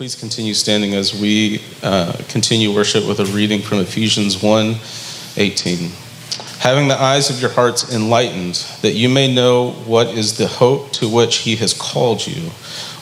Please 0.00 0.14
continue 0.14 0.54
standing 0.54 0.94
as 0.94 1.12
we 1.12 1.60
uh, 1.82 2.16
continue 2.26 2.74
worship 2.74 3.06
with 3.06 3.20
a 3.20 3.26
reading 3.26 3.60
from 3.60 3.80
Ephesians 3.80 4.42
1 4.42 4.76
18. 5.36 5.90
Having 6.60 6.88
the 6.88 6.98
eyes 6.98 7.28
of 7.28 7.38
your 7.38 7.50
hearts 7.50 7.94
enlightened, 7.94 8.66
that 8.80 8.92
you 8.92 9.10
may 9.10 9.30
know 9.30 9.72
what 9.84 10.06
is 10.06 10.38
the 10.38 10.46
hope 10.46 10.90
to 10.92 11.06
which 11.06 11.40
he 11.40 11.54
has 11.56 11.74
called 11.74 12.26
you, 12.26 12.48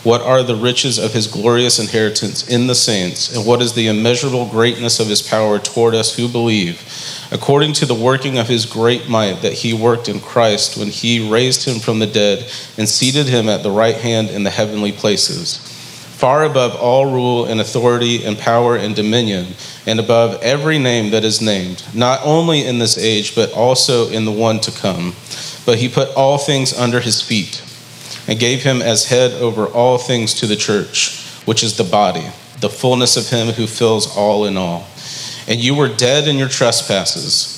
what 0.03 0.23
are 0.23 0.43
the 0.43 0.57
riches 0.57 0.99
of 0.99 1.13
his 1.13 1.29
glorious 1.29 1.79
inheritance 1.79 2.49
in 2.49 2.67
the 2.67 2.75
saints, 2.75 3.33
and 3.33 3.47
what 3.47 3.63
is 3.63 3.75
the 3.75 3.87
immeasurable 3.87 4.49
greatness 4.49 4.99
of 4.99 5.07
his 5.07 5.23
power 5.23 5.61
toward 5.61 5.95
us 5.95 6.17
who 6.17 6.27
believe, 6.27 6.83
according 7.31 7.75
to 7.75 7.87
the 7.87 7.95
working 7.95 8.39
of 8.39 8.49
his 8.49 8.67
great 8.67 9.09
might 9.09 9.41
that 9.43 9.53
he 9.53 9.73
worked 9.73 10.09
in 10.09 10.19
Christ 10.19 10.77
when 10.77 10.89
he 10.89 11.31
raised 11.31 11.65
him 11.65 11.79
from 11.79 12.01
the 12.01 12.09
dead 12.09 12.51
and 12.77 12.89
seated 12.89 13.29
him 13.29 13.49
at 13.49 13.63
the 13.63 13.71
right 13.71 13.99
hand 13.99 14.31
in 14.31 14.43
the 14.43 14.51
heavenly 14.51 14.91
places 14.91 15.77
far 16.19 16.43
above 16.43 16.75
all 16.75 17.07
rule 17.07 17.45
and 17.45 17.61
authority 17.61 18.25
and 18.25 18.37
power 18.37 18.77
and 18.77 18.97
dominion, 18.97 19.47
and 19.87 20.01
above 20.01 20.43
every 20.43 20.77
name 20.77 21.13
that 21.13 21.25
is 21.25 21.41
named, 21.41 21.81
not 21.95 22.19
only 22.25 22.67
in 22.67 22.81
this 22.81 22.99
age, 22.99 23.37
but 23.37 23.53
also 23.53 24.09
in 24.09 24.25
the 24.25 24.33
one 24.33 24.59
to 24.59 24.73
come. 24.73 25.15
But 25.65 25.79
he 25.79 25.89
put 25.89 26.13
all 26.17 26.37
things 26.37 26.77
under 26.77 26.99
his 26.99 27.23
feet, 27.23 27.63
and 28.27 28.37
gave 28.37 28.65
him 28.65 28.83
as 28.83 29.07
head 29.07 29.33
over 29.41 29.67
all 29.67 29.97
things 29.97 30.35
to 30.35 30.47
the 30.47 30.57
church, 30.57 31.23
which 31.45 31.63
is 31.63 31.77
the 31.77 31.85
body, 31.85 32.27
the 32.61 32.69
fullness 32.69 33.17
of 33.17 33.31
him 33.31 33.55
who 33.55 33.69
fills 33.69 34.17
all 34.17 34.45
in 34.45 34.57
all. 34.57 34.89
And 35.47 35.61
you 35.61 35.77
were 35.77 35.89
dead 35.89 36.27
in 36.27 36.37
your 36.37 36.49
trespasses 36.49 37.58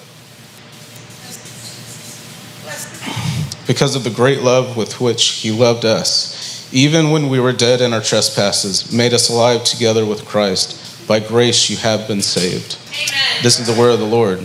because 3.71 3.95
of 3.95 4.03
the 4.03 4.09
great 4.09 4.41
love 4.41 4.75
with 4.75 4.99
which 4.99 5.23
he 5.29 5.49
loved 5.49 5.85
us, 5.85 6.67
even 6.73 7.09
when 7.09 7.29
we 7.29 7.39
were 7.39 7.53
dead 7.53 7.79
in 7.79 7.93
our 7.93 8.01
trespasses, 8.01 8.91
made 8.91 9.13
us 9.13 9.29
alive 9.29 9.63
together 9.63 10.05
with 10.05 10.25
Christ. 10.25 11.07
By 11.07 11.21
grace 11.21 11.69
you 11.69 11.77
have 11.77 12.05
been 12.05 12.21
saved. 12.21 12.77
Amen. 12.89 13.43
This 13.43 13.61
is 13.61 13.67
the 13.67 13.79
word 13.79 13.93
of 13.93 13.99
the 13.99 14.05
Lord. 14.05 14.39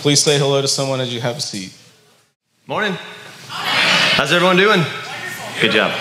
Please 0.00 0.22
say 0.22 0.38
hello 0.38 0.62
to 0.62 0.68
someone 0.68 0.98
as 0.98 1.12
you 1.12 1.20
have 1.20 1.36
a 1.36 1.40
seat. 1.42 1.74
Morning. 2.66 2.96
How's 3.48 4.32
everyone 4.32 4.56
doing? 4.56 4.82
Good 5.60 5.72
job. 5.72 5.92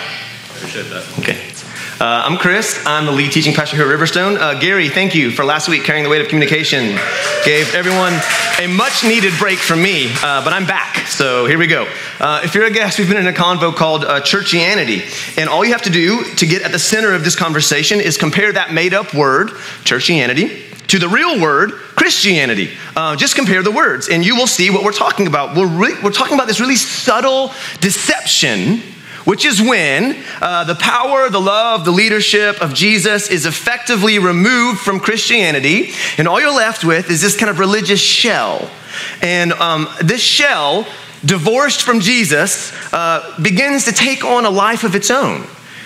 Appreciate 0.56 0.84
that. 0.84 1.04
Okay. 1.20 1.50
Uh, 2.00 2.24
I'm 2.26 2.38
Chris. 2.38 2.82
I'm 2.86 3.06
the 3.06 3.12
lead 3.12 3.34
teaching 3.34 3.54
pastor 3.54 3.76
here 3.76 3.92
at 3.92 4.00
Riverstone. 4.00 4.38
Uh, 4.38 4.58
Gary, 4.58 4.88
thank 4.88 5.16
you 5.16 5.32
for 5.32 5.44
last 5.44 5.68
week 5.68 5.84
carrying 5.84 6.06
the 6.06 6.10
weight 6.10 6.22
of 6.22 6.30
communication. 6.30 6.98
Gave 7.44 7.76
everyone 7.76 8.14
a 8.58 8.68
much 8.68 9.04
needed 9.04 9.34
break 9.38 9.60
from 9.60 9.82
me, 9.82 10.08
uh, 10.24 10.42
but 10.42 10.54
I'm 10.54 10.66
back. 10.66 11.08
So 11.08 11.46
here 11.46 11.58
we 11.58 11.68
go. 11.68 11.92
Uh, 12.18 12.40
if 12.46 12.56
you're 12.56 12.64
a 12.64 12.72
guest, 12.72 13.00
we've 13.00 13.10
been 13.10 13.18
in 13.18 13.28
a 13.28 13.34
convo 13.34 13.76
called 13.76 14.06
uh, 14.06 14.22
Churchianity. 14.22 15.38
And 15.38 15.50
all 15.50 15.66
you 15.66 15.74
have 15.74 15.82
to 15.82 15.90
do 15.90 16.24
to 16.36 16.46
get 16.46 16.62
at 16.62 16.72
the 16.72 16.80
center 16.80 17.14
of 17.14 17.26
this 17.26 17.36
conversation 17.36 18.00
is 18.00 18.16
compare 18.16 18.54
that 18.54 18.72
made 18.72 18.94
up 18.94 19.14
word, 19.14 19.50
Churchianity, 19.84 20.88
to 20.88 21.00
the 21.00 21.10
real 21.10 21.42
word, 21.42 21.72
Christianity. 21.72 22.70
Uh, 22.96 23.18
just 23.18 23.36
compare 23.36 23.62
the 23.62 23.72
words, 23.72 24.08
and 24.08 24.26
you 24.26 24.38
will 24.38 24.48
see 24.48 24.70
what 24.70 24.86
we're 24.86 24.94
talking 24.94 25.28
about. 25.28 25.54
We're, 25.54 25.68
re- 25.68 25.98
we're 26.02 26.12
talking 26.12 26.36
about 26.36 26.48
this 26.48 26.62
really 26.62 26.78
subtle 26.78 27.52
deception 27.82 28.84
which 29.30 29.46
is 29.46 29.62
when 29.62 30.18
uh, 30.42 30.64
the 30.64 30.74
power, 30.74 31.30
the 31.30 31.40
love, 31.40 31.86
the 31.86 31.92
leadership 31.92 32.60
of 32.64 32.74
Jesus 32.74 33.30
is 33.30 33.46
effectively 33.46 34.18
removed 34.18 34.80
from 34.80 35.00
Christianity, 35.00 35.92
and 36.18 36.28
all 36.28 36.42
you're 36.42 36.52
left 36.52 36.84
with 36.84 37.12
is 37.12 37.22
this 37.22 37.38
kind 37.38 37.48
of 37.48 37.60
religious 37.60 38.02
shell. 38.02 38.72
And 39.22 39.54
um, 39.54 39.88
this 40.02 40.20
shell, 40.20 40.88
divorced 41.24 41.84
from 41.84 42.00
Jesus, 42.00 42.74
uh, 42.92 43.40
begins 43.40 43.86
to 43.86 43.92
take 43.92 44.26
on 44.26 44.46
a 44.46 44.50
life 44.50 44.84
of 44.84 44.96
its 44.96 45.12
own. 45.12 45.46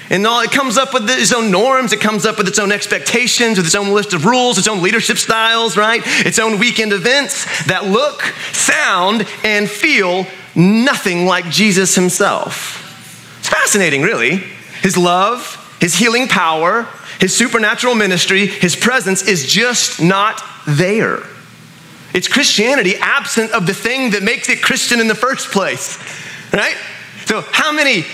And 0.09 0.25
all, 0.25 0.39
it 0.39 0.51
comes 0.51 0.77
up 0.77 0.93
with 0.93 1.09
its 1.09 1.33
own 1.33 1.51
norms, 1.51 1.91
it 1.91 1.99
comes 1.99 2.25
up 2.25 2.37
with 2.37 2.47
its 2.47 2.59
own 2.59 2.71
expectations, 2.71 3.57
with 3.57 3.65
its 3.65 3.75
own 3.75 3.93
list 3.93 4.13
of 4.13 4.23
rules, 4.23 4.57
its 4.57 4.69
own 4.69 4.81
leadership 4.81 5.17
styles, 5.17 5.75
right? 5.75 6.01
Its 6.25 6.39
own 6.39 6.59
weekend 6.59 6.93
events 6.93 7.65
that 7.65 7.83
look, 7.83 8.21
sound, 8.53 9.27
and 9.43 9.69
feel 9.69 10.27
nothing 10.55 11.25
like 11.25 11.49
Jesus 11.49 11.95
himself. 11.95 12.82
Fascinating, 13.53 14.01
really. 14.01 14.37
His 14.81 14.97
love, 14.97 15.59
his 15.79 15.95
healing 15.95 16.27
power, 16.27 16.87
his 17.19 17.35
supernatural 17.35 17.93
ministry, 17.93 18.47
his 18.47 18.75
presence 18.75 19.27
is 19.27 19.45
just 19.45 20.01
not 20.01 20.41
there. 20.65 21.19
It's 22.15 22.27
Christianity 22.27 22.95
absent 22.97 23.51
of 23.51 23.67
the 23.67 23.73
thing 23.73 24.11
that 24.11 24.23
makes 24.23 24.49
it 24.49 24.61
Christian 24.61 24.99
in 24.99 25.07
the 25.07 25.15
first 25.15 25.51
place, 25.51 25.97
right? 26.51 26.75
So, 27.25 27.41
how 27.41 27.71
many, 27.71 28.05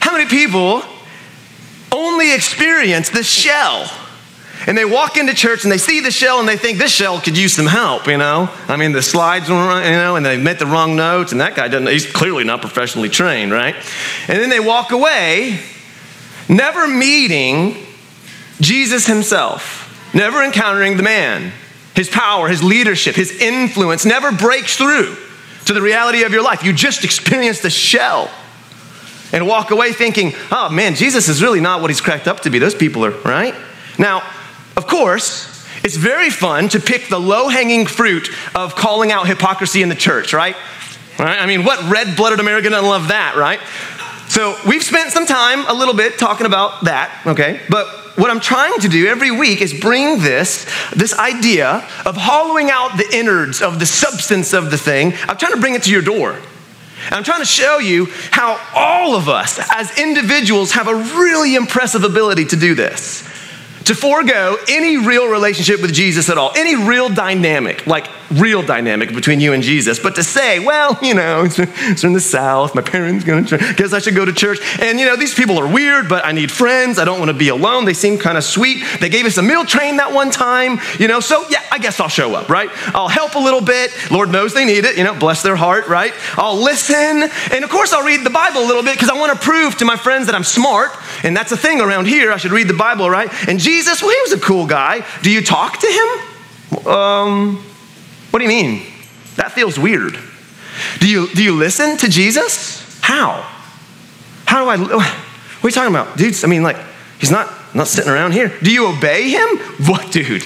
how 0.00 0.12
many 0.12 0.28
people 0.28 0.82
only 1.90 2.34
experience 2.34 3.08
the 3.08 3.22
shell? 3.22 3.90
And 4.66 4.78
they 4.78 4.84
walk 4.84 5.16
into 5.16 5.34
church 5.34 5.64
and 5.64 5.72
they 5.72 5.78
see 5.78 6.00
the 6.00 6.10
shell 6.10 6.38
and 6.38 6.48
they 6.48 6.56
think 6.56 6.78
this 6.78 6.92
shell 6.92 7.20
could 7.20 7.36
use 7.36 7.54
some 7.54 7.66
help, 7.66 8.06
you 8.06 8.16
know? 8.16 8.48
I 8.68 8.76
mean, 8.76 8.92
the 8.92 9.02
slides 9.02 9.48
were, 9.48 9.54
you 9.84 9.90
know, 9.90 10.16
and 10.16 10.24
they 10.24 10.36
met 10.36 10.58
the 10.58 10.66
wrong 10.66 10.94
notes, 10.94 11.32
and 11.32 11.40
that 11.40 11.56
guy 11.56 11.68
doesn't, 11.68 11.88
he's 11.88 12.10
clearly 12.10 12.44
not 12.44 12.60
professionally 12.60 13.08
trained, 13.08 13.50
right? 13.52 13.74
And 14.28 14.38
then 14.40 14.50
they 14.50 14.60
walk 14.60 14.92
away, 14.92 15.58
never 16.48 16.86
meeting 16.86 17.86
Jesus 18.60 19.06
himself, 19.06 20.14
never 20.14 20.42
encountering 20.42 20.96
the 20.96 21.02
man, 21.02 21.52
his 21.94 22.08
power, 22.08 22.48
his 22.48 22.62
leadership, 22.62 23.16
his 23.16 23.32
influence, 23.40 24.04
never 24.04 24.30
breaks 24.30 24.76
through 24.76 25.16
to 25.66 25.72
the 25.72 25.82
reality 25.82 26.22
of 26.22 26.32
your 26.32 26.42
life. 26.42 26.62
You 26.62 26.72
just 26.72 27.04
experience 27.04 27.60
the 27.60 27.70
shell 27.70 28.30
and 29.32 29.46
walk 29.46 29.70
away 29.70 29.92
thinking, 29.92 30.32
oh 30.50 30.68
man, 30.68 30.94
Jesus 30.94 31.28
is 31.28 31.42
really 31.42 31.60
not 31.60 31.80
what 31.80 31.90
he's 31.90 32.00
cracked 32.00 32.28
up 32.28 32.40
to 32.40 32.50
be. 32.50 32.58
Those 32.58 32.74
people 32.74 33.04
are, 33.04 33.10
right? 33.22 33.54
Now, 33.98 34.22
of 34.76 34.86
course, 34.86 35.52
it's 35.84 35.96
very 35.96 36.30
fun 36.30 36.68
to 36.70 36.80
pick 36.80 37.08
the 37.08 37.18
low 37.18 37.48
hanging 37.48 37.86
fruit 37.86 38.30
of 38.54 38.76
calling 38.76 39.10
out 39.10 39.26
hypocrisy 39.26 39.82
in 39.82 39.88
the 39.88 39.94
church, 39.94 40.32
right? 40.32 40.56
right? 41.18 41.40
I 41.40 41.46
mean, 41.46 41.64
what 41.64 41.90
red 41.90 42.16
blooded 42.16 42.40
American 42.40 42.72
doesn't 42.72 42.88
love 42.88 43.08
that, 43.08 43.36
right? 43.36 43.60
So 44.28 44.56
we've 44.66 44.82
spent 44.82 45.10
some 45.10 45.26
time, 45.26 45.66
a 45.66 45.74
little 45.74 45.94
bit, 45.94 46.18
talking 46.18 46.46
about 46.46 46.84
that, 46.84 47.22
okay? 47.26 47.60
But 47.68 47.86
what 48.16 48.30
I'm 48.30 48.40
trying 48.40 48.78
to 48.80 48.88
do 48.88 49.06
every 49.06 49.30
week 49.30 49.60
is 49.60 49.78
bring 49.78 50.20
this, 50.20 50.64
this 50.94 51.18
idea 51.18 51.86
of 52.06 52.16
hollowing 52.16 52.70
out 52.70 52.96
the 52.96 53.08
innards 53.12 53.60
of 53.60 53.78
the 53.78 53.86
substance 53.86 54.52
of 54.52 54.70
the 54.70 54.78
thing. 54.78 55.14
I'm 55.28 55.36
trying 55.36 55.52
to 55.52 55.60
bring 55.60 55.74
it 55.74 55.82
to 55.84 55.90
your 55.90 56.02
door. 56.02 56.34
And 57.06 57.14
I'm 57.14 57.24
trying 57.24 57.40
to 57.40 57.46
show 57.46 57.78
you 57.78 58.06
how 58.30 58.60
all 58.74 59.16
of 59.16 59.28
us 59.28 59.58
as 59.74 59.98
individuals 59.98 60.72
have 60.72 60.86
a 60.86 60.94
really 60.94 61.56
impressive 61.56 62.04
ability 62.04 62.44
to 62.46 62.56
do 62.56 62.74
this 62.74 63.28
to 63.84 63.94
forego 63.94 64.56
any 64.68 64.96
real 64.96 65.28
relationship 65.28 65.82
with 65.82 65.92
Jesus 65.92 66.28
at 66.28 66.38
all, 66.38 66.52
any 66.56 66.76
real 66.76 67.08
dynamic, 67.08 67.86
like 67.86 68.08
real 68.30 68.62
dynamic 68.62 69.14
between 69.14 69.40
you 69.40 69.52
and 69.52 69.62
Jesus, 69.62 69.98
but 69.98 70.14
to 70.16 70.22
say, 70.22 70.58
well, 70.58 70.98
you 71.02 71.14
know, 71.14 71.44
it's 71.46 72.00
from 72.00 72.12
the 72.12 72.20
South, 72.20 72.74
my 72.74 72.82
parents 72.82 73.24
going 73.24 73.44
to 73.44 73.58
church, 73.58 73.76
guess 73.76 73.92
I 73.92 73.98
should 73.98 74.14
go 74.14 74.24
to 74.24 74.32
church. 74.32 74.58
And, 74.80 74.98
you 74.98 75.06
know, 75.06 75.16
these 75.16 75.34
people 75.34 75.58
are 75.58 75.70
weird, 75.70 76.08
but 76.08 76.24
I 76.24 76.32
need 76.32 76.50
friends. 76.50 76.98
I 76.98 77.04
don't 77.04 77.18
want 77.18 77.30
to 77.30 77.36
be 77.36 77.48
alone. 77.48 77.84
They 77.84 77.94
seem 77.94 78.18
kind 78.18 78.38
of 78.38 78.44
sweet. 78.44 78.84
They 79.00 79.08
gave 79.08 79.26
us 79.26 79.36
a 79.38 79.42
meal 79.42 79.64
train 79.64 79.96
that 79.96 80.12
one 80.12 80.30
time, 80.30 80.80
you 80.98 81.08
know, 81.08 81.20
so 81.20 81.44
yeah, 81.48 81.62
I 81.70 81.78
guess 81.78 82.00
I'll 82.00 82.08
show 82.08 82.34
up, 82.34 82.48
right? 82.48 82.70
I'll 82.94 83.08
help 83.08 83.34
a 83.34 83.38
little 83.38 83.60
bit. 83.60 83.92
Lord 84.10 84.30
knows 84.30 84.54
they 84.54 84.64
need 84.64 84.84
it, 84.84 84.96
you 84.96 85.04
know, 85.04 85.18
bless 85.18 85.42
their 85.42 85.56
heart, 85.56 85.88
right? 85.88 86.12
I'll 86.36 86.56
listen. 86.56 87.30
And 87.52 87.64
of 87.64 87.70
course, 87.70 87.92
I'll 87.92 88.04
read 88.04 88.24
the 88.24 88.30
Bible 88.30 88.60
a 88.60 88.66
little 88.66 88.82
bit 88.82 88.94
because 88.94 89.10
I 89.10 89.18
want 89.18 89.32
to 89.32 89.38
prove 89.38 89.76
to 89.78 89.84
my 89.84 89.96
friends 89.96 90.26
that 90.26 90.34
I'm 90.34 90.44
smart. 90.44 90.92
And 91.22 91.36
that's 91.36 91.52
a 91.52 91.56
thing 91.56 91.80
around 91.80 92.06
here. 92.06 92.32
I 92.32 92.36
should 92.36 92.52
read 92.52 92.68
the 92.68 92.74
Bible, 92.74 93.08
right? 93.08 93.30
And 93.48 93.58
Jesus, 93.58 94.02
well, 94.02 94.10
he 94.10 94.20
was 94.22 94.32
a 94.32 94.40
cool 94.40 94.66
guy. 94.66 95.04
Do 95.22 95.30
you 95.30 95.42
talk 95.42 95.78
to 95.78 95.86
him? 95.86 96.86
Um, 96.86 97.56
what 98.30 98.38
do 98.38 98.44
you 98.44 98.48
mean? 98.48 98.86
That 99.36 99.52
feels 99.52 99.78
weird. 99.78 100.18
Do 100.98 101.08
you, 101.08 101.28
do 101.34 101.42
you 101.42 101.54
listen 101.54 101.96
to 101.98 102.08
Jesus? 102.08 103.00
How? 103.02 103.48
How 104.46 104.64
do 104.64 104.70
I, 104.70 104.96
what 104.96 105.64
are 105.64 105.68
you 105.68 105.70
talking 105.70 105.94
about? 105.94 106.16
Dude, 106.16 106.42
I 106.44 106.46
mean, 106.48 106.62
like, 106.62 106.76
he's 107.18 107.30
not, 107.30 107.52
not 107.74 107.88
sitting 107.88 108.10
around 108.10 108.32
here. 108.32 108.52
Do 108.62 108.72
you 108.72 108.88
obey 108.88 109.30
him? 109.30 109.58
What, 109.86 110.12
dude? 110.12 110.44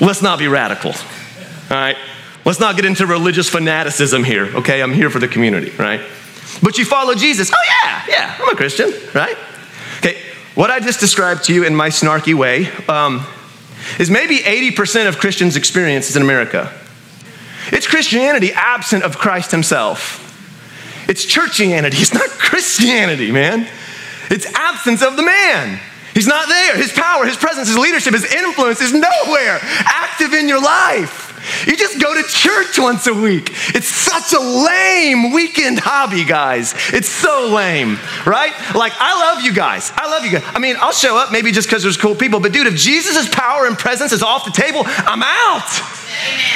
Let's 0.00 0.22
not 0.22 0.38
be 0.38 0.48
radical, 0.48 0.90
all 0.90 1.76
right? 1.76 1.96
Let's 2.44 2.58
not 2.58 2.74
get 2.74 2.84
into 2.84 3.06
religious 3.06 3.48
fanaticism 3.48 4.24
here, 4.24 4.46
okay? 4.56 4.82
I'm 4.82 4.92
here 4.92 5.10
for 5.10 5.20
the 5.20 5.28
community, 5.28 5.70
right? 5.78 6.00
But 6.60 6.76
you 6.76 6.84
follow 6.84 7.14
Jesus. 7.14 7.50
Oh, 7.54 7.84
yeah, 7.84 8.04
yeah, 8.08 8.36
I'm 8.40 8.48
a 8.48 8.56
Christian, 8.56 8.92
right? 9.14 9.36
What 10.54 10.70
I 10.70 10.80
just 10.80 11.00
described 11.00 11.44
to 11.44 11.54
you 11.54 11.64
in 11.64 11.74
my 11.74 11.88
snarky 11.88 12.34
way, 12.34 12.68
um, 12.88 13.26
is 13.98 14.10
maybe 14.10 14.38
80% 14.38 15.08
of 15.08 15.18
Christians' 15.18 15.56
experiences 15.56 16.16
in 16.16 16.22
America. 16.22 16.72
It's 17.68 17.86
Christianity 17.86 18.52
absent 18.52 19.04
of 19.04 19.18
Christ 19.18 19.50
Himself. 19.50 20.18
It's 21.08 21.24
churchianity, 21.24 22.00
it's 22.00 22.14
not 22.14 22.28
Christianity, 22.28 23.32
man. 23.32 23.68
It's 24.30 24.46
absence 24.54 25.02
of 25.02 25.16
the 25.16 25.22
man. 25.22 25.80
He's 26.14 26.26
not 26.26 26.48
there. 26.48 26.76
His 26.76 26.92
power, 26.92 27.24
his 27.24 27.36
presence, 27.36 27.68
his 27.68 27.78
leadership, 27.78 28.12
his 28.12 28.30
influence 28.32 28.80
is 28.80 28.92
nowhere 28.92 29.58
active 29.62 30.34
in 30.34 30.48
your 30.48 30.60
life. 30.62 31.31
You 31.66 31.76
just 31.76 32.00
go 32.00 32.14
to 32.14 32.22
church 32.28 32.78
once 32.78 33.06
a 33.06 33.14
week. 33.14 33.50
It's 33.74 33.88
such 33.88 34.32
a 34.32 34.40
lame 34.40 35.32
weekend 35.32 35.80
hobby, 35.80 36.24
guys. 36.24 36.74
It's 36.92 37.08
so 37.08 37.48
lame, 37.52 37.98
right? 38.26 38.52
Like, 38.74 38.92
I 38.98 39.32
love 39.32 39.44
you 39.44 39.52
guys. 39.52 39.92
I 39.94 40.08
love 40.08 40.24
you 40.24 40.32
guys. 40.32 40.44
I 40.54 40.58
mean, 40.58 40.76
I'll 40.78 40.92
show 40.92 41.16
up 41.16 41.32
maybe 41.32 41.52
just 41.52 41.68
because 41.68 41.82
there's 41.82 41.96
cool 41.96 42.14
people, 42.14 42.40
but 42.40 42.52
dude, 42.52 42.66
if 42.66 42.74
Jesus' 42.74 43.28
power 43.28 43.66
and 43.66 43.78
presence 43.78 44.12
is 44.12 44.22
off 44.22 44.44
the 44.44 44.50
table, 44.50 44.82
I'm 44.86 45.22
out. 45.22 45.68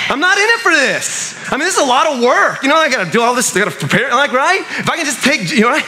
I'm 0.09 0.21
not 0.21 0.39
in 0.39 0.45
it 0.45 0.61
for 0.61 0.73
this. 0.73 1.35
I 1.51 1.57
mean, 1.57 1.67
this 1.67 1.77
is 1.77 1.83
a 1.83 1.87
lot 1.87 2.07
of 2.07 2.23
work. 2.23 2.63
You 2.63 2.69
know, 2.69 2.77
I 2.77 2.89
gotta 2.89 3.11
do 3.11 3.23
all 3.23 3.35
this, 3.35 3.55
I 3.57 3.59
gotta 3.61 3.71
prepare, 3.77 4.11
like, 4.11 4.33
right? 4.33 4.61
If 4.61 4.89
I 4.89 4.97
can 4.97 5.05
just 5.05 5.23
take, 5.23 5.51
you 5.51 5.63
know, 5.63 5.71
right? 5.71 5.85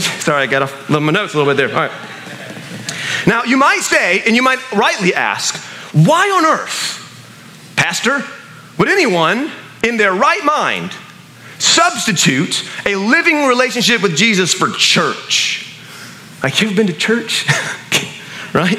Sorry, 0.00 0.42
I 0.42 0.46
got 0.46 0.62
off 0.62 0.88
my 0.88 1.00
notes 1.12 1.34
a 1.34 1.38
little 1.38 1.52
bit 1.52 1.56
there. 1.56 1.68
All 1.74 1.88
right. 1.88 1.92
Now, 3.26 3.44
you 3.44 3.56
might 3.56 3.80
say, 3.80 4.22
and 4.26 4.36
you 4.36 4.42
might 4.42 4.60
rightly 4.72 5.14
ask, 5.14 5.56
why 5.92 6.30
on 6.30 6.46
earth, 6.46 6.99
Pastor, 7.80 8.22
would 8.76 8.88
anyone 8.88 9.50
in 9.82 9.96
their 9.96 10.12
right 10.12 10.44
mind 10.44 10.92
substitute 11.58 12.62
a 12.84 12.94
living 12.94 13.46
relationship 13.46 14.02
with 14.02 14.14
Jesus 14.18 14.52
for 14.52 14.68
church? 14.68 15.80
Like, 16.42 16.60
you've 16.60 16.76
been 16.76 16.88
to 16.88 16.92
church? 16.92 17.46
right? 18.52 18.76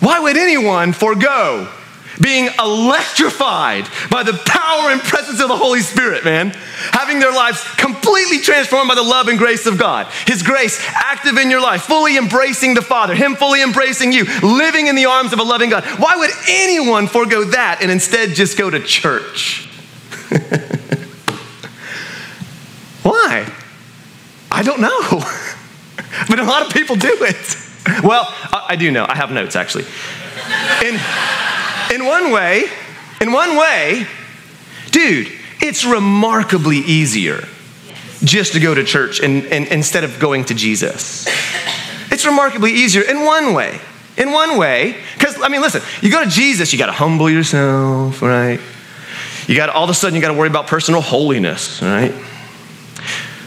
Why 0.00 0.18
would 0.18 0.36
anyone 0.36 0.92
forego 0.92 1.72
being 2.20 2.48
electrified 2.58 3.88
by 4.10 4.22
the 4.22 4.34
power 4.46 4.90
and 4.90 5.00
presence 5.00 5.40
of 5.40 5.48
the 5.48 5.56
Holy 5.56 5.80
Spirit, 5.80 6.24
man. 6.24 6.50
Having 6.92 7.20
their 7.20 7.32
lives 7.32 7.62
completely 7.76 8.38
transformed 8.40 8.88
by 8.88 8.94
the 8.94 9.02
love 9.02 9.28
and 9.28 9.38
grace 9.38 9.66
of 9.66 9.78
God. 9.78 10.06
His 10.26 10.42
grace 10.42 10.78
active 10.94 11.38
in 11.38 11.50
your 11.50 11.60
life, 11.60 11.82
fully 11.82 12.16
embracing 12.16 12.74
the 12.74 12.82
Father, 12.82 13.14
Him 13.14 13.34
fully 13.36 13.62
embracing 13.62 14.12
you, 14.12 14.24
living 14.42 14.86
in 14.86 14.96
the 14.96 15.06
arms 15.06 15.32
of 15.32 15.38
a 15.38 15.44
loving 15.44 15.70
God. 15.70 15.84
Why 15.98 16.16
would 16.16 16.30
anyone 16.48 17.06
forego 17.06 17.44
that 17.44 17.78
and 17.82 17.90
instead 17.90 18.30
just 18.30 18.58
go 18.58 18.70
to 18.70 18.80
church? 18.80 19.68
Why? 23.02 23.50
I 24.50 24.62
don't 24.62 24.80
know. 24.80 25.00
but 26.28 26.38
a 26.38 26.44
lot 26.44 26.66
of 26.66 26.72
people 26.72 26.96
do 26.96 27.16
it. 27.20 27.56
Well, 28.04 28.26
I 28.52 28.76
do 28.76 28.90
know. 28.90 29.06
I 29.08 29.16
have 29.16 29.32
notes 29.32 29.56
actually. 29.56 29.84
In, 30.84 30.94
in 31.92 32.04
one 32.04 32.32
way, 32.32 32.64
in 33.20 33.32
one 33.32 33.56
way, 33.56 34.06
dude, 34.90 35.28
it's 35.60 35.84
remarkably 35.84 36.78
easier 36.78 37.44
just 38.24 38.54
to 38.54 38.60
go 38.60 38.74
to 38.74 38.82
church 38.82 39.20
and, 39.20 39.44
and, 39.46 39.68
instead 39.68 40.04
of 40.04 40.18
going 40.18 40.44
to 40.46 40.54
Jesus. 40.54 41.26
It's 42.10 42.24
remarkably 42.24 42.72
easier 42.72 43.02
in 43.02 43.24
one 43.24 43.54
way. 43.54 43.80
In 44.16 44.30
one 44.30 44.58
way, 44.58 44.96
because 45.14 45.40
I 45.40 45.48
mean, 45.48 45.62
listen, 45.62 45.80
you 46.02 46.10
go 46.10 46.22
to 46.22 46.28
Jesus, 46.28 46.70
you 46.72 46.78
got 46.78 46.86
to 46.86 46.92
humble 46.92 47.30
yourself, 47.30 48.20
right? 48.20 48.60
You 49.46 49.56
got 49.56 49.70
all 49.70 49.84
of 49.84 49.90
a 49.90 49.94
sudden 49.94 50.14
you 50.14 50.20
got 50.20 50.28
to 50.28 50.34
worry 50.34 50.48
about 50.48 50.66
personal 50.66 51.00
holiness, 51.00 51.80
right? 51.80 52.12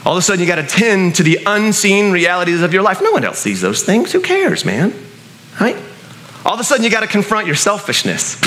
All 0.06 0.13
of 0.13 0.18
a 0.18 0.21
sudden 0.24 0.41
you 0.41 0.48
got 0.48 0.56
to 0.56 0.68
tend 0.68 1.15
to 1.15 1.24
the 1.24 1.39
unseen 1.45 2.12
realities 2.12 2.63
of 2.63 2.74
your 2.74 2.81
life. 2.81 3.00
No 3.01 3.12
one 3.12 3.24
else 3.24 3.38
sees 3.38 3.62
those 3.62 3.83
things. 3.83 4.12
Who 4.12 4.21
cares, 4.21 4.65
man? 4.65 4.91
Right? 5.62 5.77
All 6.45 6.53
of 6.53 6.59
a 6.59 6.63
sudden, 6.63 6.83
you 6.83 6.92
got 6.92 7.00
to 7.01 7.07
confront 7.07 7.47
your 7.47 7.56
selfishness. 7.56 8.39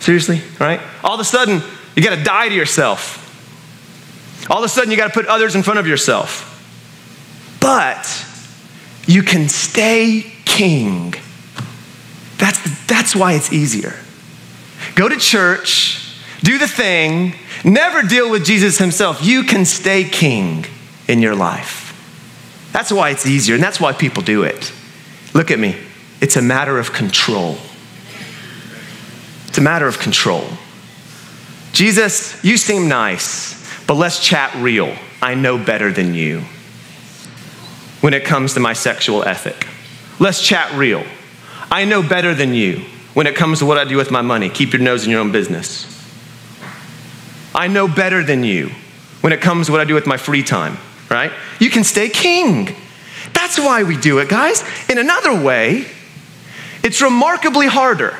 Seriously, 0.00 0.40
right? 0.58 0.80
All 1.04 1.14
of 1.14 1.20
a 1.20 1.24
sudden, 1.24 1.62
you 1.94 2.02
got 2.02 2.16
to 2.16 2.22
die 2.22 2.48
to 2.48 2.54
yourself. 2.54 3.22
All 4.50 4.58
of 4.58 4.64
a 4.64 4.68
sudden, 4.68 4.90
you 4.90 4.96
got 4.96 5.08
to 5.08 5.12
put 5.12 5.26
others 5.26 5.54
in 5.54 5.62
front 5.62 5.78
of 5.78 5.86
yourself. 5.86 6.54
But 7.60 8.24
you 9.06 9.22
can 9.22 9.48
stay 9.48 10.32
king. 10.44 11.14
That's, 12.38 12.86
that's 12.86 13.14
why 13.14 13.34
it's 13.34 13.52
easier. 13.52 13.94
Go 14.94 15.08
to 15.08 15.16
church, 15.16 16.14
do 16.42 16.58
the 16.58 16.68
thing, 16.68 17.34
never 17.64 18.02
deal 18.02 18.30
with 18.30 18.44
Jesus 18.44 18.78
himself. 18.78 19.22
You 19.22 19.42
can 19.42 19.64
stay 19.64 20.04
king 20.04 20.64
in 21.08 21.20
your 21.20 21.34
life. 21.34 21.82
That's 22.72 22.92
why 22.92 23.10
it's 23.10 23.26
easier, 23.26 23.54
and 23.54 23.64
that's 23.64 23.80
why 23.80 23.92
people 23.92 24.22
do 24.22 24.44
it. 24.44 24.72
Look 25.34 25.50
at 25.50 25.58
me. 25.58 25.76
It's 26.26 26.34
a 26.34 26.42
matter 26.42 26.76
of 26.76 26.92
control. 26.92 27.56
It's 29.46 29.58
a 29.58 29.60
matter 29.60 29.86
of 29.86 30.00
control. 30.00 30.44
Jesus, 31.72 32.42
you 32.44 32.56
seem 32.56 32.88
nice, 32.88 33.54
but 33.86 33.94
let's 33.94 34.18
chat 34.18 34.52
real. 34.56 34.92
I 35.22 35.36
know 35.36 35.56
better 35.56 35.92
than 35.92 36.14
you 36.14 36.40
when 38.00 38.12
it 38.12 38.24
comes 38.24 38.54
to 38.54 38.60
my 38.60 38.72
sexual 38.72 39.22
ethic. 39.22 39.68
Let's 40.18 40.42
chat 40.42 40.76
real. 40.76 41.04
I 41.70 41.84
know 41.84 42.02
better 42.02 42.34
than 42.34 42.54
you 42.54 42.80
when 43.14 43.28
it 43.28 43.36
comes 43.36 43.60
to 43.60 43.64
what 43.64 43.78
I 43.78 43.84
do 43.84 43.96
with 43.96 44.10
my 44.10 44.22
money. 44.22 44.48
Keep 44.48 44.72
your 44.72 44.82
nose 44.82 45.04
in 45.04 45.12
your 45.12 45.20
own 45.20 45.30
business. 45.30 45.86
I 47.54 47.68
know 47.68 47.86
better 47.86 48.24
than 48.24 48.42
you 48.42 48.72
when 49.20 49.32
it 49.32 49.40
comes 49.40 49.66
to 49.66 49.72
what 49.72 49.80
I 49.80 49.84
do 49.84 49.94
with 49.94 50.08
my 50.08 50.16
free 50.16 50.42
time, 50.42 50.76
right? 51.08 51.30
You 51.60 51.70
can 51.70 51.84
stay 51.84 52.08
king. 52.08 52.74
That's 53.32 53.60
why 53.60 53.84
we 53.84 53.96
do 53.96 54.18
it, 54.18 54.28
guys. 54.28 54.64
In 54.90 54.98
another 54.98 55.40
way, 55.40 55.86
it's 56.86 57.02
remarkably 57.02 57.66
harder 57.66 58.16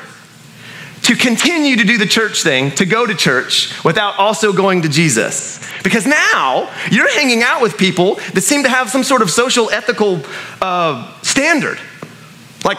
to 1.03 1.15
continue 1.15 1.77
to 1.77 1.85
do 1.85 1.97
the 1.97 2.05
church 2.05 2.43
thing, 2.43 2.69
to 2.71 2.85
go 2.85 3.05
to 3.05 3.15
church, 3.15 3.71
without 3.85 4.19
also 4.19 4.51
going 4.51 4.81
to 4.81 4.89
Jesus. 4.89 5.65
Because 5.85 6.05
now 6.05 6.69
you're 6.91 7.09
hanging 7.09 7.43
out 7.43 7.61
with 7.61 7.77
people 7.77 8.15
that 8.33 8.41
seem 8.41 8.63
to 8.63 8.69
have 8.69 8.89
some 8.89 9.03
sort 9.03 9.21
of 9.21 9.31
social 9.31 9.69
ethical 9.69 10.21
uh, 10.61 11.17
standard. 11.21 11.79
Like, 12.65 12.77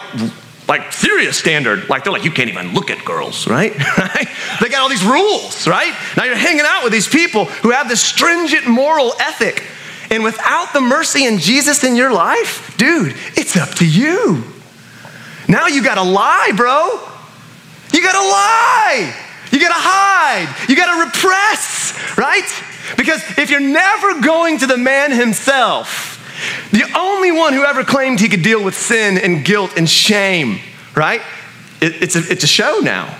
like 0.67 0.93
serious 0.93 1.39
standard. 1.39 1.89
Like 1.89 2.03
they're 2.03 2.13
like, 2.13 2.23
you 2.23 2.29
can't 2.29 2.51
even 2.51 2.75
look 2.75 2.91
at 2.91 3.03
girls, 3.03 3.47
right? 3.47 3.75
right? 3.97 4.27
They 4.61 4.69
got 4.69 4.81
all 4.81 4.89
these 4.89 5.03
rules, 5.03 5.67
right? 5.67 5.91
Now 6.15 6.25
you're 6.25 6.35
hanging 6.35 6.65
out 6.67 6.83
with 6.83 6.93
these 6.93 7.07
people 7.07 7.45
who 7.45 7.71
have 7.71 7.89
this 7.89 7.99
stringent 7.99 8.67
moral 8.67 9.13
ethic. 9.19 9.63
And 10.11 10.23
without 10.23 10.71
the 10.71 10.81
mercy 10.81 11.25
and 11.25 11.39
Jesus 11.39 11.83
in 11.83 11.95
your 11.95 12.13
life, 12.13 12.77
dude, 12.77 13.15
it's 13.35 13.57
up 13.57 13.69
to 13.77 13.87
you. 13.87 14.43
Now 15.49 15.65
you 15.65 15.83
gotta 15.83 16.03
lie, 16.03 16.51
bro. 16.55 17.01
You 17.91 18.03
gotta 18.03 18.19
lie. 18.19 19.13
You 19.51 19.59
gotta 19.59 19.73
hide. 19.75 20.69
You 20.69 20.75
gotta 20.75 21.03
repress, 21.03 22.17
right? 22.17 22.47
Because 22.95 23.23
if 23.37 23.49
you're 23.49 23.59
never 23.59 24.21
going 24.21 24.59
to 24.59 24.67
the 24.67 24.77
man 24.77 25.11
himself, 25.11 26.69
the 26.71 26.83
only 26.95 27.31
one 27.31 27.53
who 27.53 27.63
ever 27.63 27.83
claimed 27.83 28.19
he 28.19 28.29
could 28.29 28.43
deal 28.43 28.63
with 28.63 28.75
sin 28.75 29.17
and 29.17 29.43
guilt 29.43 29.75
and 29.75 29.89
shame, 29.89 30.59
right? 30.95 31.21
It, 31.81 32.03
it's, 32.03 32.15
a, 32.15 32.19
it's 32.31 32.43
a 32.43 32.47
show 32.47 32.79
now. 32.83 33.17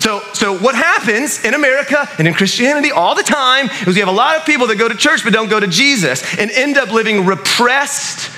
So, 0.00 0.20
so 0.34 0.58
what 0.58 0.74
happens 0.74 1.44
in 1.44 1.54
America 1.54 2.08
and 2.18 2.28
in 2.28 2.34
Christianity 2.34 2.90
all 2.90 3.14
the 3.14 3.22
time 3.22 3.70
is 3.86 3.94
we 3.94 4.00
have 4.00 4.08
a 4.08 4.12
lot 4.12 4.36
of 4.36 4.44
people 4.44 4.66
that 4.66 4.76
go 4.76 4.88
to 4.88 4.96
church 4.96 5.24
but 5.24 5.32
don't 5.32 5.48
go 5.48 5.60
to 5.60 5.68
Jesus 5.68 6.38
and 6.38 6.50
end 6.50 6.76
up 6.76 6.92
living 6.92 7.24
repressed, 7.24 8.30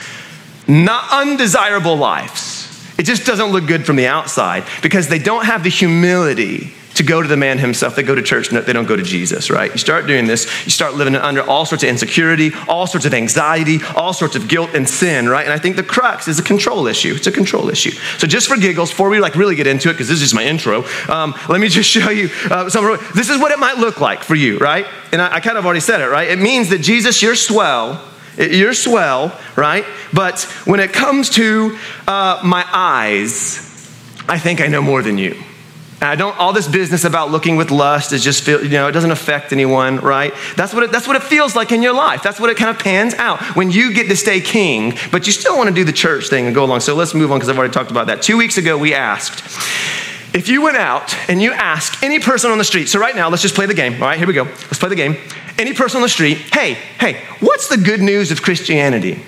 not 0.68 1.10
undesirable 1.10 1.96
lives. 1.96 2.53
It 2.98 3.04
just 3.04 3.26
doesn't 3.26 3.50
look 3.50 3.66
good 3.66 3.84
from 3.84 3.96
the 3.96 4.06
outside 4.06 4.64
because 4.82 5.08
they 5.08 5.18
don't 5.18 5.44
have 5.44 5.64
the 5.64 5.70
humility 5.70 6.72
to 6.94 7.02
go 7.02 7.20
to 7.20 7.28
the 7.28 7.36
man 7.36 7.58
himself. 7.58 7.96
They 7.96 8.02
go 8.02 8.14
to 8.14 8.22
church, 8.22 8.48
they 8.50 8.72
don't 8.72 8.86
go 8.86 8.96
to 8.96 9.02
Jesus, 9.02 9.50
right? 9.50 9.70
You 9.70 9.78
start 9.78 10.06
doing 10.06 10.26
this, 10.26 10.44
you 10.64 10.70
start 10.70 10.94
living 10.94 11.16
under 11.16 11.42
all 11.42 11.66
sorts 11.66 11.82
of 11.82 11.90
insecurity, 11.90 12.52
all 12.68 12.86
sorts 12.86 13.04
of 13.04 13.12
anxiety, 13.12 13.80
all 13.96 14.12
sorts 14.12 14.36
of 14.36 14.48
guilt 14.48 14.70
and 14.74 14.88
sin, 14.88 15.28
right? 15.28 15.44
And 15.44 15.52
I 15.52 15.58
think 15.58 15.76
the 15.76 15.82
crux 15.82 16.28
is 16.28 16.38
a 16.38 16.42
control 16.42 16.86
issue. 16.86 17.14
It's 17.14 17.26
a 17.26 17.32
control 17.32 17.68
issue. 17.68 17.90
So 18.18 18.26
just 18.26 18.48
for 18.48 18.56
giggles, 18.56 18.90
before 18.90 19.08
we 19.08 19.20
like 19.20 19.34
really 19.34 19.56
get 19.56 19.66
into 19.66 19.90
it, 19.90 19.94
because 19.94 20.08
this 20.08 20.16
is 20.16 20.22
just 20.22 20.34
my 20.34 20.44
intro, 20.44 20.84
um, 21.08 21.34
let 21.48 21.60
me 21.60 21.68
just 21.68 21.90
show 21.94 22.10
you 22.10 22.30
uh, 22.50 22.70
some. 22.70 22.84
This 23.14 23.28
is 23.28 23.38
what 23.38 23.50
it 23.50 23.58
might 23.58 23.78
look 23.78 24.00
like 24.00 24.22
for 24.22 24.34
you, 24.34 24.58
right? 24.58 24.86
And 25.12 25.20
I, 25.20 25.34
I 25.34 25.40
kind 25.40 25.58
of 25.58 25.64
already 25.64 25.80
said 25.80 26.00
it, 26.00 26.06
right? 26.06 26.28
It 26.28 26.38
means 26.38 26.68
that 26.70 26.78
Jesus, 26.78 27.22
you're 27.22 27.34
swell 27.34 28.00
you're 28.38 28.74
swell, 28.74 29.38
right? 29.56 29.84
But 30.12 30.42
when 30.64 30.80
it 30.80 30.92
comes 30.92 31.30
to 31.30 31.78
uh, 32.06 32.40
my 32.44 32.64
eyes, 32.72 33.58
I 34.28 34.38
think 34.38 34.60
I 34.60 34.66
know 34.66 34.82
more 34.82 35.02
than 35.02 35.18
you. 35.18 35.36
I 36.00 36.16
don't, 36.16 36.36
all 36.38 36.52
this 36.52 36.68
business 36.68 37.04
about 37.04 37.30
looking 37.30 37.56
with 37.56 37.70
lust 37.70 38.12
is 38.12 38.22
just, 38.22 38.42
feel, 38.42 38.62
you 38.62 38.70
know, 38.70 38.88
it 38.88 38.92
doesn't 38.92 39.10
affect 39.10 39.52
anyone, 39.52 39.98
right? 39.98 40.34
That's 40.54 40.74
what, 40.74 40.82
it, 40.82 40.92
that's 40.92 41.06
what 41.06 41.16
it 41.16 41.22
feels 41.22 41.56
like 41.56 41.72
in 41.72 41.82
your 41.82 41.94
life. 41.94 42.22
That's 42.22 42.38
what 42.38 42.50
it 42.50 42.56
kind 42.58 42.70
of 42.70 42.82
pans 42.82 43.14
out 43.14 43.40
when 43.56 43.70
you 43.70 43.94
get 43.94 44.08
to 44.08 44.16
stay 44.16 44.40
king, 44.40 44.98
but 45.10 45.26
you 45.26 45.32
still 45.32 45.56
want 45.56 45.68
to 45.68 45.74
do 45.74 45.84
the 45.84 45.92
church 45.92 46.28
thing 46.28 46.46
and 46.46 46.54
go 46.54 46.64
along. 46.64 46.80
So 46.80 46.94
let's 46.94 47.14
move 47.14 47.32
on 47.32 47.38
because 47.38 47.48
I've 47.48 47.56
already 47.56 47.72
talked 47.72 47.90
about 47.90 48.08
that. 48.08 48.20
Two 48.20 48.36
weeks 48.36 48.58
ago, 48.58 48.76
we 48.76 48.92
asked, 48.92 49.44
if 50.34 50.48
you 50.48 50.60
went 50.62 50.76
out 50.76 51.14
and 51.30 51.40
you 51.40 51.52
ask 51.52 52.02
any 52.02 52.18
person 52.18 52.50
on 52.50 52.58
the 52.58 52.64
street, 52.64 52.88
so 52.88 52.98
right 52.98 53.14
now, 53.14 53.30
let's 53.30 53.42
just 53.42 53.54
play 53.54 53.66
the 53.66 53.74
game. 53.74 53.94
All 53.94 54.00
right, 54.00 54.18
here 54.18 54.26
we 54.26 54.34
go. 54.34 54.44
Let's 54.44 54.78
play 54.78 54.90
the 54.90 54.96
game. 54.96 55.16
Any 55.58 55.72
person 55.72 55.98
on 55.98 56.02
the 56.02 56.08
street, 56.08 56.38
hey, 56.52 56.74
hey, 56.98 57.22
what's 57.40 57.68
the 57.68 57.76
good 57.76 58.00
news 58.00 58.32
of 58.32 58.42
Christianity? 58.42 59.20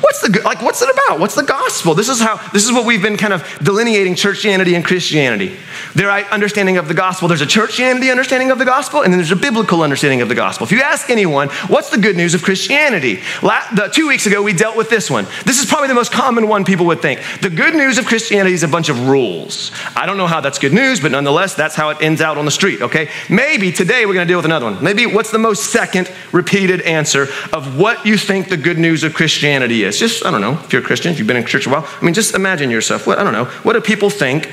What's 0.00 0.20
the 0.20 0.40
like, 0.44 0.62
what's 0.62 0.80
it 0.82 0.88
about? 0.90 1.20
What's 1.20 1.34
the 1.34 1.42
gospel? 1.42 1.94
This 1.94 2.08
is 2.08 2.20
how 2.20 2.36
this 2.52 2.64
is 2.64 2.72
what 2.72 2.86
we've 2.86 3.02
been 3.02 3.16
kind 3.16 3.32
of 3.32 3.46
delineating 3.62 4.14
churchianity 4.14 4.74
and 4.74 4.84
Christianity. 4.84 5.56
Their 5.94 6.10
understanding 6.10 6.76
of 6.76 6.88
the 6.88 6.94
gospel. 6.94 7.28
There's 7.28 7.42
a 7.42 7.46
churchianity 7.46 8.10
understanding 8.10 8.50
of 8.50 8.58
the 8.58 8.64
gospel, 8.64 9.02
and 9.02 9.12
then 9.12 9.18
there's 9.18 9.32
a 9.32 9.36
biblical 9.36 9.82
understanding 9.82 10.22
of 10.22 10.28
the 10.28 10.34
gospel. 10.34 10.64
If 10.64 10.72
you 10.72 10.80
ask 10.80 11.10
anyone, 11.10 11.48
what's 11.68 11.90
the 11.90 11.98
good 11.98 12.16
news 12.16 12.34
of 12.34 12.42
Christianity? 12.42 13.20
La- 13.42 13.62
the, 13.74 13.88
two 13.88 14.08
weeks 14.08 14.26
ago, 14.26 14.42
we 14.42 14.52
dealt 14.52 14.76
with 14.76 14.88
this 14.88 15.10
one. 15.10 15.26
This 15.44 15.60
is 15.60 15.66
probably 15.66 15.88
the 15.88 15.94
most 15.94 16.12
common 16.12 16.48
one 16.48 16.64
people 16.64 16.86
would 16.86 17.02
think. 17.02 17.20
The 17.42 17.50
good 17.50 17.74
news 17.74 17.98
of 17.98 18.06
Christianity 18.06 18.54
is 18.54 18.62
a 18.62 18.68
bunch 18.68 18.88
of 18.88 19.08
rules. 19.08 19.70
I 19.96 20.06
don't 20.06 20.16
know 20.16 20.26
how 20.26 20.40
that's 20.40 20.58
good 20.58 20.72
news, 20.72 21.00
but 21.00 21.12
nonetheless, 21.12 21.54
that's 21.54 21.74
how 21.74 21.90
it 21.90 21.98
ends 22.00 22.20
out 22.20 22.38
on 22.38 22.44
the 22.44 22.50
street. 22.50 22.80
Okay, 22.82 23.10
maybe 23.28 23.72
today 23.72 24.06
we're 24.06 24.14
going 24.14 24.26
to 24.26 24.30
deal 24.30 24.38
with 24.38 24.46
another 24.46 24.66
one. 24.66 24.82
Maybe 24.82 25.06
what's 25.06 25.30
the 25.30 25.38
most 25.38 25.70
second 25.72 26.10
repeated 26.32 26.80
answer 26.82 27.28
of 27.52 27.78
what 27.78 28.06
you 28.06 28.16
think 28.16 28.48
the 28.48 28.56
good 28.56 28.78
news 28.78 29.04
of 29.04 29.14
Christianity 29.14 29.84
is? 29.84 29.89
It's 29.90 29.98
just 29.98 30.24
I 30.24 30.30
don't 30.30 30.40
know. 30.40 30.52
If 30.52 30.72
you're 30.72 30.82
a 30.82 30.84
Christian, 30.84 31.10
if 31.10 31.18
you've 31.18 31.26
been 31.26 31.36
in 31.36 31.44
church 31.44 31.66
a 31.66 31.70
while, 31.70 31.84
I 32.00 32.04
mean, 32.04 32.14
just 32.14 32.34
imagine 32.34 32.70
yourself. 32.70 33.06
What 33.08 33.18
I 33.18 33.24
don't 33.24 33.32
know. 33.32 33.46
What 33.64 33.72
do 33.72 33.80
people 33.80 34.08
think 34.08 34.48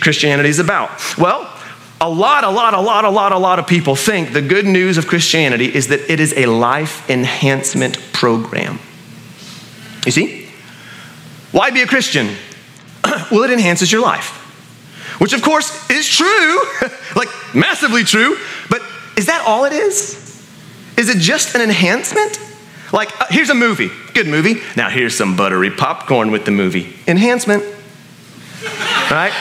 Christianity 0.00 0.48
is 0.48 0.58
about? 0.58 0.90
Well, 1.18 1.42
a 2.00 2.08
lot, 2.08 2.44
a 2.44 2.48
lot, 2.48 2.72
a 2.72 2.80
lot, 2.80 3.04
a 3.04 3.10
lot, 3.10 3.32
a 3.32 3.38
lot 3.38 3.58
of 3.58 3.66
people 3.66 3.94
think 3.94 4.32
the 4.32 4.40
good 4.40 4.64
news 4.64 4.96
of 4.96 5.06
Christianity 5.06 5.66
is 5.66 5.88
that 5.88 6.10
it 6.10 6.20
is 6.20 6.32
a 6.38 6.46
life 6.46 7.08
enhancement 7.10 7.98
program. 8.14 8.78
You 10.06 10.12
see? 10.12 10.48
Why 11.52 11.70
be 11.70 11.82
a 11.82 11.86
Christian? 11.86 12.34
well, 13.30 13.42
it 13.42 13.50
enhances 13.50 13.92
your 13.92 14.00
life. 14.00 14.38
Which, 15.20 15.34
of 15.34 15.42
course, 15.42 15.90
is 15.90 16.08
true, 16.08 16.62
like 17.14 17.28
massively 17.54 18.04
true, 18.04 18.38
but 18.70 18.80
is 19.18 19.26
that 19.26 19.44
all 19.46 19.66
it 19.66 19.74
is? 19.74 20.16
Is 20.96 21.10
it 21.10 21.18
just 21.18 21.54
an 21.54 21.60
enhancement? 21.60 22.38
Like, 22.92 23.20
uh, 23.20 23.26
here's 23.30 23.50
a 23.50 23.54
movie, 23.54 23.90
good 24.14 24.26
movie. 24.26 24.56
Now, 24.76 24.90
here's 24.90 25.16
some 25.16 25.36
buttery 25.36 25.70
popcorn 25.70 26.30
with 26.30 26.44
the 26.44 26.50
movie. 26.50 26.94
Enhancement. 27.06 27.62
right? 29.10 29.32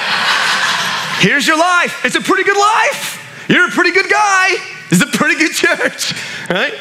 Here's 1.20 1.48
your 1.48 1.58
life. 1.58 2.06
It's 2.06 2.16
a 2.16 2.22
pretty 2.22 2.44
good 2.44 2.58
life. 2.58 3.48
You're 3.50 3.68
a 3.68 3.72
pretty 3.72 3.92
good 3.92 4.10
guy. 4.10 4.50
It's 4.92 5.02
a 5.02 5.08
pretty 5.08 5.36
good 5.36 5.52
church, 5.52 6.14
right? 6.50 6.74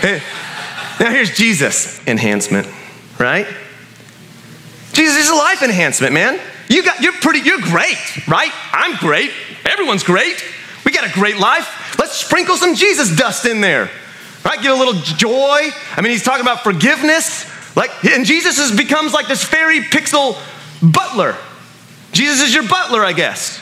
Hey. 0.00 0.22
Now, 1.00 1.10
here's 1.10 1.36
Jesus. 1.36 2.04
Enhancement, 2.06 2.66
right? 3.18 3.46
Jesus 4.92 5.16
is 5.16 5.28
a 5.30 5.34
life 5.34 5.62
enhancement, 5.62 6.14
man. 6.14 6.40
You 6.68 6.82
got, 6.82 7.00
you're 7.00 7.12
pretty, 7.12 7.40
you're 7.40 7.60
great, 7.60 7.98
right? 8.26 8.50
I'm 8.72 8.96
great. 8.96 9.30
Everyone's 9.64 10.02
great. 10.02 10.42
We 10.84 10.92
got 10.92 11.04
a 11.08 11.12
great 11.12 11.36
life. 11.36 11.98
Let's 11.98 12.12
sprinkle 12.12 12.56
some 12.56 12.74
Jesus 12.74 13.14
dust 13.14 13.44
in 13.44 13.60
there 13.60 13.90
right? 14.44 14.60
Get 14.60 14.70
a 14.70 14.74
little 14.74 14.94
joy. 14.94 15.70
I 15.96 16.00
mean, 16.00 16.12
he's 16.12 16.22
talking 16.22 16.42
about 16.42 16.62
forgiveness. 16.62 17.50
Like, 17.76 18.04
and 18.04 18.24
Jesus 18.24 18.58
is, 18.58 18.76
becomes 18.76 19.12
like 19.12 19.26
this 19.26 19.42
fairy 19.42 19.80
pixel 19.80 20.38
butler. 20.82 21.36
Jesus 22.12 22.42
is 22.42 22.54
your 22.54 22.68
butler, 22.68 23.04
I 23.04 23.12
guess. 23.12 23.60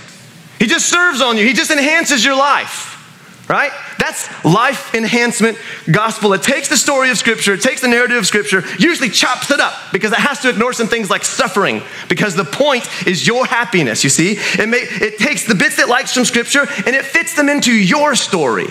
He 0.58 0.66
just 0.66 0.88
serves 0.88 1.20
on 1.20 1.38
you, 1.38 1.46
he 1.46 1.54
just 1.54 1.70
enhances 1.70 2.24
your 2.24 2.36
life, 2.36 3.48
right? 3.48 3.72
That's 3.98 4.28
life 4.44 4.94
enhancement 4.94 5.58
gospel. 5.90 6.34
It 6.34 6.42
takes 6.42 6.68
the 6.68 6.76
story 6.76 7.10
of 7.10 7.18
Scripture, 7.18 7.54
it 7.54 7.62
takes 7.62 7.80
the 7.80 7.88
narrative 7.88 8.18
of 8.18 8.26
Scripture, 8.26 8.62
usually 8.78 9.08
chops 9.08 9.50
it 9.50 9.58
up 9.58 9.74
because 9.92 10.12
it 10.12 10.18
has 10.18 10.40
to 10.40 10.50
ignore 10.50 10.72
some 10.72 10.86
things 10.86 11.10
like 11.10 11.24
suffering 11.24 11.82
because 12.08 12.36
the 12.36 12.44
point 12.44 12.86
is 13.06 13.26
your 13.26 13.44
happiness, 13.46 14.04
you 14.04 14.10
see? 14.10 14.36
It, 14.38 14.68
may, 14.68 14.82
it 14.82 15.18
takes 15.18 15.46
the 15.46 15.54
bits 15.54 15.78
it 15.80 15.88
likes 15.88 16.14
from 16.14 16.24
Scripture 16.24 16.66
and 16.86 16.94
it 16.94 17.04
fits 17.04 17.34
them 17.34 17.48
into 17.48 17.72
your 17.72 18.14
story 18.14 18.68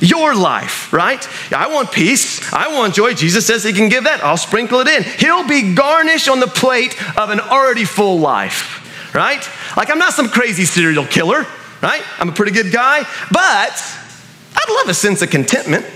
your 0.00 0.34
life, 0.34 0.92
right? 0.92 1.26
I 1.52 1.68
want 1.72 1.92
peace. 1.92 2.52
I 2.52 2.68
want 2.68 2.94
joy. 2.94 3.14
Jesus 3.14 3.46
says 3.46 3.64
he 3.64 3.72
can 3.72 3.88
give 3.88 4.04
that. 4.04 4.22
I'll 4.22 4.36
sprinkle 4.36 4.80
it 4.80 4.88
in. 4.88 5.02
He'll 5.02 5.46
be 5.46 5.74
garnish 5.74 6.28
on 6.28 6.40
the 6.40 6.46
plate 6.46 6.94
of 7.16 7.30
an 7.30 7.40
already 7.40 7.84
full 7.84 8.18
life, 8.18 9.14
right? 9.14 9.42
Like 9.76 9.90
I'm 9.90 9.98
not 9.98 10.12
some 10.12 10.28
crazy 10.28 10.64
serial 10.64 11.06
killer, 11.06 11.46
right? 11.82 12.02
I'm 12.18 12.28
a 12.28 12.32
pretty 12.32 12.52
good 12.52 12.72
guy, 12.72 13.02
but 13.30 13.96
I'd 14.54 14.68
love 14.70 14.88
a 14.88 14.94
sense 14.94 15.22
of 15.22 15.30
contentment. 15.30 15.86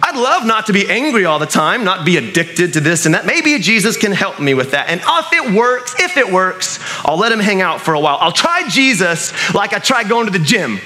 I'd 0.00 0.16
love 0.16 0.46
not 0.46 0.66
to 0.66 0.72
be 0.72 0.88
angry 0.88 1.24
all 1.24 1.38
the 1.38 1.46
time, 1.46 1.84
not 1.84 2.06
be 2.06 2.16
addicted 2.16 2.74
to 2.74 2.80
this 2.80 3.04
and 3.04 3.14
that. 3.14 3.26
Maybe 3.26 3.58
Jesus 3.58 3.96
can 3.96 4.12
help 4.12 4.38
me 4.38 4.54
with 4.54 4.70
that. 4.70 4.88
And 4.88 5.00
if 5.04 5.32
it 5.32 5.52
works, 5.52 5.94
if 5.98 6.16
it 6.16 6.30
works, 6.30 6.78
I'll 7.04 7.18
let 7.18 7.32
him 7.32 7.40
hang 7.40 7.60
out 7.60 7.80
for 7.80 7.94
a 7.94 8.00
while. 8.00 8.16
I'll 8.20 8.32
try 8.32 8.68
Jesus 8.68 9.32
like 9.54 9.72
I 9.72 9.80
tried 9.80 10.08
going 10.08 10.26
to 10.26 10.32
the 10.32 10.44
gym 10.44 10.78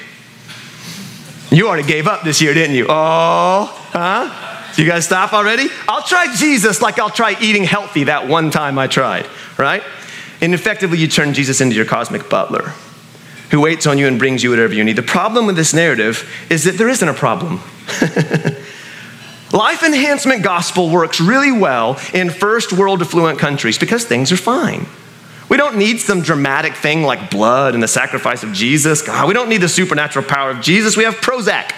you 1.52 1.68
already 1.68 1.86
gave 1.86 2.06
up 2.06 2.22
this 2.22 2.40
year, 2.40 2.54
didn't 2.54 2.76
you? 2.76 2.86
Oh, 2.88 3.66
huh? 3.92 4.72
You 4.76 4.86
guys 4.86 5.04
stop 5.04 5.32
already? 5.32 5.68
I'll 5.86 6.02
try 6.02 6.34
Jesus 6.34 6.80
like 6.80 6.98
I'll 6.98 7.10
try 7.10 7.36
eating 7.40 7.64
healthy 7.64 8.04
that 8.04 8.26
one 8.26 8.50
time 8.50 8.78
I 8.78 8.86
tried, 8.86 9.26
right? 9.58 9.82
And 10.40 10.54
effectively, 10.54 10.98
you 10.98 11.08
turn 11.08 11.34
Jesus 11.34 11.60
into 11.60 11.76
your 11.76 11.84
cosmic 11.84 12.28
butler 12.28 12.72
who 13.50 13.60
waits 13.60 13.86
on 13.86 13.98
you 13.98 14.06
and 14.06 14.18
brings 14.18 14.42
you 14.42 14.48
whatever 14.48 14.72
you 14.72 14.82
need. 14.82 14.96
The 14.96 15.02
problem 15.02 15.46
with 15.46 15.56
this 15.56 15.74
narrative 15.74 16.28
is 16.48 16.64
that 16.64 16.78
there 16.78 16.88
isn't 16.88 17.08
a 17.08 17.12
problem. 17.12 17.56
Life 19.52 19.82
enhancement 19.82 20.42
gospel 20.42 20.88
works 20.88 21.20
really 21.20 21.52
well 21.52 22.00
in 22.14 22.30
first 22.30 22.72
world 22.72 23.02
affluent 23.02 23.38
countries 23.38 23.76
because 23.78 24.06
things 24.06 24.32
are 24.32 24.38
fine. 24.38 24.86
We 25.48 25.56
don't 25.56 25.76
need 25.76 26.00
some 26.00 26.22
dramatic 26.22 26.74
thing 26.74 27.02
like 27.02 27.30
blood 27.30 27.74
and 27.74 27.82
the 27.82 27.88
sacrifice 27.88 28.42
of 28.42 28.52
Jesus. 28.52 29.02
God, 29.02 29.28
we 29.28 29.34
don't 29.34 29.48
need 29.48 29.60
the 29.60 29.68
supernatural 29.68 30.24
power 30.24 30.50
of 30.50 30.60
Jesus. 30.60 30.96
We 30.96 31.04
have 31.04 31.16
Prozac. 31.16 31.72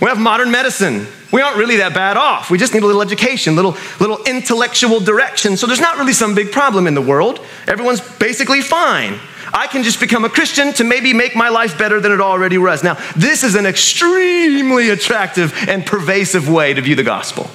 We 0.00 0.08
have 0.08 0.18
modern 0.18 0.50
medicine. 0.50 1.06
We 1.32 1.40
aren't 1.40 1.56
really 1.56 1.76
that 1.76 1.94
bad 1.94 2.16
off. 2.16 2.50
We 2.50 2.58
just 2.58 2.74
need 2.74 2.82
a 2.82 2.86
little 2.86 3.02
education, 3.02 3.56
little 3.56 3.76
little 3.98 4.22
intellectual 4.24 5.00
direction. 5.00 5.56
So 5.56 5.66
there's 5.66 5.80
not 5.80 5.98
really 5.98 6.12
some 6.12 6.34
big 6.34 6.52
problem 6.52 6.86
in 6.86 6.94
the 6.94 7.00
world. 7.00 7.40
Everyone's 7.66 8.00
basically 8.18 8.60
fine. 8.60 9.18
I 9.52 9.66
can 9.66 9.82
just 9.82 10.00
become 10.00 10.24
a 10.24 10.28
Christian 10.28 10.72
to 10.74 10.84
maybe 10.84 11.12
make 11.12 11.36
my 11.36 11.48
life 11.48 11.78
better 11.78 12.00
than 12.00 12.12
it 12.12 12.20
already 12.20 12.58
was. 12.58 12.82
Now, 12.82 12.94
this 13.16 13.44
is 13.44 13.54
an 13.54 13.66
extremely 13.66 14.90
attractive 14.90 15.54
and 15.68 15.86
pervasive 15.86 16.48
way 16.48 16.74
to 16.74 16.80
view 16.80 16.96
the 16.96 17.04
gospel, 17.04 17.48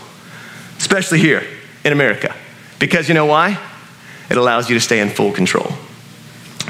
especially 0.77 1.19
here 1.19 1.43
in 1.83 1.91
America. 1.91 2.33
Because 2.79 3.09
you 3.09 3.13
know 3.13 3.25
why? 3.25 3.59
It 4.29 4.38
allows 4.38 4.69
you 4.69 4.75
to 4.75 4.81
stay 4.81 5.00
in 5.00 5.09
full 5.09 5.31
control. 5.31 5.74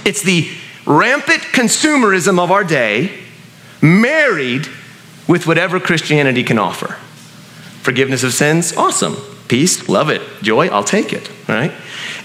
It's 0.06 0.22
the 0.22 0.50
rampant 0.86 1.42
consumerism 1.42 2.39
of 2.39 2.51
our 2.51 2.63
day 2.63 3.20
married 3.82 4.68
with 5.28 5.46
whatever 5.46 5.80
Christianity 5.80 6.44
can 6.44 6.58
offer. 6.58 6.98
Forgiveness 7.84 8.24
of 8.24 8.34
sins, 8.34 8.75
awesome. 8.75 9.16
Peace, 9.48 9.89
love 9.89 10.10
it. 10.10 10.22
Joy, 10.42 10.68
I'll 10.68 10.84
take 10.84 11.13
it, 11.13 11.30
right? 11.48 11.72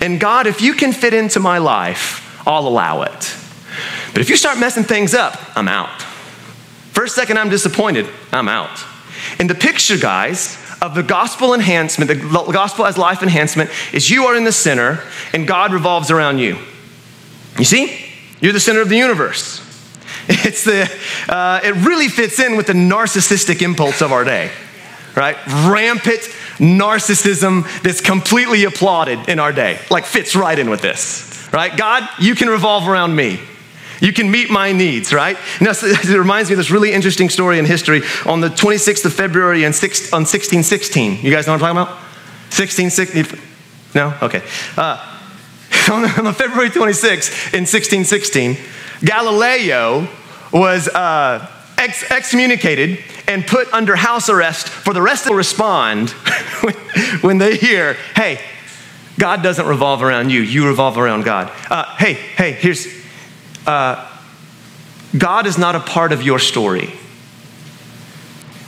And 0.00 0.20
God, 0.20 0.46
if 0.46 0.60
you 0.60 0.74
can 0.74 0.92
fit 0.92 1.14
into 1.14 1.40
my 1.40 1.58
life, 1.58 2.42
I'll 2.46 2.66
allow 2.66 3.02
it. 3.02 3.36
But 4.12 4.20
if 4.20 4.30
you 4.30 4.36
start 4.36 4.58
messing 4.58 4.84
things 4.84 5.14
up, 5.14 5.38
I'm 5.56 5.68
out. 5.68 6.02
First 6.92 7.14
second 7.14 7.38
I'm 7.38 7.48
disappointed, 7.48 8.06
I'm 8.32 8.48
out. 8.48 8.84
And 9.38 9.48
the 9.48 9.54
picture, 9.54 9.96
guys, 9.96 10.58
of 10.80 10.94
the 10.94 11.02
gospel 11.02 11.54
enhancement, 11.54 12.08
the 12.08 12.16
gospel 12.52 12.86
as 12.86 12.98
life 12.98 13.22
enhancement, 13.22 13.70
is 13.92 14.10
you 14.10 14.24
are 14.24 14.36
in 14.36 14.44
the 14.44 14.52
center 14.52 15.00
and 15.32 15.46
God 15.46 15.72
revolves 15.72 16.10
around 16.10 16.38
you. 16.38 16.58
You 17.58 17.64
see? 17.64 18.00
You're 18.40 18.52
the 18.52 18.60
center 18.60 18.80
of 18.80 18.88
the 18.88 18.96
universe. 18.96 19.60
It's 20.26 20.64
the, 20.64 20.90
uh, 21.28 21.60
it 21.62 21.74
really 21.86 22.08
fits 22.08 22.38
in 22.38 22.56
with 22.56 22.66
the 22.66 22.72
narcissistic 22.72 23.60
impulse 23.60 24.00
of 24.00 24.10
our 24.10 24.24
day, 24.24 24.50
right? 25.14 25.36
Rampant 25.66 26.20
narcissism 26.56 27.64
that's 27.82 28.00
completely 28.00 28.64
applauded 28.64 29.28
in 29.28 29.38
our 29.38 29.52
day, 29.52 29.78
like 29.90 30.06
fits 30.06 30.34
right 30.34 30.58
in 30.58 30.70
with 30.70 30.80
this, 30.80 31.46
right? 31.52 31.76
God, 31.76 32.08
you 32.18 32.34
can 32.34 32.48
revolve 32.48 32.88
around 32.88 33.14
me. 33.14 33.38
You 34.00 34.12
can 34.12 34.30
meet 34.30 34.50
my 34.50 34.72
needs, 34.72 35.12
right? 35.12 35.36
Now, 35.60 35.70
it 35.74 36.08
reminds 36.08 36.50
me 36.50 36.54
of 36.54 36.58
this 36.58 36.70
really 36.70 36.92
interesting 36.92 37.28
story 37.28 37.58
in 37.58 37.64
history. 37.64 38.02
On 38.26 38.40
the 38.40 38.48
26th 38.48 39.04
of 39.04 39.12
February 39.12 39.64
in 39.64 39.72
six, 39.72 40.12
on 40.12 40.22
1616, 40.22 41.24
you 41.24 41.30
guys 41.30 41.46
know 41.46 41.52
what 41.52 41.62
I'm 41.62 41.74
talking 41.74 41.92
about? 41.92 42.04
1616? 42.56 43.40
No? 43.94 44.16
Okay. 44.22 44.42
Uh, 44.76 45.14
on, 45.92 46.04
on 46.26 46.34
February 46.34 46.70
26th 46.70 47.52
in 47.54 47.62
1616, 47.62 48.56
Galileo 49.04 50.08
was 50.52 50.88
uh, 50.88 51.50
ex- 51.78 52.10
excommunicated 52.10 53.02
and 53.26 53.46
put 53.46 53.72
under 53.72 53.96
house 53.96 54.28
arrest 54.28 54.68
for 54.68 54.92
the 54.92 55.02
rest 55.02 55.26
of 55.26 55.32
respond 55.32 56.10
when 57.20 57.38
they 57.38 57.56
hear, 57.56 57.94
hey, 58.14 58.40
God 59.18 59.42
doesn't 59.42 59.66
revolve 59.66 60.02
around 60.02 60.30
you, 60.30 60.40
you 60.40 60.66
revolve 60.66 60.98
around 60.98 61.24
God. 61.24 61.52
Uh, 61.70 61.96
hey, 61.96 62.14
hey, 62.14 62.52
here's, 62.52 62.86
uh, 63.66 64.10
God 65.16 65.46
is 65.46 65.58
not 65.58 65.74
a 65.74 65.80
part 65.80 66.12
of 66.12 66.22
your 66.22 66.38
story. 66.38 66.92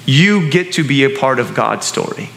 You 0.07 0.51
get 0.51 0.73
to 0.75 0.85
be 0.85 1.05
a 1.05 1.11
part 1.11 1.39
of 1.39 1.55
God's 1.55 1.87
story. 1.87 2.31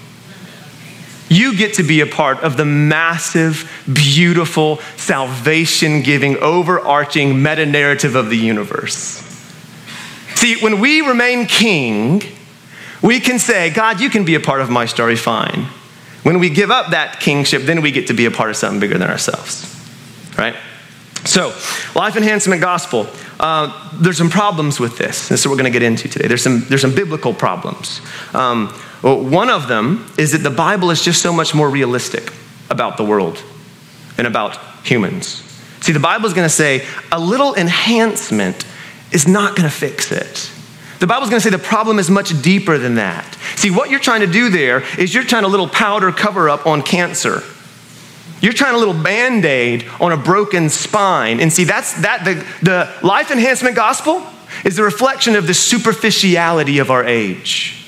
You 1.29 1.55
get 1.55 1.75
to 1.75 1.83
be 1.83 2.01
a 2.01 2.07
part 2.07 2.39
of 2.39 2.57
the 2.57 2.65
massive, 2.65 3.71
beautiful, 3.91 4.77
salvation 4.97 6.01
giving, 6.01 6.37
overarching 6.37 7.43
meta 7.43 7.67
narrative 7.67 8.15
of 8.15 8.31
the 8.31 8.37
universe. 8.37 9.23
See, 10.33 10.59
when 10.59 10.79
we 10.79 11.01
remain 11.01 11.45
king, 11.45 12.23
we 13.03 13.19
can 13.19 13.37
say, 13.37 13.69
God, 13.69 13.99
you 13.99 14.09
can 14.09 14.25
be 14.25 14.33
a 14.33 14.39
part 14.39 14.61
of 14.61 14.71
my 14.71 14.85
story, 14.85 15.15
fine. 15.15 15.67
When 16.23 16.39
we 16.39 16.49
give 16.49 16.71
up 16.71 16.91
that 16.91 17.19
kingship, 17.19 17.61
then 17.63 17.81
we 17.81 17.91
get 17.91 18.07
to 18.07 18.13
be 18.13 18.25
a 18.25 18.31
part 18.31 18.49
of 18.49 18.55
something 18.55 18.79
bigger 18.79 18.97
than 18.97 19.09
ourselves, 19.09 19.65
right? 20.37 20.55
So, 21.25 21.49
life 21.95 22.15
enhancement 22.15 22.61
gospel. 22.61 23.07
Uh, 23.39 23.89
there's 23.93 24.17
some 24.17 24.29
problems 24.29 24.79
with 24.79 24.97
this. 24.97 25.29
This 25.29 25.41
is 25.41 25.47
what 25.47 25.51
we're 25.51 25.61
going 25.61 25.71
to 25.71 25.79
get 25.79 25.83
into 25.83 26.07
today. 26.07 26.27
There's 26.27 26.43
some, 26.43 26.65
there's 26.69 26.81
some 26.81 26.95
biblical 26.95 27.33
problems. 27.33 28.01
Um, 28.33 28.73
well, 29.01 29.21
one 29.23 29.49
of 29.49 29.67
them 29.67 30.11
is 30.17 30.33
that 30.33 30.39
the 30.39 30.49
Bible 30.49 30.91
is 30.91 31.01
just 31.01 31.21
so 31.21 31.31
much 31.31 31.55
more 31.55 31.69
realistic 31.69 32.33
about 32.69 32.97
the 32.97 33.03
world 33.03 33.41
and 34.17 34.27
about 34.27 34.57
humans. 34.85 35.43
See, 35.81 35.93
the 35.93 35.99
Bible 35.99 36.25
is 36.25 36.33
going 36.33 36.45
to 36.45 36.53
say 36.53 36.85
a 37.11 37.19
little 37.19 37.55
enhancement 37.55 38.65
is 39.11 39.27
not 39.27 39.55
going 39.55 39.69
to 39.69 39.75
fix 39.75 40.11
it. 40.11 40.51
The 40.99 41.07
Bible's 41.07 41.29
going 41.29 41.39
to 41.39 41.43
say 41.43 41.49
the 41.49 41.63
problem 41.63 41.97
is 41.97 42.09
much 42.09 42.41
deeper 42.41 42.77
than 42.77 42.95
that. 42.95 43.37
See, 43.55 43.71
what 43.71 43.89
you're 43.89 44.01
trying 44.01 44.19
to 44.21 44.27
do 44.27 44.49
there 44.49 44.83
is 44.99 45.13
you're 45.13 45.23
trying 45.23 45.45
a 45.45 45.47
little 45.47 45.69
powder 45.69 46.11
cover 46.11 46.49
up 46.49 46.67
on 46.67 46.81
cancer. 46.81 47.41
You're 48.41 48.53
trying 48.53 48.75
a 48.75 48.77
little 48.77 48.93
band 48.93 49.43
aid 49.45 49.85
on 49.99 50.11
a 50.11 50.17
broken 50.17 50.69
spine. 50.69 51.39
And 51.39 51.51
see, 51.51 51.65
that's 51.65 52.01
that 52.01 52.23
the, 52.23 52.45
the 52.65 53.05
life 53.05 53.31
enhancement 53.31 53.75
gospel 53.75 54.25
is 54.63 54.75
the 54.77 54.83
reflection 54.83 55.35
of 55.35 55.47
the 55.47 55.53
superficiality 55.53 56.79
of 56.79 56.89
our 56.89 57.05
age. 57.05 57.85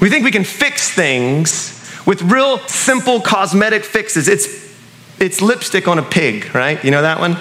We 0.00 0.10
think 0.10 0.24
we 0.24 0.30
can 0.30 0.44
fix 0.44 0.90
things 0.90 1.70
with 2.06 2.22
real 2.22 2.58
simple 2.68 3.20
cosmetic 3.20 3.84
fixes. 3.84 4.28
It's, 4.28 4.74
it's 5.18 5.40
lipstick 5.40 5.88
on 5.88 5.98
a 5.98 6.02
pig, 6.02 6.54
right? 6.54 6.82
You 6.84 6.90
know 6.90 7.02
that 7.02 7.18
one? 7.18 7.36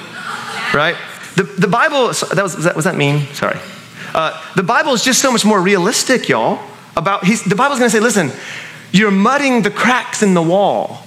Right? 0.74 0.96
The, 1.36 1.44
the 1.44 1.68
Bible, 1.68 2.08
that 2.08 2.42
was, 2.42 2.56
was, 2.56 2.63
that, 2.63 2.75
was 2.75 2.86
that 2.86 2.96
mean? 2.96 3.25
Sorry. 3.34 3.60
Uh, 4.13 4.42
the 4.56 4.63
Bible 4.63 4.94
is 4.94 5.03
just 5.03 5.22
so 5.22 5.32
much 5.32 5.44
more 5.44 5.62
realistic, 5.62 6.30
y'all. 6.30 6.60
About 6.96 7.25
he's, 7.25 7.44
the 7.44 7.56
Bible's 7.56 7.80
going 7.80 7.89
to 7.89 7.96
say, 7.96 8.00
listen, 8.00 8.32
you're 8.93 9.12
mudding 9.12 9.63
the 9.63 9.71
cracks 9.71 10.21
in 10.23 10.35
the 10.35 10.41
wall, 10.41 11.00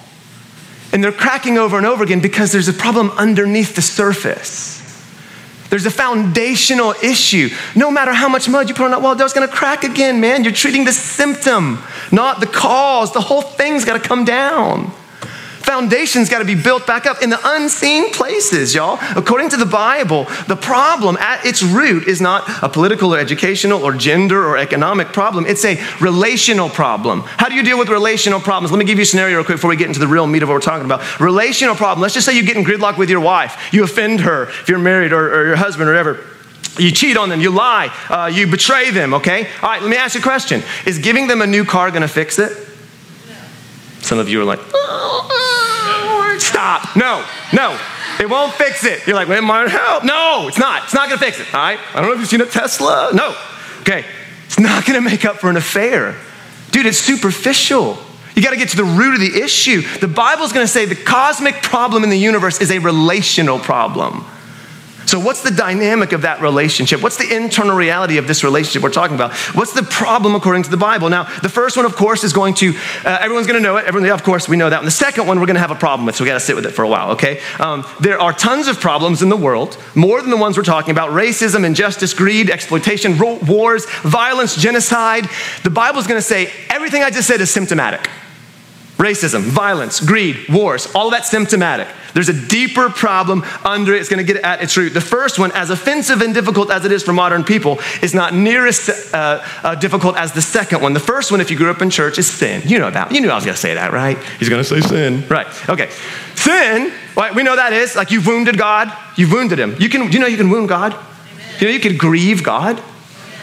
and 0.93 1.03
they're 1.03 1.13
cracking 1.13 1.57
over 1.57 1.79
and 1.79 1.87
over 1.87 2.05
again 2.05 2.21
because 2.21 2.53
there's 2.53 2.69
a 2.69 2.73
problem 2.73 3.11
underneath 3.13 3.75
the 3.77 3.83
surface. 3.83 4.75
There's 5.71 5.87
a 5.87 5.91
foundational 5.91 6.95
issue. 7.03 7.49
No 7.75 7.91
matter 7.91 8.13
how 8.13 8.29
much 8.29 8.49
mud 8.49 8.69
you 8.69 8.75
put 8.75 8.85
on 8.85 8.91
that 8.91 9.03
wall, 9.03 9.21
it's 9.21 9.33
going 9.33 9.49
to 9.49 9.55
crack 9.55 9.85
again, 9.85 10.21
man. 10.21 10.45
You're 10.45 10.53
treating 10.53 10.85
the 10.85 10.93
symptom, 10.93 11.83
not 12.13 12.41
the 12.41 12.47
cause. 12.47 13.13
The 13.13 13.21
whole 13.21 13.43
thing's 13.43 13.85
got 13.85 14.01
to 14.01 14.09
come 14.09 14.25
down. 14.25 14.93
Foundation's 15.67 16.31
got 16.31 16.39
to 16.39 16.45
be 16.45 16.55
built 16.55 16.87
back 16.87 17.07
up 17.07 17.21
in 17.21 17.29
the 17.29 17.41
unseen 17.43 18.13
places, 18.13 18.73
y'all. 18.73 19.01
According 19.17 19.49
to 19.49 19.57
the 19.57 19.67
Bible, 19.67 20.27
the 20.47 20.55
problem 20.55 21.17
at 21.17 21.45
its 21.45 21.61
root 21.61 22.07
is 22.07 22.21
not 22.21 22.45
a 22.63 22.69
political 22.69 23.13
or 23.13 23.19
educational 23.19 23.83
or 23.83 23.93
gender 23.93 24.47
or 24.47 24.59
economic 24.59 25.09
problem. 25.09 25.45
It's 25.45 25.65
a 25.65 25.75
relational 26.01 26.69
problem. 26.69 27.23
How 27.27 27.49
do 27.49 27.57
you 27.57 27.65
deal 27.65 27.81
with 27.81 27.89
relational 27.89 28.39
problems? 28.39 28.71
Let 28.71 28.79
me 28.79 28.85
give 28.85 28.99
you 28.99 29.03
a 29.03 29.07
scenario 29.07 29.39
real 29.39 29.45
quick 29.45 29.57
before 29.57 29.71
we 29.71 29.77
get 29.77 29.89
into 29.89 29.99
the 29.99 30.07
real 30.07 30.29
meat 30.29 30.45
of 30.45 30.49
what 30.49 30.55
we're 30.55 30.61
talking 30.61 30.85
about. 30.85 31.19
Relational 31.19 31.75
problem. 31.75 32.01
Let's 32.01 32.15
just 32.15 32.27
say 32.27 32.37
you 32.37 32.45
get 32.45 32.57
in 32.57 32.63
gridlock 32.63 32.97
with 32.97 33.11
your 33.11 33.19
wife. 33.19 33.73
You 33.73 33.83
offend 33.83 34.21
her 34.21 34.45
if 34.45 34.69
you're 34.69 34.79
married 34.79 35.13
or, 35.13 35.35
or 35.35 35.47
your 35.49 35.57
husband 35.57 35.89
or 35.89 35.93
whatever. 35.93 36.25
You 36.79 36.93
cheat 36.93 37.17
on 37.17 37.29
them, 37.29 37.41
you 37.41 37.51
lie, 37.51 37.93
uh, 38.09 38.31
you 38.33 38.47
betray 38.47 38.93
them, 38.93 39.15
okay? 39.15 39.49
All 39.63 39.69
right, 39.69 39.83
let 39.83 39.91
me 39.91 39.97
ask 39.97 40.15
you 40.15 40.21
a 40.21 40.23
question. 40.23 40.63
Is 40.87 41.01
giving 41.01 41.27
them 41.27 41.43
a 41.43 41.47
new 41.47 41.65
car 41.65 41.91
gonna 41.91 42.07
fix 42.07 42.39
it? 42.39 42.66
Some 44.07 44.21
of 44.21 44.29
you 44.29 44.41
are 44.41 44.45
like, 44.45 44.61
oh, 44.73 46.37
Stop. 46.39 46.95
No, 46.95 47.25
no. 47.53 47.79
It 48.21 48.31
won't 48.31 48.53
fix 48.55 48.85
it. 48.85 49.05
You're 49.05 49.17
like, 49.17 49.27
well, 49.27 49.39
it 49.39 49.43
might 49.43 49.69
help. 49.69 50.05
No, 50.05 50.47
it's 50.47 50.59
not. 50.59 50.85
It's 50.85 50.95
not 50.95 51.09
going 51.09 51.19
to 51.19 51.25
fix 51.25 51.41
it. 51.41 51.53
All 51.53 51.61
right? 51.61 51.79
I 51.93 52.01
don't 52.01 52.07
know 52.07 52.13
if 52.13 52.21
you've 52.21 52.29
seen 52.29 52.41
a 52.41 52.47
Tesla. 52.47 53.11
No. 53.13 53.37
Okay. 53.81 54.05
It's 54.45 54.61
not 54.61 54.87
going 54.87 55.03
to 55.03 55.05
make 55.05 55.25
up 55.25 55.37
for 55.37 55.51
an 55.51 55.57
affair. 55.57 56.17
Dude, 56.71 56.87
it's 56.87 56.99
superficial. 56.99 57.99
You 58.37 58.43
got 58.43 58.51
to 58.51 58.57
get 58.57 58.69
to 58.71 58.77
the 58.77 58.85
root 58.85 59.15
of 59.15 59.21
the 59.21 59.43
issue. 59.43 59.83
The 59.99 60.09
Bible's 60.09 60.53
going 60.53 60.65
to 60.65 60.73
say 60.73 60.85
the 60.85 60.95
cosmic 60.95 61.57
problem 61.63 62.05
in 62.05 62.11
the 62.11 62.19
universe 62.19 62.61
is 62.61 62.71
a 62.71 62.79
relational 62.79 63.59
problem. 63.59 64.25
So, 65.07 65.21
what's 65.21 65.43
the 65.43 65.53
dynamic 65.53 66.13
of 66.13 66.23
that 66.23 66.41
relationship? 66.41 67.01
What's 67.01 67.17
the 67.17 67.33
internal 67.35 67.77
reality 67.77 68.19
of 68.19 68.27
this 68.27 68.43
relationship 68.43 68.83
we're 68.83 68.91
talking 68.91 69.15
about? 69.15 69.35
What's 69.55 69.73
the 69.73 69.85
problem 69.85 70.35
according 70.35 70.65
to 70.65 70.71
the 70.71 70.77
Bible? 70.77 71.09
Now, 71.09 71.25
the 71.43 71.49
first 71.49 71.77
one, 71.77 71.87
of 71.87 71.95
course, 71.95 72.25
is 72.25 72.33
going 72.33 72.55
to, 72.55 72.75
uh, 73.05 73.19
everyone's 73.21 73.47
going 73.47 73.63
to 73.63 73.63
know 73.63 73.77
it. 73.77 73.87
Everyone, 73.87 74.09
yeah, 74.09 74.15
of 74.15 74.25
course, 74.25 74.49
we 74.49 74.57
know 74.57 74.69
that. 74.69 74.79
And 74.79 74.87
the 74.87 74.91
second 74.91 75.29
one, 75.29 75.39
we're 75.39 75.47
going 75.47 75.55
to 75.55 75.61
have 75.61 75.71
a 75.71 75.77
problem 75.77 76.07
with, 76.07 76.17
so 76.17 76.25
we 76.25 76.29
got 76.29 76.35
to 76.35 76.41
sit 76.41 76.57
with 76.57 76.67
it 76.67 76.73
for 76.73 76.83
a 76.83 76.89
while, 76.89 77.13
okay? 77.13 77.41
Um, 77.61 77.87
there 78.01 78.21
are 78.21 78.33
tons 78.33 78.67
of 78.67 78.81
problems 78.81 79.23
in 79.23 79.29
the 79.29 79.37
world, 79.37 79.79
more 79.95 80.21
than 80.21 80.31
the 80.31 80.37
ones 80.37 80.57
we're 80.57 80.65
talking 80.65 80.91
about 80.91 81.11
racism, 81.11 81.65
injustice, 81.65 82.13
greed, 82.13 82.51
exploitation, 82.51 83.17
wars, 83.19 83.87
violence, 84.03 84.57
genocide. 84.57 85.29
The 85.63 85.71
Bible's 85.71 86.09
going 86.09 86.19
to 86.19 86.27
say 86.27 86.53
everything 86.69 87.05
I 87.05 87.11
just 87.11 87.29
said 87.29 87.41
is 87.41 87.51
symptomatic. 87.51 88.11
Racism, 88.97 89.43
violence, 89.43 90.01
greed, 90.01 90.49
wars, 90.49 90.87
all 90.95 91.09
of 91.09 91.13
that 91.13 91.27
symptomatic. 91.27 91.87
There's 92.15 92.31
a 92.31 92.49
deeper 92.49 92.89
problem 92.89 93.45
under 93.63 93.93
it. 93.95 94.01
It's 94.01 94.09
going 94.09 94.25
to 94.27 94.33
get 94.33 94.43
at 94.43 94.63
its 94.63 94.75
root. 94.75 94.95
The 94.95 95.03
first 95.03 95.39
one, 95.39 95.53
as 95.53 95.69
offensive 95.69 96.23
and 96.23 96.33
difficult 96.33 96.71
as 96.71 96.87
it 96.87 96.93
is 96.93 97.03
for 97.03 97.13
modern 97.13 97.45
people, 97.45 97.79
is 98.01 98.15
not 98.15 98.33
near 98.33 98.67
as 98.67 98.89
uh, 99.13 99.47
uh, 99.63 99.75
difficult 99.75 100.17
as 100.17 100.33
the 100.33 100.41
second 100.41 100.81
one. 100.81 100.95
The 100.95 101.01
first 101.01 101.31
one, 101.31 101.43
if 101.43 101.51
you 101.51 101.59
grew 101.59 101.71
up 101.71 101.83
in 101.83 101.91
church, 101.91 102.19
is 102.19 102.27
sin. 102.27 102.63
You 102.65 102.79
know 102.79 102.91
that. 102.91 103.13
You 103.13 103.21
knew 103.21 103.29
I 103.29 103.35
was 103.35 103.45
going 103.45 103.55
to 103.55 103.61
say 103.61 103.75
that, 103.75 103.93
right? 103.93 104.17
He's 104.39 104.49
going 104.49 104.65
to 104.65 104.69
say 104.69 104.81
sin. 104.81 105.29
Right. 105.29 105.47
Okay. 105.69 105.91
Sin, 106.35 106.91
right, 107.17 107.35
we 107.35 107.43
know 107.43 107.57
that 107.57 107.75
is 107.75 107.97
like 107.97 108.11
you've 108.11 108.27
wounded 108.27 108.57
God. 108.57 108.91
You've 109.17 109.33
wounded 109.33 109.59
him. 109.59 109.77
You 109.79 109.91
can, 109.91 110.11
you 110.11 110.19
know 110.19 110.27
you 110.27 110.39
can 110.39 110.49
wound 110.49 110.71
God? 110.71 110.95
Amen. 110.95 111.55
You 111.61 111.67
know 111.67 111.73
you 111.75 111.81
can 111.81 111.99
grieve 111.99 112.43
God? 112.43 112.83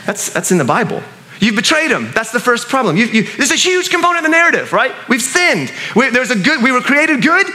That's, 0.07 0.31
that's 0.31 0.51
in 0.51 0.57
the 0.57 0.65
Bible. 0.65 1.03
You've 1.43 1.57
betrayed 1.57 1.91
him. 1.91 2.09
That's 2.13 2.31
the 2.31 2.39
first 2.39 2.69
problem. 2.69 2.95
You, 2.95 3.05
you, 3.07 3.23
this 3.23 3.51
is 3.51 3.51
a 3.51 3.55
huge 3.55 3.89
component 3.89 4.19
of 4.19 4.23
the 4.23 4.29
narrative, 4.29 4.71
right? 4.71 4.93
We've 5.09 5.21
sinned. 5.21 5.73
We, 5.93 6.09
there's 6.09 6.31
a 6.31 6.37
good. 6.37 6.63
We 6.63 6.71
were 6.71 6.79
created 6.79 7.21
good, 7.21 7.45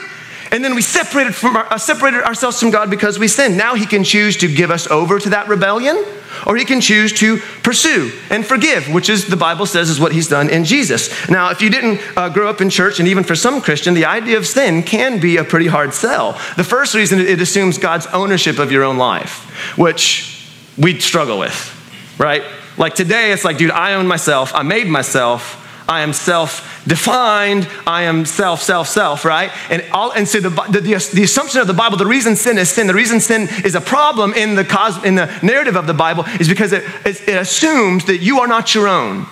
and 0.52 0.62
then 0.62 0.74
we 0.74 0.82
separated 0.82 1.34
from 1.34 1.56
our, 1.56 1.64
uh, 1.72 1.78
separated 1.78 2.22
ourselves 2.22 2.60
from 2.60 2.70
God 2.70 2.90
because 2.90 3.18
we 3.18 3.28
sinned. 3.28 3.56
Now 3.56 3.76
He 3.76 3.86
can 3.86 4.04
choose 4.04 4.36
to 4.38 4.54
give 4.54 4.70
us 4.70 4.86
over 4.88 5.18
to 5.18 5.30
that 5.30 5.48
rebellion, 5.48 6.04
or 6.46 6.54
He 6.58 6.66
can 6.66 6.82
choose 6.82 7.14
to 7.14 7.38
pursue 7.62 8.12
and 8.28 8.44
forgive, 8.44 8.92
which 8.92 9.08
is 9.08 9.26
the 9.26 9.38
Bible 9.38 9.64
says 9.64 9.88
is 9.88 9.98
what 9.98 10.12
He's 10.12 10.28
done 10.28 10.50
in 10.50 10.66
Jesus. 10.66 11.08
Now, 11.30 11.48
if 11.48 11.62
you 11.62 11.70
didn't 11.70 12.02
uh, 12.14 12.28
grow 12.28 12.50
up 12.50 12.60
in 12.60 12.68
church, 12.68 12.98
and 12.98 13.08
even 13.08 13.24
for 13.24 13.34
some 13.34 13.62
Christian, 13.62 13.94
the 13.94 14.04
idea 14.04 14.36
of 14.36 14.46
sin 14.46 14.82
can 14.82 15.18
be 15.18 15.38
a 15.38 15.44
pretty 15.44 15.68
hard 15.68 15.94
sell. 15.94 16.32
The 16.58 16.64
first 16.64 16.94
reason 16.94 17.20
it 17.20 17.40
assumes 17.40 17.78
God's 17.78 18.06
ownership 18.08 18.58
of 18.58 18.70
your 18.70 18.84
own 18.84 18.98
life, 18.98 19.78
which 19.78 20.46
we 20.76 21.00
struggle 21.00 21.38
with, 21.38 22.14
right? 22.18 22.42
Like 22.78 22.94
today, 22.94 23.32
it's 23.32 23.44
like, 23.44 23.58
dude, 23.58 23.70
I 23.70 23.94
own 23.94 24.06
myself. 24.06 24.54
I 24.54 24.62
made 24.62 24.86
myself. 24.86 25.64
I 25.88 26.02
am 26.02 26.12
self 26.12 26.82
defined. 26.86 27.66
I 27.86 28.02
am 28.02 28.26
self, 28.26 28.62
self, 28.62 28.88
self, 28.88 29.24
right? 29.24 29.50
And, 29.70 29.82
all, 29.92 30.12
and 30.12 30.28
so 30.28 30.38
the, 30.38 30.50
the, 30.50 30.80
the, 31.14 31.22
assumption 31.22 31.60
of 31.60 31.66
the 31.66 31.74
Bible, 31.74 31.96
the 31.96 32.06
reason 32.06 32.36
sin 32.36 32.58
is 32.58 32.68
sin, 32.68 32.86
the 32.86 32.94
reason 32.94 33.20
sin 33.20 33.48
is 33.64 33.74
a 33.74 33.80
problem 33.80 34.34
in 34.34 34.54
the, 34.54 34.64
cos, 34.64 35.02
in 35.02 35.14
the 35.14 35.26
narrative 35.42 35.76
of 35.76 35.86
the 35.86 35.94
Bible 35.94 36.24
is 36.38 36.48
because 36.48 36.72
it, 36.72 36.84
it, 37.06 37.26
it 37.26 37.36
assumes 37.36 38.04
that 38.04 38.18
you 38.18 38.40
are 38.40 38.46
not 38.46 38.74
your 38.74 38.86
own. 38.86 39.26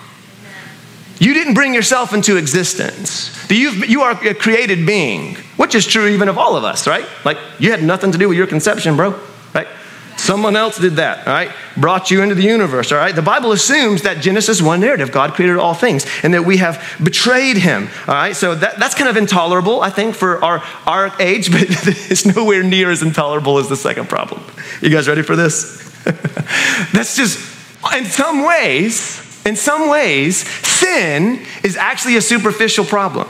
You 1.18 1.34
didn't 1.34 1.54
bring 1.54 1.74
yourself 1.74 2.12
into 2.12 2.36
existence. 2.36 3.50
You, 3.50 3.70
you 3.70 4.02
are 4.02 4.12
a 4.12 4.34
created 4.34 4.86
being, 4.86 5.36
which 5.56 5.74
is 5.74 5.86
true 5.86 6.08
even 6.08 6.28
of 6.28 6.36
all 6.38 6.56
of 6.56 6.64
us, 6.64 6.86
right? 6.86 7.06
Like 7.24 7.38
you 7.58 7.70
had 7.70 7.82
nothing 7.82 8.12
to 8.12 8.18
do 8.18 8.28
with 8.28 8.36
your 8.36 8.46
conception, 8.46 8.96
bro, 8.96 9.18
right? 9.54 9.68
Someone 10.16 10.56
else 10.56 10.78
did 10.78 10.96
that, 10.96 11.26
all 11.26 11.32
right? 11.32 11.50
Brought 11.76 12.10
you 12.10 12.22
into 12.22 12.34
the 12.34 12.42
universe, 12.42 12.90
all 12.90 12.98
right? 12.98 13.14
The 13.14 13.22
Bible 13.22 13.52
assumes 13.52 14.02
that 14.02 14.22
Genesis 14.22 14.62
1 14.62 14.80
narrative, 14.80 15.12
God 15.12 15.34
created 15.34 15.58
all 15.58 15.74
things, 15.74 16.06
and 16.22 16.32
that 16.32 16.44
we 16.44 16.56
have 16.56 16.82
betrayed 17.02 17.58
him, 17.58 17.88
all 18.08 18.14
right? 18.14 18.34
So 18.34 18.54
that, 18.54 18.78
that's 18.78 18.94
kind 18.94 19.10
of 19.10 19.16
intolerable, 19.16 19.82
I 19.82 19.90
think, 19.90 20.14
for 20.14 20.42
our, 20.42 20.62
our 20.86 21.12
age, 21.20 21.50
but 21.52 21.64
it's 21.68 22.24
nowhere 22.24 22.62
near 22.62 22.90
as 22.90 23.02
intolerable 23.02 23.58
as 23.58 23.68
the 23.68 23.76
second 23.76 24.08
problem. 24.08 24.42
You 24.80 24.90
guys 24.90 25.06
ready 25.06 25.22
for 25.22 25.36
this? 25.36 25.82
that's 26.92 27.16
just, 27.16 27.38
in 27.94 28.06
some 28.06 28.44
ways, 28.44 29.44
in 29.44 29.54
some 29.54 29.88
ways, 29.88 30.38
sin 30.66 31.44
is 31.62 31.76
actually 31.76 32.16
a 32.16 32.22
superficial 32.22 32.84
problem. 32.84 33.28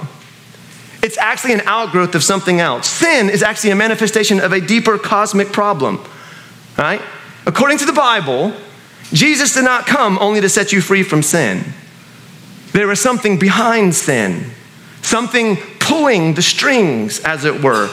It's 1.02 1.18
actually 1.18 1.52
an 1.52 1.62
outgrowth 1.66 2.14
of 2.14 2.22
something 2.22 2.60
else. 2.60 2.88
Sin 2.88 3.28
is 3.28 3.42
actually 3.42 3.70
a 3.70 3.76
manifestation 3.76 4.40
of 4.40 4.52
a 4.52 4.60
deeper 4.60 4.98
cosmic 4.98 5.48
problem 5.48 6.02
right? 6.76 7.00
According 7.46 7.78
to 7.78 7.84
the 7.84 7.92
Bible, 7.92 8.52
Jesus 9.12 9.54
did 9.54 9.64
not 9.64 9.86
come 9.86 10.18
only 10.18 10.40
to 10.40 10.48
set 10.48 10.72
you 10.72 10.80
free 10.80 11.02
from 11.02 11.22
sin. 11.22 11.64
There 12.72 12.88
was 12.88 13.00
something 13.00 13.38
behind 13.38 13.94
sin, 13.94 14.50
something 15.02 15.56
pulling 15.78 16.34
the 16.34 16.42
strings, 16.42 17.20
as 17.20 17.44
it 17.44 17.62
were. 17.62 17.88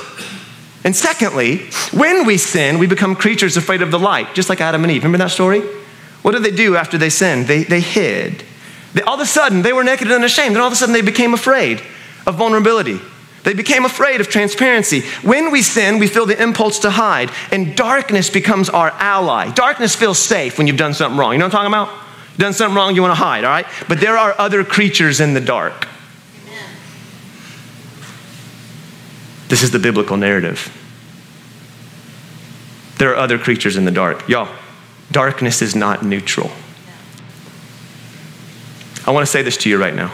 And 0.84 0.96
secondly, 0.96 1.70
when 1.92 2.26
we 2.26 2.38
sin, 2.38 2.80
we 2.80 2.88
become 2.88 3.16
creatures 3.16 3.56
afraid 3.56 3.82
of 3.82 3.92
the 3.92 4.00
light, 4.00 4.34
just 4.34 4.50
like 4.50 4.60
Adam 4.60 4.84
and 4.84 4.92
Eve. 4.92 5.04
Remember 5.04 5.24
that 5.24 5.32
story? 5.32 5.62
What 6.24 6.32
did 6.32 6.44
they 6.44 6.52
do 6.52 6.76
after 6.76 6.98
they 6.98 7.10
sinned? 7.10 7.48
They, 7.48 7.64
they 7.64 7.80
hid. 7.80 8.44
They, 8.94 9.02
all 9.04 9.16
of 9.16 9.22
a 9.22 9.26
sudden, 9.26 9.62
they 9.62 9.74
were 9.74 9.84
naked 9.84 10.12
and 10.12 10.24
ashamed, 10.24 10.56
and 10.56 10.58
all 10.58 10.68
of 10.68 10.74
a 10.74 10.76
sudden, 10.76 10.94
they 10.94 11.02
became 11.02 11.34
afraid 11.34 11.82
of 12.26 12.36
vulnerability. 12.36 13.00
They 13.44 13.54
became 13.54 13.84
afraid 13.84 14.22
of 14.22 14.30
transparency. 14.30 15.02
When 15.22 15.52
we 15.52 15.62
sin, 15.62 16.00
we 16.00 16.08
feel 16.08 16.26
the 16.26 16.42
impulse 16.42 16.80
to 16.80 16.90
hide, 16.90 17.30
and 17.52 17.76
darkness 17.76 18.30
becomes 18.30 18.70
our 18.70 18.92
ally. 18.92 19.52
Darkness 19.52 19.96
feels 19.96 20.18
safe 20.18 20.58
when 20.58 20.68
you've 20.68 20.78
done 20.78 20.94
something 20.94 21.20
wrong. 21.20 21.34
You 21.34 21.40
know 21.40 21.46
what 21.46 21.56
I'm 21.56 21.70
talking 21.70 21.74
about? 21.74 22.38
Done 22.38 22.54
something 22.54 22.76
wrong, 22.76 22.96
you 22.96 23.02
want 23.02 23.12
to 23.12 23.24
hide, 23.24 23.44
all 23.44 23.52
right? 23.52 23.68
But 23.88 24.00
there 24.00 24.18
are 24.18 24.34
other 24.40 24.64
creatures 24.64 25.20
in 25.20 25.34
the 25.34 25.42
dark. 25.42 25.88
Amen. 26.46 26.70
This 29.50 29.62
is 29.62 29.72
the 29.72 29.80
biblical 29.80 30.18
narrative. 30.18 30.72
There 32.98 33.12
are 33.12 33.18
other 33.18 33.38
creatures 33.38 33.76
in 33.76 33.86
the 33.86 33.92
dark. 33.92 34.28
Y'all, 34.30 34.48
darkness 35.12 35.62
is 35.62 35.76
not 35.76 36.04
neutral. 36.04 36.50
I 39.06 39.12
want 39.12 39.26
to 39.26 39.32
say 39.32 39.42
this 39.42 39.58
to 39.58 39.70
you 39.70 39.78
right 39.78 39.94
now. 39.94 40.14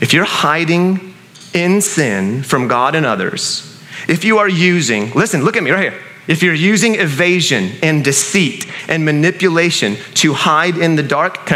If 0.00 0.12
you're 0.12 0.24
hiding 0.24 1.09
in 1.52 1.80
sin 1.80 2.42
from 2.42 2.68
God 2.68 2.94
and 2.94 3.04
others, 3.06 3.66
if 4.08 4.24
you 4.24 4.38
are 4.38 4.48
using, 4.48 5.10
listen, 5.12 5.44
look 5.44 5.56
at 5.56 5.62
me 5.62 5.70
right 5.70 5.92
here. 5.92 6.02
If 6.26 6.42
you're 6.42 6.54
using 6.54 6.94
evasion 6.94 7.72
and 7.82 8.04
deceit 8.04 8.66
and 8.88 9.04
manipulation 9.04 9.96
to 10.14 10.32
hide 10.34 10.76
in 10.76 10.96
the 10.96 11.02
dark, 11.02 11.50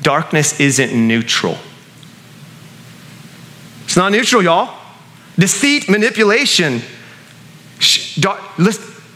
darkness 0.00 0.58
isn't 0.58 0.92
neutral. 0.94 1.58
It's 3.84 3.96
not 3.96 4.12
neutral, 4.12 4.42
y'all. 4.42 4.78
Deceit, 5.38 5.88
manipulation, 5.88 6.80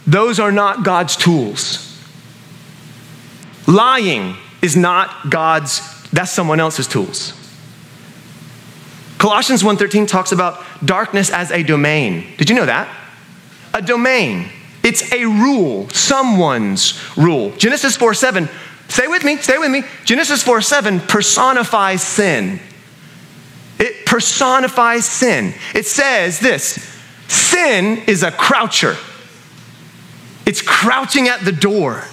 those 0.05 0.39
are 0.39 0.51
not 0.51 0.83
God's 0.83 1.15
tools. 1.15 1.87
Lying 3.67 4.35
is 4.61 4.77
not 4.77 5.29
God's, 5.29 5.81
that's 6.11 6.31
someone 6.31 6.59
else's 6.59 6.87
tools. 6.87 7.33
Colossians 9.21 9.63
1:13 9.63 10.07
talks 10.07 10.31
about 10.31 10.63
darkness 10.83 11.29
as 11.29 11.51
a 11.51 11.61
domain. 11.61 12.25
Did 12.37 12.49
you 12.49 12.55
know 12.55 12.65
that? 12.65 12.87
A 13.71 13.79
domain. 13.79 14.49
It's 14.81 15.13
a 15.13 15.25
rule, 15.25 15.87
someone's 15.91 16.99
rule. 17.15 17.51
Genesis 17.51 17.95
4:7, 17.95 18.49
stay 18.87 19.07
with 19.07 19.23
me, 19.23 19.37
stay 19.37 19.59
with 19.59 19.69
me. 19.69 19.83
Genesis 20.05 20.41
4:7 20.41 20.99
personifies 21.07 22.01
sin. 22.01 22.59
It 23.77 24.07
personifies 24.07 25.05
sin. 25.05 25.53
It 25.75 25.85
says 25.85 26.39
this 26.39 26.79
sin 27.27 28.01
is 28.07 28.23
a 28.23 28.31
croucher, 28.31 28.97
it's 30.47 30.63
crouching 30.63 31.27
at 31.27 31.45
the 31.45 31.51
door. 31.51 32.07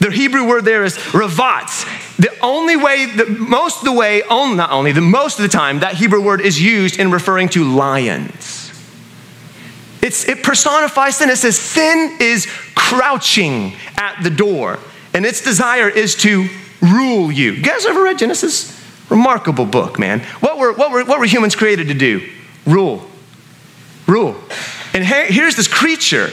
The 0.00 0.10
Hebrew 0.10 0.44
word 0.44 0.64
there 0.64 0.82
is 0.82 0.96
ravatz. 1.12 1.84
The 2.18 2.34
only 2.40 2.76
way, 2.76 3.06
the, 3.06 3.26
most 3.26 3.78
of 3.78 3.84
the 3.84 3.92
way, 3.92 4.22
not 4.28 4.70
only, 4.70 4.92
the 4.92 5.02
most 5.02 5.38
of 5.38 5.42
the 5.42 5.48
time, 5.48 5.80
that 5.80 5.94
Hebrew 5.94 6.22
word 6.22 6.40
is 6.40 6.60
used 6.60 6.98
in 6.98 7.10
referring 7.10 7.50
to 7.50 7.64
lions. 7.64 8.72
It's, 10.00 10.26
it 10.26 10.42
personifies 10.42 11.16
sin. 11.16 11.28
It 11.28 11.36
says 11.36 11.58
sin 11.58 12.16
is 12.20 12.46
crouching 12.74 13.74
at 13.96 14.22
the 14.22 14.30
door, 14.30 14.78
and 15.12 15.26
its 15.26 15.42
desire 15.42 15.88
is 15.88 16.14
to 16.16 16.48
rule 16.80 17.30
you. 17.30 17.52
You 17.52 17.62
guys 17.62 17.84
ever 17.84 18.02
read 18.02 18.18
Genesis? 18.18 18.72
Remarkable 19.10 19.66
book, 19.66 19.98
man. 19.98 20.20
What 20.40 20.58
were, 20.58 20.72
what 20.72 20.92
were, 20.92 21.04
what 21.04 21.18
were 21.18 21.26
humans 21.26 21.54
created 21.54 21.88
to 21.88 21.94
do? 21.94 22.26
Rule. 22.64 23.08
Rule. 24.06 24.36
And 24.94 25.04
here's 25.04 25.56
this 25.56 25.68
creature, 25.68 26.30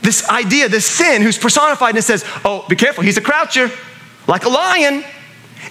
this 0.00 0.26
idea, 0.28 0.68
this 0.68 0.86
sin 0.86 1.20
who's 1.20 1.36
personified 1.36 1.90
and 1.90 1.98
it 1.98 2.02
says, 2.02 2.24
oh, 2.44 2.64
be 2.68 2.76
careful, 2.76 3.04
he's 3.04 3.18
a 3.18 3.20
croucher, 3.20 3.70
like 4.26 4.44
a 4.44 4.48
lion. 4.48 5.04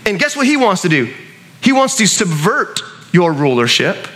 And 0.05 0.19
guess 0.19 0.35
what 0.35 0.45
he 0.45 0.57
wants 0.57 0.81
to 0.83 0.89
do? 0.89 1.13
He 1.61 1.71
wants 1.71 1.97
to 1.97 2.07
subvert 2.07 2.81
your 3.11 3.31
rulership, 3.31 4.07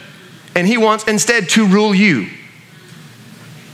and 0.55 0.67
he 0.67 0.77
wants 0.77 1.05
instead 1.05 1.49
to 1.49 1.65
rule 1.65 1.93
you. 1.93 2.29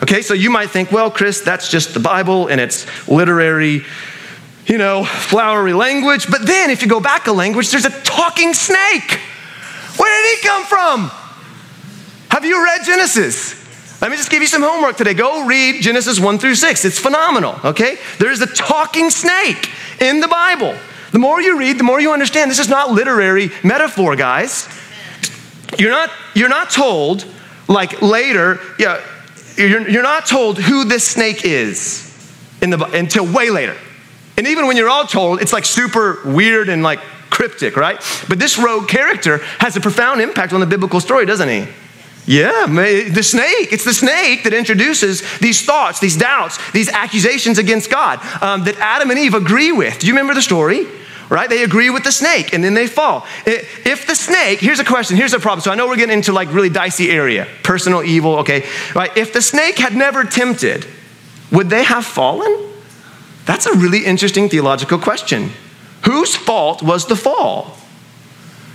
Okay, 0.03 0.21
so 0.21 0.33
you 0.33 0.49
might 0.49 0.69
think, 0.69 0.91
well, 0.91 1.09
Chris, 1.09 1.41
that's 1.41 1.71
just 1.71 1.93
the 1.93 1.99
Bible 1.99 2.47
and 2.47 2.59
it's 2.59 2.85
literary 3.07 3.83
you 4.67 4.77
know, 4.77 5.03
flowery 5.03 5.73
language. 5.73 6.29
But 6.29 6.45
then 6.45 6.69
if 6.69 6.81
you 6.81 6.87
go 6.87 6.99
back 6.99 7.27
a 7.27 7.31
language, 7.31 7.69
there's 7.71 7.85
a 7.85 8.01
talking 8.01 8.53
snake. 8.53 9.19
Where 9.97 10.23
did 10.23 10.39
he 10.39 10.47
come 10.47 10.63
from? 10.65 11.11
Have 12.29 12.45
you 12.45 12.63
read 12.63 12.81
Genesis? 12.85 13.63
Let 14.01 14.11
me 14.11 14.17
just 14.17 14.29
give 14.29 14.41
you 14.41 14.47
some 14.47 14.61
homework 14.61 14.97
today. 14.97 15.13
Go 15.13 15.45
read 15.45 15.81
Genesis 15.81 16.19
1 16.19 16.37
through 16.37 16.55
6. 16.55 16.85
It's 16.85 16.99
phenomenal, 16.99 17.55
okay? 17.63 17.97
There's 18.19 18.41
a 18.41 18.47
talking 18.47 19.09
snake 19.09 19.69
in 20.01 20.19
the 20.19 20.27
Bible. 20.27 20.75
The 21.15 21.19
more 21.19 21.41
you 21.41 21.58
read, 21.58 21.78
the 21.78 21.84
more 21.86 22.01
you 22.01 22.12
understand 22.12 22.51
this 22.51 22.60
is 22.60 22.67
not 22.67 22.91
literary 22.91 23.49
metaphor, 23.63 24.17
guys. 24.17 24.67
You're 25.80 25.89
not, 25.89 26.12
you're 26.34 26.49
not 26.49 26.71
told, 26.71 27.25
like 27.69 28.01
later, 28.01 28.60
yeah, 28.78 29.01
you're, 29.56 29.88
you're 29.88 30.04
not 30.04 30.25
told 30.25 30.60
who 30.60 30.84
this 30.84 31.08
snake 31.08 31.45
is 31.45 32.13
in 32.62 32.69
the, 32.69 32.84
until 32.88 33.32
way 33.34 33.49
later. 33.49 33.78
And 34.36 34.45
even 34.45 34.67
when 34.67 34.75
you're 34.75 34.89
all 34.89 35.08
told, 35.08 35.41
it's 35.41 35.54
like 35.54 35.63
super 35.63 36.19
weird 36.25 36.67
and 36.67 36.84
like 36.84 36.99
cryptic, 37.30 37.78
right? 37.78 37.95
But 38.28 38.38
this 38.38 38.58
rogue 38.60 38.89
character 38.89 39.38
has 39.60 39.78
a 39.78 39.80
profound 39.80 40.19
impact 40.19 40.51
on 40.51 40.60
the 40.60 40.65
biblical 40.65 40.99
story, 40.99 41.25
doesn't 41.25 41.47
he? 41.47 41.65
Yeah, 42.25 42.65
the 42.67 43.23
snake. 43.23 43.71
It's 43.71 43.86
the 43.86 43.93
snake 43.93 44.43
that 44.43 44.54
introduces 44.54 45.23
these 45.39 45.63
thoughts, 45.63 46.01
these 46.01 46.17
doubts, 46.17 46.60
these 46.71 46.89
accusations 46.89 47.58
against 47.58 47.89
God 47.89 48.19
um, 48.43 48.65
that 48.65 48.75
Adam 48.80 49.12
and 49.12 49.17
Eve 49.17 49.34
agree 49.34 49.71
with. 49.71 49.99
Do 49.99 50.08
you 50.08 50.13
remember 50.13 50.34
the 50.34 50.41
story? 50.41 50.86
Right? 51.29 51.49
They 51.49 51.63
agree 51.63 51.89
with 51.89 52.03
the 52.03 52.11
snake 52.11 52.53
and 52.53 52.63
then 52.63 52.75
they 52.75 52.88
fall. 52.88 53.25
If 53.45 54.05
the 54.05 54.15
snake, 54.15 54.59
here's 54.59 54.79
a 54.79 54.85
question, 54.85 55.17
here's 55.17 55.33
a 55.33 55.39
problem. 55.39 55.61
So 55.61 55.71
I 55.71 55.75
know 55.75 55.88
we're 55.88 55.95
getting 55.95 56.17
into 56.17 56.31
like 56.31 56.53
really 56.53 56.69
dicey 56.69 57.09
area, 57.09 57.47
personal 57.63 58.03
evil, 58.03 58.38
okay? 58.39 58.65
Right? 58.93 59.15
If 59.17 59.33
the 59.33 59.41
snake 59.41 59.77
had 59.79 59.95
never 59.95 60.23
tempted, 60.23 60.85
would 61.51 61.69
they 61.69 61.83
have 61.83 62.05
fallen? 62.05 62.71
That's 63.45 63.65
a 63.65 63.73
really 63.73 64.05
interesting 64.05 64.49
theological 64.49 64.99
question. 64.99 65.51
Whose 66.03 66.35
fault 66.35 66.83
was 66.83 67.07
the 67.07 67.15
fall? 67.15 67.77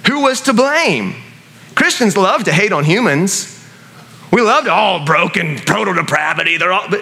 Who 0.07 0.23
was 0.23 0.41
to 0.43 0.53
blame? 0.53 1.15
Christians 1.75 2.17
love 2.17 2.45
to 2.45 2.53
hate 2.53 2.73
on 2.73 2.85
humans. 2.85 3.57
We 4.33 4.43
love 4.43 4.65
to 4.65 4.73
all 4.73 5.01
oh, 5.03 5.05
broken, 5.05 5.57
proto 5.59 5.95
depravity. 5.95 6.57
They're 6.57 6.73
all, 6.73 6.89
but 6.89 7.01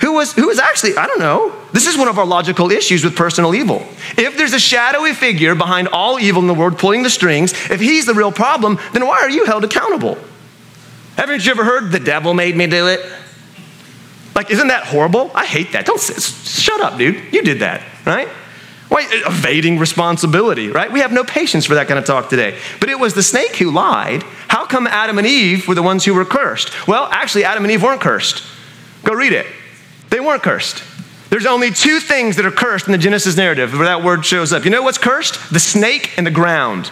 who 0.00 0.14
was 0.14 0.32
who 0.32 0.46
was 0.46 0.58
actually? 0.58 0.96
I 0.96 1.06
don't 1.06 1.18
know. 1.18 1.54
This 1.72 1.86
is 1.86 1.96
one 1.96 2.08
of 2.08 2.18
our 2.18 2.26
logical 2.26 2.70
issues 2.70 3.04
with 3.04 3.16
personal 3.16 3.54
evil. 3.54 3.86
If 4.16 4.36
there's 4.36 4.54
a 4.54 4.58
shadowy 4.58 5.12
figure 5.12 5.54
behind 5.54 5.88
all 5.88 6.18
evil 6.18 6.40
in 6.40 6.48
the 6.48 6.54
world 6.54 6.78
pulling 6.78 7.02
the 7.02 7.10
strings, 7.10 7.52
if 7.70 7.80
he's 7.80 8.06
the 8.06 8.14
real 8.14 8.32
problem, 8.32 8.78
then 8.92 9.06
why 9.06 9.20
are 9.20 9.30
you 9.30 9.44
held 9.44 9.64
accountable? 9.64 10.16
Haven't 11.16 11.44
you 11.44 11.50
ever 11.52 11.64
heard 11.64 11.92
the 11.92 12.00
devil 12.00 12.32
made 12.32 12.56
me 12.56 12.66
do 12.66 12.86
it? 12.86 13.00
Like, 14.34 14.50
isn't 14.50 14.68
that 14.68 14.84
horrible? 14.84 15.30
I 15.34 15.44
hate 15.44 15.72
that. 15.72 15.84
Don't 15.84 16.00
shut 16.00 16.80
up, 16.80 16.96
dude. 16.96 17.32
You 17.32 17.42
did 17.42 17.60
that, 17.60 17.82
right? 18.06 18.28
Why 18.88 19.04
uh, 19.04 19.30
evading 19.30 19.78
responsibility, 19.78 20.68
right? 20.68 20.90
We 20.90 21.00
have 21.00 21.12
no 21.12 21.24
patience 21.24 21.66
for 21.66 21.74
that 21.74 21.88
kind 21.88 21.98
of 21.98 22.06
talk 22.06 22.30
today. 22.30 22.58
But 22.80 22.88
it 22.88 22.98
was 22.98 23.14
the 23.14 23.22
snake 23.22 23.56
who 23.56 23.70
lied. 23.70 24.22
How 24.48 24.64
come 24.64 24.86
Adam 24.86 25.18
and 25.18 25.26
Eve 25.26 25.68
were 25.68 25.74
the 25.74 25.82
ones 25.82 26.04
who 26.04 26.14
were 26.14 26.24
cursed? 26.24 26.88
Well, 26.88 27.06
actually, 27.12 27.44
Adam 27.44 27.64
and 27.64 27.70
Eve 27.70 27.82
weren't 27.82 28.00
cursed. 28.00 28.42
Go 29.04 29.12
read 29.14 29.32
it. 29.32 29.46
They 30.10 30.20
weren't 30.20 30.42
cursed. 30.42 30.82
There's 31.30 31.46
only 31.46 31.70
two 31.70 32.00
things 32.00 32.36
that 32.36 32.44
are 32.44 32.50
cursed 32.50 32.86
in 32.86 32.92
the 32.92 32.98
Genesis 32.98 33.36
narrative 33.36 33.72
where 33.72 33.84
that 33.84 34.02
word 34.02 34.26
shows 34.26 34.52
up. 34.52 34.64
You 34.64 34.70
know 34.70 34.82
what's 34.82 34.98
cursed? 34.98 35.52
The 35.52 35.60
snake 35.60 36.18
and 36.18 36.26
the 36.26 36.30
ground. 36.30 36.90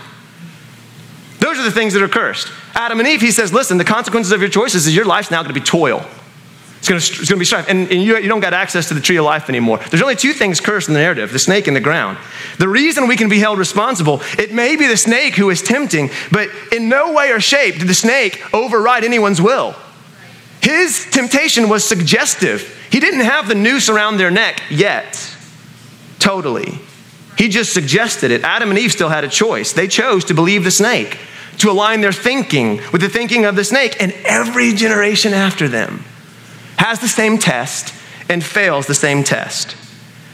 Those 1.40 1.58
are 1.58 1.64
the 1.64 1.72
things 1.72 1.92
that 1.94 2.02
are 2.02 2.08
cursed. 2.08 2.52
Adam 2.74 3.00
and 3.00 3.08
Eve, 3.08 3.20
he 3.20 3.32
says, 3.32 3.52
listen, 3.52 3.78
the 3.78 3.84
consequences 3.84 4.32
of 4.32 4.40
your 4.40 4.48
choices 4.50 4.86
is 4.86 4.94
your 4.94 5.04
life's 5.04 5.30
now 5.30 5.42
going 5.42 5.52
to 5.52 5.60
be 5.60 5.64
toil. 5.64 6.06
It's 6.78 6.88
going 6.88 7.00
to, 7.00 7.06
it's 7.06 7.28
going 7.28 7.38
to 7.38 7.40
be 7.40 7.44
strife. 7.44 7.68
And, 7.68 7.90
and 7.90 8.02
you, 8.02 8.16
you 8.18 8.28
don't 8.28 8.38
got 8.38 8.54
access 8.54 8.86
to 8.88 8.94
the 8.94 9.00
tree 9.00 9.16
of 9.16 9.24
life 9.24 9.48
anymore. 9.48 9.78
There's 9.90 10.02
only 10.02 10.14
two 10.14 10.32
things 10.32 10.60
cursed 10.60 10.86
in 10.86 10.94
the 10.94 11.00
narrative 11.00 11.32
the 11.32 11.38
snake 11.40 11.66
and 11.66 11.74
the 11.74 11.80
ground. 11.80 12.18
The 12.58 12.68
reason 12.68 13.08
we 13.08 13.16
can 13.16 13.28
be 13.28 13.40
held 13.40 13.58
responsible, 13.58 14.22
it 14.38 14.52
may 14.52 14.76
be 14.76 14.86
the 14.86 14.96
snake 14.96 15.34
who 15.34 15.50
is 15.50 15.60
tempting, 15.60 16.10
but 16.30 16.48
in 16.70 16.88
no 16.88 17.12
way 17.12 17.32
or 17.32 17.40
shape 17.40 17.78
did 17.78 17.88
the 17.88 17.94
snake 17.94 18.42
override 18.54 19.02
anyone's 19.02 19.42
will. 19.42 19.74
His 20.62 21.06
temptation 21.10 21.68
was 21.68 21.84
suggestive. 21.84 22.76
He 22.90 23.00
didn't 23.00 23.20
have 23.20 23.48
the 23.48 23.54
noose 23.54 23.88
around 23.88 24.16
their 24.16 24.30
neck 24.30 24.62
yet, 24.70 25.36
totally. 26.18 26.80
He 27.36 27.48
just 27.48 27.72
suggested 27.72 28.30
it. 28.30 28.42
Adam 28.42 28.70
and 28.70 28.78
Eve 28.78 28.92
still 28.92 29.08
had 29.08 29.24
a 29.24 29.28
choice. 29.28 29.72
They 29.72 29.86
chose 29.86 30.24
to 30.24 30.34
believe 30.34 30.64
the 30.64 30.70
snake, 30.70 31.18
to 31.58 31.70
align 31.70 32.00
their 32.00 32.12
thinking 32.12 32.80
with 32.92 33.00
the 33.00 33.08
thinking 33.08 33.44
of 33.44 33.54
the 33.54 33.64
snake, 33.64 33.96
and 34.00 34.12
every 34.24 34.72
generation 34.72 35.32
after 35.32 35.68
them 35.68 36.04
has 36.78 37.00
the 37.00 37.08
same 37.08 37.38
test 37.38 37.94
and 38.28 38.42
fails 38.42 38.86
the 38.86 38.94
same 38.94 39.22
test. 39.22 39.76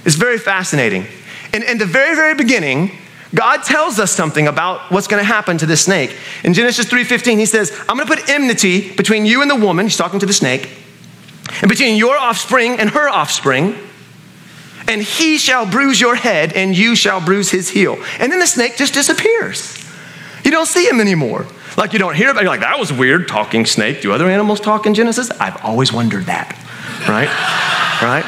It's 0.04 0.16
very 0.16 0.38
fascinating. 0.38 1.06
And 1.52 1.62
in 1.64 1.78
the 1.78 1.86
very, 1.86 2.14
very 2.14 2.34
beginning, 2.34 2.98
God 3.34 3.64
tells 3.64 3.98
us 3.98 4.12
something 4.12 4.46
about 4.46 4.92
what's 4.92 5.08
going 5.08 5.20
to 5.20 5.26
happen 5.26 5.58
to 5.58 5.66
the 5.66 5.76
snake. 5.76 6.16
In 6.44 6.54
Genesis 6.54 6.86
3:15, 6.86 7.38
he 7.38 7.46
says, 7.46 7.72
"I'm 7.88 7.96
going 7.96 8.06
to 8.06 8.16
put 8.16 8.28
enmity 8.28 8.92
between 8.92 9.26
you 9.26 9.42
and 9.42 9.50
the 9.50 9.56
woman, 9.56 9.86
he's 9.86 9.96
talking 9.96 10.20
to 10.20 10.26
the 10.26 10.32
snake, 10.32 10.68
and 11.60 11.68
between 11.68 11.96
your 11.96 12.16
offspring 12.16 12.78
and 12.78 12.90
her 12.90 13.08
offspring, 13.08 13.76
and 14.86 15.02
he 15.02 15.38
shall 15.38 15.66
bruise 15.66 16.00
your 16.00 16.14
head 16.14 16.52
and 16.52 16.76
you 16.76 16.94
shall 16.94 17.20
bruise 17.20 17.50
his 17.50 17.70
heel." 17.70 17.98
And 18.20 18.30
then 18.30 18.38
the 18.38 18.46
snake 18.46 18.76
just 18.76 18.94
disappears. 18.94 19.78
You 20.44 20.50
don't 20.50 20.66
see 20.66 20.86
him 20.86 21.00
anymore. 21.00 21.46
Like 21.76 21.92
you 21.92 21.98
don't 21.98 22.14
hear 22.14 22.30
about. 22.30 22.42
You're 22.42 22.50
like, 22.50 22.60
that 22.60 22.78
was 22.78 22.92
weird, 22.92 23.26
talking 23.26 23.66
snake. 23.66 24.02
Do 24.02 24.12
other 24.12 24.28
animals 24.28 24.60
talk 24.60 24.86
in 24.86 24.94
Genesis? 24.94 25.30
I've 25.40 25.56
always 25.64 25.92
wondered 25.92 26.26
that, 26.26 26.56
right? 27.08 27.28
right? 28.02 28.24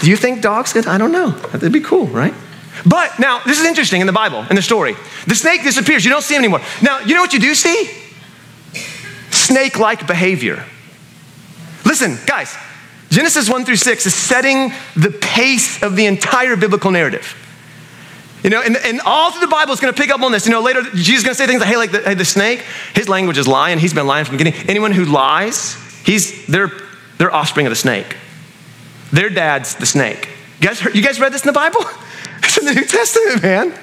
Do 0.00 0.10
you 0.10 0.16
think 0.16 0.42
dogs 0.42 0.72
could? 0.72 0.86
I 0.86 0.98
don't 0.98 1.10
know. 1.10 1.30
That'd 1.30 1.72
be 1.72 1.80
cool, 1.80 2.06
right? 2.06 2.34
But 2.86 3.18
now, 3.18 3.42
this 3.44 3.58
is 3.58 3.66
interesting 3.66 4.00
in 4.00 4.06
the 4.06 4.12
Bible, 4.12 4.44
in 4.50 4.56
the 4.56 4.62
story. 4.62 4.94
The 5.26 5.34
snake 5.34 5.62
disappears. 5.62 6.04
You 6.04 6.10
don't 6.10 6.22
see 6.22 6.34
him 6.34 6.40
anymore. 6.40 6.60
Now, 6.82 7.00
you 7.00 7.14
know 7.14 7.22
what 7.22 7.32
you 7.32 7.40
do 7.40 7.54
see? 7.54 7.90
Snake 9.30 9.78
like 9.78 10.06
behavior. 10.06 10.64
Listen, 11.84 12.18
guys, 12.26 12.54
Genesis 13.10 13.48
1 13.48 13.64
through 13.64 13.76
6 13.76 14.06
is 14.06 14.14
setting 14.14 14.72
the 14.96 15.10
pace 15.10 15.82
of 15.82 15.96
the 15.96 16.06
entire 16.06 16.56
biblical 16.56 16.90
narrative. 16.90 17.36
You 18.42 18.50
know, 18.50 18.60
and, 18.60 18.76
and 18.76 19.00
all 19.06 19.30
through 19.30 19.40
the 19.40 19.46
Bible 19.46 19.72
is 19.72 19.80
going 19.80 19.94
to 19.94 20.00
pick 20.00 20.10
up 20.10 20.20
on 20.20 20.30
this. 20.30 20.44
You 20.44 20.52
know, 20.52 20.60
later 20.60 20.82
Jesus 20.82 21.18
is 21.18 21.24
going 21.24 21.34
to 21.34 21.34
say 21.34 21.46
things 21.46 21.60
like, 21.60 21.70
hey, 21.70 21.76
like 21.76 21.92
the, 21.92 22.00
hey, 22.02 22.14
the 22.14 22.26
snake, 22.26 22.62
his 22.94 23.08
language 23.08 23.38
is 23.38 23.48
lying. 23.48 23.78
He's 23.78 23.94
been 23.94 24.06
lying 24.06 24.26
from 24.26 24.36
the 24.36 24.44
beginning. 24.44 24.68
Anyone 24.68 24.92
who 24.92 25.06
lies, 25.06 25.76
he's, 26.04 26.46
they're, 26.46 26.70
they're 27.16 27.34
offspring 27.34 27.66
of 27.66 27.70
the 27.70 27.76
snake. 27.76 28.16
Their 29.12 29.30
dad's 29.30 29.76
the 29.76 29.86
snake. 29.86 30.28
You 30.60 30.68
guys, 30.68 30.84
you 30.94 31.02
guys 31.02 31.18
read 31.18 31.32
this 31.32 31.42
in 31.42 31.46
the 31.46 31.52
Bible? 31.52 31.80
It's 32.44 32.58
in 32.58 32.66
the 32.66 32.74
New 32.74 32.84
Testament, 32.84 33.42
man. 33.42 33.78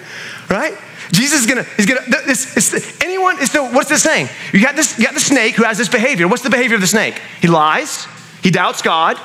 Right? 0.50 0.78
Jesus 1.12 1.42
is 1.42 1.46
gonna, 1.46 1.64
he's 1.76 1.86
gonna, 1.86 2.02
it's, 2.08 3.02
anyone, 3.04 3.36
it's 3.40 3.52
the, 3.52 3.64
what's 3.64 3.90
this 3.90 4.04
saying? 4.04 4.30
You 4.54 4.62
got 4.62 4.76
this, 4.76 4.98
you 4.98 5.06
got 5.06 5.14
the 5.14 5.20
snake 5.20 5.56
who 5.56 5.64
has 5.64 5.78
this 5.78 5.90
behavior. 5.90 6.28
What's 6.28 6.44
the 6.44 6.50
behavior 6.50 6.76
of 6.76 6.82
the 6.82 6.88
snake? 6.88 7.22
He 7.42 7.48
lies, 7.48 8.08
he 8.42 8.50
doubts 8.50 8.82
God, 8.82 9.18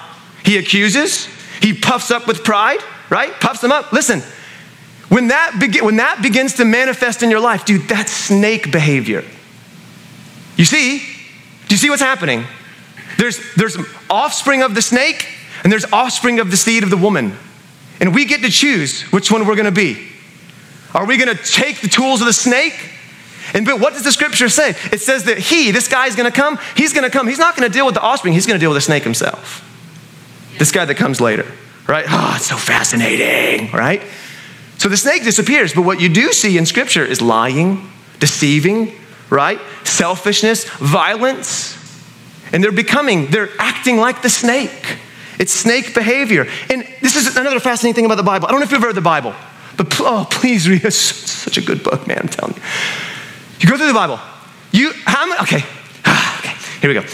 he 0.45 0.57
accuses, 0.57 1.27
he 1.61 1.75
puffs 1.75 2.11
up 2.11 2.27
with 2.27 2.43
pride, 2.43 2.81
right? 3.09 3.33
Puffs 3.41 3.61
them 3.61 3.71
up. 3.71 3.93
Listen, 3.93 4.21
when 5.09 5.29
that, 5.29 5.57
be, 5.61 5.81
when 5.81 5.97
that 5.97 6.21
begins 6.23 6.55
to 6.55 6.65
manifest 6.65 7.23
in 7.23 7.31
your 7.31 7.41
life, 7.41 7.65
dude, 7.65 7.89
that's 7.89 8.11
snake 8.11 8.73
behavior. 8.73 9.25
You 10.57 10.65
see? 10.65 10.99
Do 10.99 11.75
you 11.75 11.77
see 11.77 11.91
what's 11.91 12.03
happening? 12.03 12.45
There's, 13.19 13.41
there's 13.55 13.77
offspring 14.11 14.63
of 14.63 14.75
the 14.75 14.83
snake, 14.83 15.29
and 15.63 15.73
there's 15.73 15.85
offspring 15.93 16.41
of 16.41 16.51
the 16.51 16.57
seed 16.57 16.83
of 16.83 16.91
the 16.91 16.97
woman. 16.97 17.37
And 18.01 18.15
we 18.15 18.25
get 18.25 18.43
to 18.43 18.51
choose 18.51 19.03
which 19.13 19.31
one 19.31 19.47
we're 19.47 19.57
gonna 19.57 19.71
be. 19.71 20.09
Are 20.95 21.07
we 21.07 21.17
gonna 21.17 21.35
take 21.35 21.81
the 21.81 21.89
tools 21.89 22.21
of 22.21 22.27
the 22.27 22.33
snake? 22.33 22.93
And 23.55 23.65
but 23.65 23.81
what 23.81 23.93
does 23.93 24.05
the 24.05 24.13
scripture 24.13 24.49
say? 24.49 24.71
It 24.93 25.01
says 25.01 25.25
that 25.25 25.39
he, 25.39 25.71
this 25.71 25.89
guy 25.89 26.07
is 26.07 26.17
gonna 26.17 26.31
come, 26.31 26.59
he's 26.77 26.93
gonna 26.93 27.11
come. 27.11 27.29
He's 27.29 27.39
not 27.39 27.57
gonna 27.57 27.69
deal 27.69 27.87
with 27.87 27.95
the 27.95 28.01
offspring, 28.01 28.35
he's 28.35 28.47
gonna 28.47 28.59
deal 28.59 28.71
with 28.71 28.77
the 28.77 28.83
snake 28.83 29.03
himself. 29.03 29.63
This 30.59 30.73
guy 30.73 30.85
that 30.85 30.97
comes 30.97 31.21
later, 31.21 31.47
right? 31.87 32.07
Oh, 32.09 32.35
it's 32.37 32.47
so 32.47 32.57
fascinating, 32.57 33.71
right? 33.73 34.03
So 34.79 34.89
the 34.89 34.97
snake 34.97 35.25
disappears, 35.25 35.73
but 35.73 35.83
what 35.83 36.01
you 36.01 36.09
do 36.09 36.33
see 36.33 36.59
in 36.59 36.67
scripture 36.67 37.05
is 37.05 37.23
lying, 37.23 37.91
deceiving, 38.21 38.93
right? 39.31 39.61
Selfishness, 39.85 40.65
violence. 40.65 41.75
And 42.53 42.63
they're 42.63 42.73
becoming, 42.73 43.27
they're 43.27 43.51
acting 43.59 43.99
like 43.99 44.23
the 44.23 44.31
snake. 44.31 44.99
It's 45.39 45.53
snake 45.53 45.95
behavior. 45.95 46.47
And 46.71 46.87
this 47.01 47.17
is 47.17 47.37
another 47.37 47.61
fascinating 47.61 47.95
thing 47.95 48.05
about 48.07 48.17
the 48.17 48.23
Bible. 48.23 48.49
I 48.49 48.51
don't 48.51 48.61
know 48.61 48.65
if 48.65 48.71
you've 48.71 48.79
ever 48.79 48.89
read 48.89 48.97
the 48.97 49.01
Bible, 49.01 49.35
but 49.77 49.89
oh, 50.01 50.27
please 50.31 50.69
read 50.69 50.83
it. 50.83 50.87
It's 50.87 50.97
such 50.97 51.59
a 51.59 51.63
good 51.63 51.83
book, 51.83 52.07
man, 52.07 52.19
I'm 52.21 52.29
telling 52.29 52.55
you. 52.55 52.63
You 53.61 53.69
go 53.69 53.77
through 53.77 53.89
the 53.89 53.95
Bible. 53.95 54.21
You, 54.73 54.93
how 55.05 55.27
many, 55.27 55.41
okay, 55.43 55.57
okay, 56.39 56.55
here 56.81 56.89
we 56.91 56.95
go. 56.95 57.07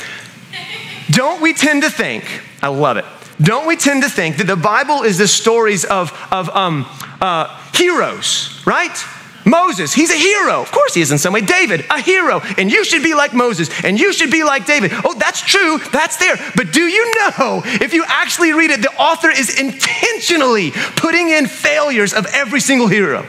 Don't 1.11 1.43
we 1.43 1.53
tend 1.53 1.83
to 1.83 1.91
think, 1.91 2.25
I 2.63 2.69
love 2.69 2.97
it, 2.97 3.05
don't 3.41 3.67
we 3.67 3.77
tend 3.77 4.03
to 4.03 4.09
think 4.09 4.37
that 4.37 4.47
the 4.47 4.57
Bible 4.57 5.03
is 5.03 5.19
the 5.19 5.29
stories 5.29 5.85
of, 5.85 6.13
of 6.31 6.49
um, 6.51 6.87
uh, 7.21 7.47
heroes, 7.75 8.63
right? 8.67 8.97
Moses, 9.45 9.93
he's 9.93 10.11
a 10.11 10.17
hero. 10.17 10.61
Of 10.63 10.71
course 10.71 10.95
he 10.95 11.01
is 11.01 11.11
in 11.11 11.19
some 11.19 11.33
way. 11.33 11.41
David, 11.41 11.85
a 11.91 12.01
hero. 12.01 12.41
And 12.59 12.71
you 12.71 12.85
should 12.85 13.03
be 13.03 13.15
like 13.15 13.35
Moses, 13.35 13.69
and 13.85 13.99
you 13.99 14.13
should 14.13 14.31
be 14.31 14.45
like 14.45 14.67
David. 14.67 14.93
Oh, 15.05 15.15
that's 15.15 15.41
true. 15.41 15.79
That's 15.93 16.17
there. 16.17 16.37
But 16.57 16.73
do 16.73 16.83
you 16.83 17.15
know, 17.17 17.63
if 17.65 17.93
you 17.93 18.05
actually 18.07 18.53
read 18.53 18.71
it, 18.71 18.83
the 18.83 18.93
author 18.95 19.31
is 19.31 19.59
intentionally 19.59 20.71
putting 20.97 21.29
in 21.29 21.47
failures 21.47 22.13
of 22.13 22.27
every 22.33 22.61
single 22.61 22.89
hero. 22.89 23.27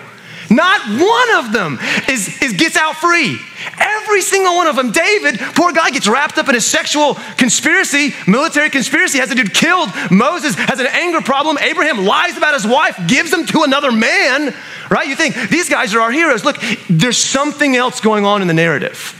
Not 0.50 0.82
one 0.88 1.46
of 1.46 1.52
them 1.52 1.80
is, 2.10 2.42
is 2.42 2.54
gets 2.54 2.76
out 2.76 2.96
free. 2.96 3.40
Every 3.78 4.22
single 4.22 4.56
one 4.56 4.68
of 4.68 4.76
them. 4.76 4.92
David, 4.92 5.40
poor 5.40 5.72
guy, 5.72 5.90
gets 5.90 6.08
wrapped 6.08 6.38
up 6.38 6.50
in 6.50 6.56
a 6.56 6.62
sexual 6.62 7.16
conspiracy, 7.38 8.14
military 8.28 8.70
conspiracy, 8.70 9.20
has 9.20 9.32
a 9.32 9.36
dude 9.36 9.54
killed. 9.54 9.90
Moses 10.12 10.56
has 10.56 10.80
an 10.80 10.88
anger 10.88 11.22
problem. 11.22 11.58
Abraham 11.60 12.06
lies 12.06 12.38
about 12.38 12.54
his 12.54 12.68
wife, 12.68 13.00
gives 13.08 13.32
them 13.32 13.46
to 13.48 13.64
another 13.64 13.92
man, 13.92 14.54
right? 14.90 15.08
You 15.08 15.16
think 15.16 15.36
these 15.50 15.70
guys 15.70 15.96
are 15.96 16.02
our 16.02 16.12
heroes. 16.12 16.46
Look, 16.46 16.58
there's 16.90 17.18
something 17.18 17.76
else 17.76 18.00
going 18.00 18.26
on 18.26 18.42
in 18.42 18.48
the 18.48 18.54
narrative. 18.54 19.20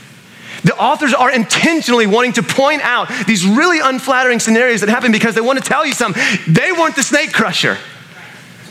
The 0.64 0.76
authors 0.78 1.14
are 1.14 1.32
intentionally 1.32 2.08
wanting 2.08 2.34
to 2.34 2.44
point 2.44 2.82
out 2.84 3.10
these 3.28 3.46
really 3.46 3.80
unflattering 3.80 4.40
scenarios 4.40 4.82
that 4.82 4.90
happen 4.90 5.12
because 5.12 5.36
they 5.36 5.42
want 5.42 5.62
to 5.62 5.68
tell 5.68 5.86
you 5.86 5.94
something. 5.94 6.24
They 6.48 6.72
weren't 6.72 6.96
the 6.96 7.04
snake 7.04 7.34
crusher. 7.34 7.78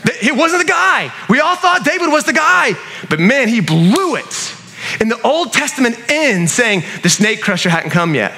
It 0.05 0.35
wasn't 0.35 0.63
the 0.63 0.67
guy. 0.67 1.13
We 1.29 1.39
all 1.39 1.55
thought 1.55 1.85
David 1.85 2.09
was 2.09 2.23
the 2.25 2.33
guy, 2.33 2.73
but 3.09 3.19
man, 3.19 3.47
he 3.47 3.61
blew 3.61 4.15
it. 4.15 4.55
And 4.99 5.09
the 5.09 5.21
Old 5.21 5.53
Testament 5.53 5.97
ends 6.09 6.51
saying 6.51 6.83
the 7.01 7.09
snake 7.09 7.41
crusher 7.41 7.69
hadn't 7.69 7.91
come 7.91 8.15
yet. 8.15 8.33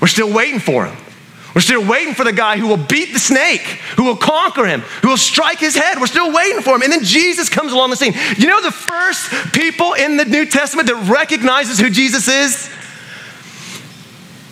We're 0.00 0.08
still 0.08 0.32
waiting 0.32 0.60
for 0.60 0.86
him. 0.86 0.96
We're 1.54 1.62
still 1.62 1.84
waiting 1.84 2.14
for 2.14 2.24
the 2.24 2.32
guy 2.32 2.56
who 2.56 2.68
will 2.68 2.76
beat 2.76 3.12
the 3.12 3.18
snake, 3.18 3.62
who 3.96 4.04
will 4.04 4.16
conquer 4.16 4.64
him, 4.66 4.82
who 5.02 5.08
will 5.08 5.16
strike 5.16 5.58
his 5.58 5.74
head. 5.74 5.98
We're 5.98 6.06
still 6.06 6.32
waiting 6.32 6.62
for 6.62 6.76
him. 6.76 6.82
And 6.82 6.92
then 6.92 7.02
Jesus 7.02 7.48
comes 7.48 7.72
along 7.72 7.90
the 7.90 7.96
scene. 7.96 8.14
You 8.36 8.46
know 8.46 8.62
the 8.62 8.70
first 8.70 9.52
people 9.52 9.94
in 9.94 10.16
the 10.16 10.24
New 10.24 10.46
Testament 10.46 10.86
that 10.88 11.10
recognizes 11.10 11.78
who 11.80 11.90
Jesus 11.90 12.28
is? 12.28 12.70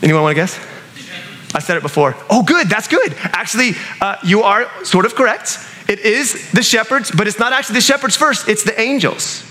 Anyone 0.03 0.23
want 0.23 0.35
to 0.37 0.43
guess? 0.43 0.59
I 1.55 1.61
said 1.61 1.77
it 1.77 1.83
before. 1.83 2.17
Oh, 2.29 2.43
good. 2.43 2.69
That's 2.69 2.89
good. 2.89 3.15
Actually, 3.23 3.73
uh, 4.01 4.17
you 4.25 4.43
are 4.43 4.69
sort 4.85 5.07
of 5.07 5.15
correct. 5.15 5.59
It 5.89 6.01
is 6.01 6.51
the 6.51 6.63
shepherds, 6.63 7.13
but 7.13 7.29
it's 7.29 7.39
not 7.39 7.53
actually 7.53 7.75
the 7.75 7.83
shepherds 7.83 8.17
first, 8.17 8.49
it's 8.49 8.65
the 8.65 8.79
angels. 8.81 9.45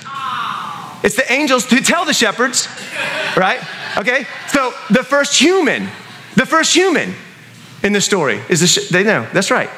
It's 1.05 1.15
the 1.15 1.31
angels 1.31 1.69
who 1.69 1.81
tell 1.81 2.03
the 2.03 2.15
shepherds, 2.15 2.67
right? 3.37 3.61
Okay? 3.95 4.25
So 4.47 4.73
the 4.89 5.03
first 5.03 5.39
human, 5.39 5.83
the 6.35 6.47
first 6.47 6.75
human 6.75 7.13
in 7.83 7.93
the 7.93 8.01
story 8.01 8.41
is 8.49 8.61
the 8.61 8.67
sh- 8.67 8.89
they 8.89 9.03
know. 9.03 9.27
That's 9.31 9.51
right. 9.51 9.69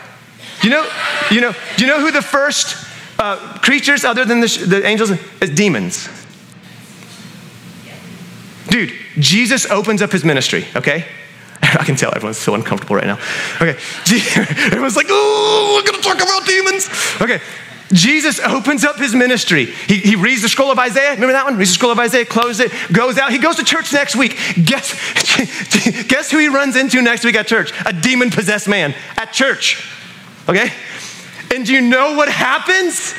You 0.64 0.70
know, 0.70 0.90
you 1.30 1.42
know, 1.42 1.54
you 1.78 1.86
know 1.86 2.00
who 2.00 2.12
the 2.12 2.22
first 2.22 2.78
uh, 3.20 3.58
creatures 3.60 4.06
other 4.06 4.24
than 4.24 4.40
the, 4.40 4.48
sh- 4.48 4.60
the 4.60 4.86
angels 4.86 5.12
is 5.42 5.50
demons? 5.50 6.08
Dude, 8.70 8.94
Jesus 9.20 9.70
opens 9.70 10.02
up 10.02 10.14
his 10.14 10.24
ministry, 10.24 10.66
okay? 10.78 11.06
I 11.62 11.84
can 11.84 11.98
tell 11.98 12.14
everyone's 12.16 12.38
so 12.38 12.56
uncomfortable 12.56 12.96
right 12.96 13.06
now. 13.06 13.20
Okay, 13.58 13.78
everyone's 14.68 14.96
like, 14.96 15.08
oh, 15.10 15.74
we're 15.76 15.92
gonna 15.92 16.02
talk 16.02 16.22
about 16.22 16.46
demons. 16.48 16.90
Okay, 17.22 17.42
Jesus 17.92 18.40
opens 18.40 18.84
up 18.84 18.98
his 18.98 19.16
ministry. 19.16 19.66
He, 19.66 19.98
he 19.98 20.16
reads 20.16 20.42
the 20.42 20.50
scroll 20.50 20.72
of 20.72 20.80
Isaiah. 20.80 21.12
Remember 21.12 21.34
that 21.34 21.46
one? 21.46 21.58
Reads 21.58 21.72
the 21.72 21.76
scroll 21.76 21.92
of 21.92 22.00
Isaiah, 22.00 22.26
closes 22.26 22.72
it, 22.72 22.94
goes 22.94 23.18
out. 23.18 23.32
He 23.32 23.38
goes 23.38 23.56
to 23.58 23.64
church 23.64 23.94
next 23.94 24.16
week. 24.16 24.38
Guess, 24.64 24.94
guess 26.08 26.30
who 26.30 26.38
he 26.38 26.48
runs 26.48 26.76
into 26.76 27.02
next 27.02 27.24
week 27.24 27.36
at 27.36 27.48
church? 27.48 27.72
A 27.86 27.94
demon 27.94 28.30
possessed 28.30 28.68
man 28.68 28.94
at 29.16 29.32
church. 29.32 29.90
Okay? 30.50 30.72
And 31.54 31.66
do 31.66 31.74
you 31.74 31.82
know 31.82 32.16
what 32.16 32.30
happens? 32.30 33.14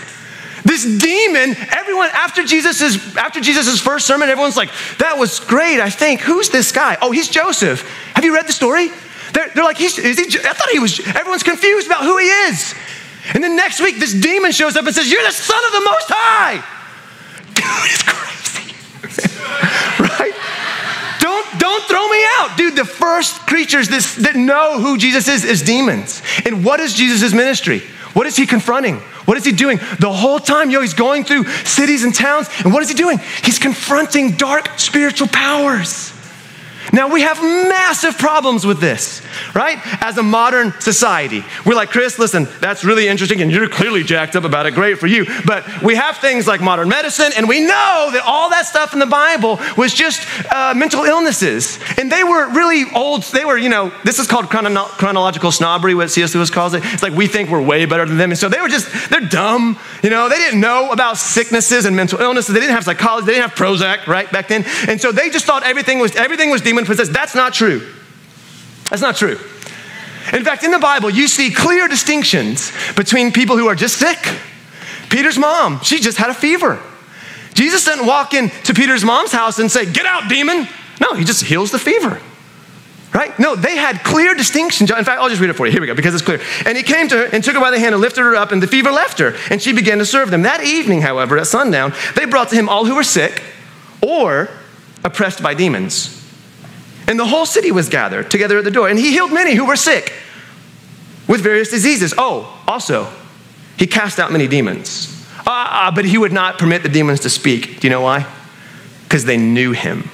This 0.65 0.85
demon, 0.85 1.57
everyone, 1.71 2.11
after 2.13 2.45
Jesus' 2.45 3.17
after 3.17 3.41
Jesus's 3.41 3.81
first 3.81 4.07
sermon, 4.07 4.29
everyone's 4.29 4.57
like, 4.57 4.71
that 4.99 5.17
was 5.17 5.41
great, 5.41 5.81
I 5.81 5.89
think. 5.89 6.21
Who's 6.21 6.51
this 6.51 6.73
guy? 6.73 6.99
Oh, 7.01 7.11
he's 7.11 7.29
Joseph. 7.29 7.89
Have 8.15 8.25
you 8.25 8.35
read 8.35 8.47
the 8.47 8.53
story? 8.53 8.91
They're, 9.33 9.49
they're 9.55 9.65
like, 9.65 9.79
he's, 9.79 9.97
he, 9.97 10.11
I 10.11 10.53
thought 10.53 10.69
he 10.71 10.79
was, 10.79 11.01
everyone's 11.01 11.43
confused 11.43 11.87
about 11.87 12.03
who 12.03 12.19
he 12.19 12.27
is. 12.27 12.75
And 13.35 13.45
then 13.45 13.57
next 13.57 13.81
week, 13.81 13.99
this 13.99 14.15
demon 14.15 14.53
shows 14.53 14.77
up 14.77 14.87
and 14.87 14.95
says, 14.95 15.11
You're 15.11 15.23
the 15.23 15.33
son 15.33 15.63
of 15.67 15.73
the 15.73 15.81
Most 15.81 16.07
High. 16.09 16.65
Dude, 17.55 17.91
it's 17.91 18.03
crazy. 18.03 18.75
right? 20.03 20.33
Don't, 21.21 21.59
don't 21.59 21.85
throw 21.85 22.09
me 22.09 22.25
out. 22.39 22.57
Dude, 22.57 22.77
the 22.77 22.85
first 22.85 23.41
creatures 23.47 23.89
this, 23.89 24.17
that 24.17 24.37
know 24.37 24.81
who 24.81 24.97
Jesus 24.97 25.29
is 25.29 25.45
is 25.45 25.63
demons. 25.63 26.23
And 26.45 26.65
what 26.65 26.81
is 26.81 26.95
Jesus' 26.95 27.33
ministry? 27.33 27.83
What 28.15 28.27
is 28.27 28.37
he 28.37 28.47
confronting? 28.47 28.97
What 29.27 29.37
is 29.37 29.45
he 29.45 29.53
doing? 29.53 29.79
The 30.01 30.11
whole 30.11 30.39
time, 30.39 30.71
yo, 30.71 30.81
he's 30.81 30.95
going 30.95 31.25
through 31.25 31.45
cities 31.45 32.05
and 32.05 32.15
towns. 32.15 32.49
And 32.65 32.73
what 32.73 32.83
is 32.83 32.89
he 32.89 32.95
doing? 32.95 33.19
He's 33.45 33.59
confronting 33.59 34.33
dark 34.33 34.79
spiritual 34.79 35.29
powers. 35.29 36.13
Now, 36.93 37.13
we 37.13 37.21
have 37.21 37.43
massive 37.43 38.17
problems 38.17 38.65
with 38.65 38.81
this, 38.81 39.21
right? 39.55 39.79
As 40.03 40.19
a 40.19 40.23
modern 40.23 40.73
society. 40.81 41.45
We're 41.67 41.75
like, 41.75 41.91
Chris, 41.91 42.19
listen, 42.19 42.49
that's 42.61 42.85
really 42.85 43.07
interesting, 43.07 43.43
and 43.43 43.51
you're 43.51 43.69
clearly 43.69 44.03
jacked 44.03 44.37
up 44.37 44.45
about 44.45 44.67
it. 44.67 44.73
Great 44.73 44.99
for 44.99 45.07
you. 45.07 45.27
But 45.45 45.83
we 45.83 45.95
have 45.97 46.17
things 46.19 46.47
like 46.47 46.61
modern 46.61 46.89
medicine, 46.89 47.33
and 47.37 47.49
we 47.49 47.61
know 47.61 48.09
that 48.13 48.23
all 48.25 48.51
that 48.51 48.67
stuff 48.67 48.93
in 48.93 48.99
the 48.99 49.07
Bible 49.07 49.59
was 49.77 49.93
just 49.93 50.27
uh, 50.53 50.75
mental 50.75 51.05
illnesses. 51.05 51.79
And 51.99 52.11
they 52.11 52.25
were 52.25 52.49
really 52.51 52.85
old. 52.95 53.23
They 53.25 53.45
were, 53.45 53.59
you 53.59 53.69
know, 53.69 53.93
this 54.05 54.19
is 54.19 54.27
called 54.27 54.49
chrono- 54.49 54.85
chronological 54.85 55.53
snobbery, 55.53 55.95
what 55.95 56.11
C.S. 56.11 56.35
Lewis 56.35 56.51
calls 56.51 56.75
it. 56.75 56.83
It's 56.87 57.03
like 57.03 57.13
we 57.13 57.27
think 57.27 57.51
we're 57.51 57.63
way 57.63 57.85
better 57.85 58.07
than 58.07 58.17
them. 58.17 58.31
And 58.31 58.39
so 58.39 58.49
they 58.49 58.61
were 58.61 58.69
just, 58.69 59.11
they're 59.11 59.21
dumb. 59.21 59.79
You 60.03 60.11
know, 60.11 60.29
they 60.29 60.37
didn't 60.37 60.61
know 60.61 60.91
about 60.91 61.19
sicknesses 61.19 61.85
and 61.85 61.95
mental 61.95 62.21
illnesses. 62.21 62.55
They 62.55 62.61
didn't 62.61 62.75
have 62.75 62.85
psychology. 62.85 63.27
They 63.27 63.33
didn't 63.35 63.51
have 63.51 63.59
Prozac, 63.59 64.07
right, 64.07 64.31
back 64.33 64.49
then. 64.49 64.65
And 64.89 65.01
so 65.01 65.13
they 65.13 65.29
just 65.29 65.45
thought 65.45 65.63
everything 65.65 65.99
was, 65.99 66.17
everything 66.17 66.51
was 66.51 66.63
demon 66.63 66.79
demon 66.79 66.87
possessed. 66.87 67.13
That's 67.13 67.35
not 67.35 67.55
true. 67.55 67.87
That's 68.91 69.03
not 69.03 69.17
true. 69.17 69.39
In 70.33 70.45
fact, 70.45 70.63
in 70.63 70.71
the 70.71 70.79
Bible, 70.79 71.11
you 71.11 71.27
see 71.29 71.51
clear 71.51 71.89
distinctions 71.89 72.73
between 72.95 73.33
people 73.33 73.57
who 73.57 73.67
are 73.67 73.75
just 73.75 73.99
sick, 73.99 74.19
Peter's 75.09 75.39
mom, 75.39 75.81
she 75.81 76.01
just 76.01 76.19
had 76.19 76.31
a 76.31 76.35
fever. 76.35 76.81
Jesus 77.55 77.85
doesn't 77.85 78.07
walk 78.07 78.35
into 78.35 78.75
Peter's 78.75 79.05
mom's 79.05 79.33
house 79.33 79.59
and 79.59 79.71
say, 79.71 79.91
Get 79.91 80.07
out, 80.07 80.29
demon. 80.29 80.69
No, 81.01 81.15
he 81.15 81.25
just 81.25 81.45
heals 81.45 81.71
the 81.71 81.79
fever. 81.79 82.21
Right? 83.15 83.37
No, 83.39 83.57
they 83.57 83.77
had 83.77 84.05
clear 84.05 84.35
distinction. 84.35 84.87
In 84.87 85.05
fact, 85.05 85.21
I'll 85.21 85.31
just 85.31 85.41
read 85.41 85.51
it 85.51 85.55
for 85.55 85.67
you. 85.67 85.73
Here 85.73 85.81
we 85.81 85.87
go, 85.87 85.95
because 85.95 86.15
it's 86.15 86.23
clear. 86.23 86.41
And 86.67 86.77
he 86.77 86.83
came 86.83 87.09
to 87.09 87.17
her 87.17 87.25
and 87.25 87.43
took 87.43 87.55
her 87.55 87.61
by 87.61 87.71
the 87.71 87.79
hand 87.79 87.95
and 87.95 88.03
lifted 88.03 88.21
her 88.21 88.37
up, 88.37 88.53
and 88.53 88.63
the 88.63 88.67
fever 88.67 88.93
left 88.93 89.19
her, 89.19 89.35
and 89.51 89.63
she 89.63 89.73
began 89.73 89.99
to 89.99 90.05
serve 90.05 90.31
them. 90.31 90.43
That 90.43 90.63
evening, 90.63 91.01
however, 91.01 91.39
at 91.39 91.47
sundown, 91.47 91.95
they 92.15 92.27
brought 92.27 92.51
to 92.51 92.55
him 92.55 92.69
all 92.69 92.85
who 92.85 92.95
were 92.95 93.03
sick 93.03 93.43
or 94.03 94.51
oppressed 95.05 95.43
by 95.43 95.55
demons. 95.55 96.18
And 97.09 97.19
the 97.19 97.27
whole 97.27 97.47
city 97.47 97.73
was 97.73 97.89
gathered 97.89 98.31
together 98.31 98.59
at 98.59 98.65
the 98.65 98.71
door, 98.71 98.89
and 98.89 98.99
he 98.99 99.11
healed 99.11 99.33
many 99.33 99.55
who 99.55 99.65
were 99.65 99.77
sick 99.77 100.13
with 101.27 101.41
various 101.41 101.71
diseases. 101.71 102.13
Oh, 102.19 102.63
also, 102.69 103.11
he 103.79 103.87
cast 103.87 104.19
out 104.19 104.31
many 104.31 104.47
demons. 104.47 105.15
Uh, 105.47 105.91
but 105.91 106.05
he 106.05 106.19
would 106.19 106.33
not 106.33 106.59
permit 106.59 106.83
the 106.83 106.89
demons 106.91 107.21
to 107.21 107.31
speak. 107.31 107.81
Do 107.81 107.87
you 107.87 107.91
know 107.91 108.03
why? 108.03 108.27
Because 109.05 109.25
they 109.25 109.39
knew 109.39 109.73
him. 109.73 110.11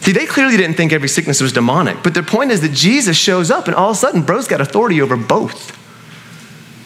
See, 0.00 0.12
they 0.12 0.24
clearly 0.24 0.56
didn't 0.56 0.76
think 0.76 0.92
every 0.92 1.08
sickness 1.08 1.40
was 1.40 1.52
demonic, 1.52 2.02
but 2.02 2.14
their 2.14 2.22
point 2.22 2.50
is 2.50 2.62
that 2.62 2.72
Jesus 2.72 3.16
shows 3.16 3.50
up 3.50 3.66
and 3.66 3.76
all 3.76 3.90
of 3.90 3.96
a 3.96 4.00
sudden, 4.00 4.22
bro's 4.22 4.48
got 4.48 4.62
authority 4.62 5.02
over 5.02 5.16
both. 5.16 5.78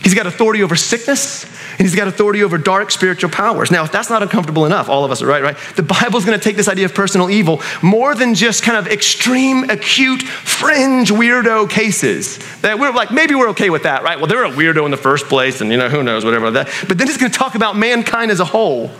He's 0.08 0.14
got 0.14 0.26
authority 0.26 0.62
over 0.62 0.74
sickness 0.74 1.44
and 1.44 1.80
he's 1.80 1.94
got 1.94 2.08
authority 2.08 2.42
over 2.42 2.56
dark 2.56 2.90
spiritual 2.90 3.28
powers. 3.28 3.70
Now, 3.70 3.84
if 3.84 3.92
that's 3.92 4.08
not 4.08 4.22
uncomfortable 4.22 4.64
enough, 4.64 4.88
all 4.88 5.04
of 5.04 5.10
us 5.10 5.20
are 5.20 5.26
right, 5.26 5.42
right? 5.42 5.56
The 5.76 5.82
Bible's 5.82 6.24
gonna 6.24 6.38
take 6.38 6.56
this 6.56 6.66
idea 6.66 6.86
of 6.86 6.94
personal 6.94 7.28
evil 7.28 7.60
more 7.82 8.14
than 8.14 8.34
just 8.34 8.62
kind 8.62 8.78
of 8.78 8.90
extreme, 8.90 9.68
acute, 9.68 10.22
fringe, 10.22 11.12
weirdo 11.12 11.68
cases 11.68 12.38
that 12.62 12.78
we're 12.78 12.90
like, 12.92 13.10
maybe 13.10 13.34
we're 13.34 13.50
okay 13.50 13.68
with 13.68 13.82
that, 13.82 14.02
right? 14.02 14.16
Well, 14.16 14.28
they're 14.28 14.46
a 14.46 14.50
weirdo 14.50 14.86
in 14.86 14.90
the 14.90 14.96
first 14.96 15.26
place, 15.26 15.60
and 15.60 15.70
you 15.70 15.76
know, 15.76 15.90
who 15.90 16.02
knows, 16.02 16.24
whatever 16.24 16.50
that. 16.52 16.70
But 16.88 16.96
then 16.96 17.06
it's 17.06 17.18
gonna 17.18 17.28
talk 17.28 17.54
about 17.54 17.76
mankind 17.76 18.30
as 18.30 18.40
a 18.40 18.46
whole, 18.46 18.90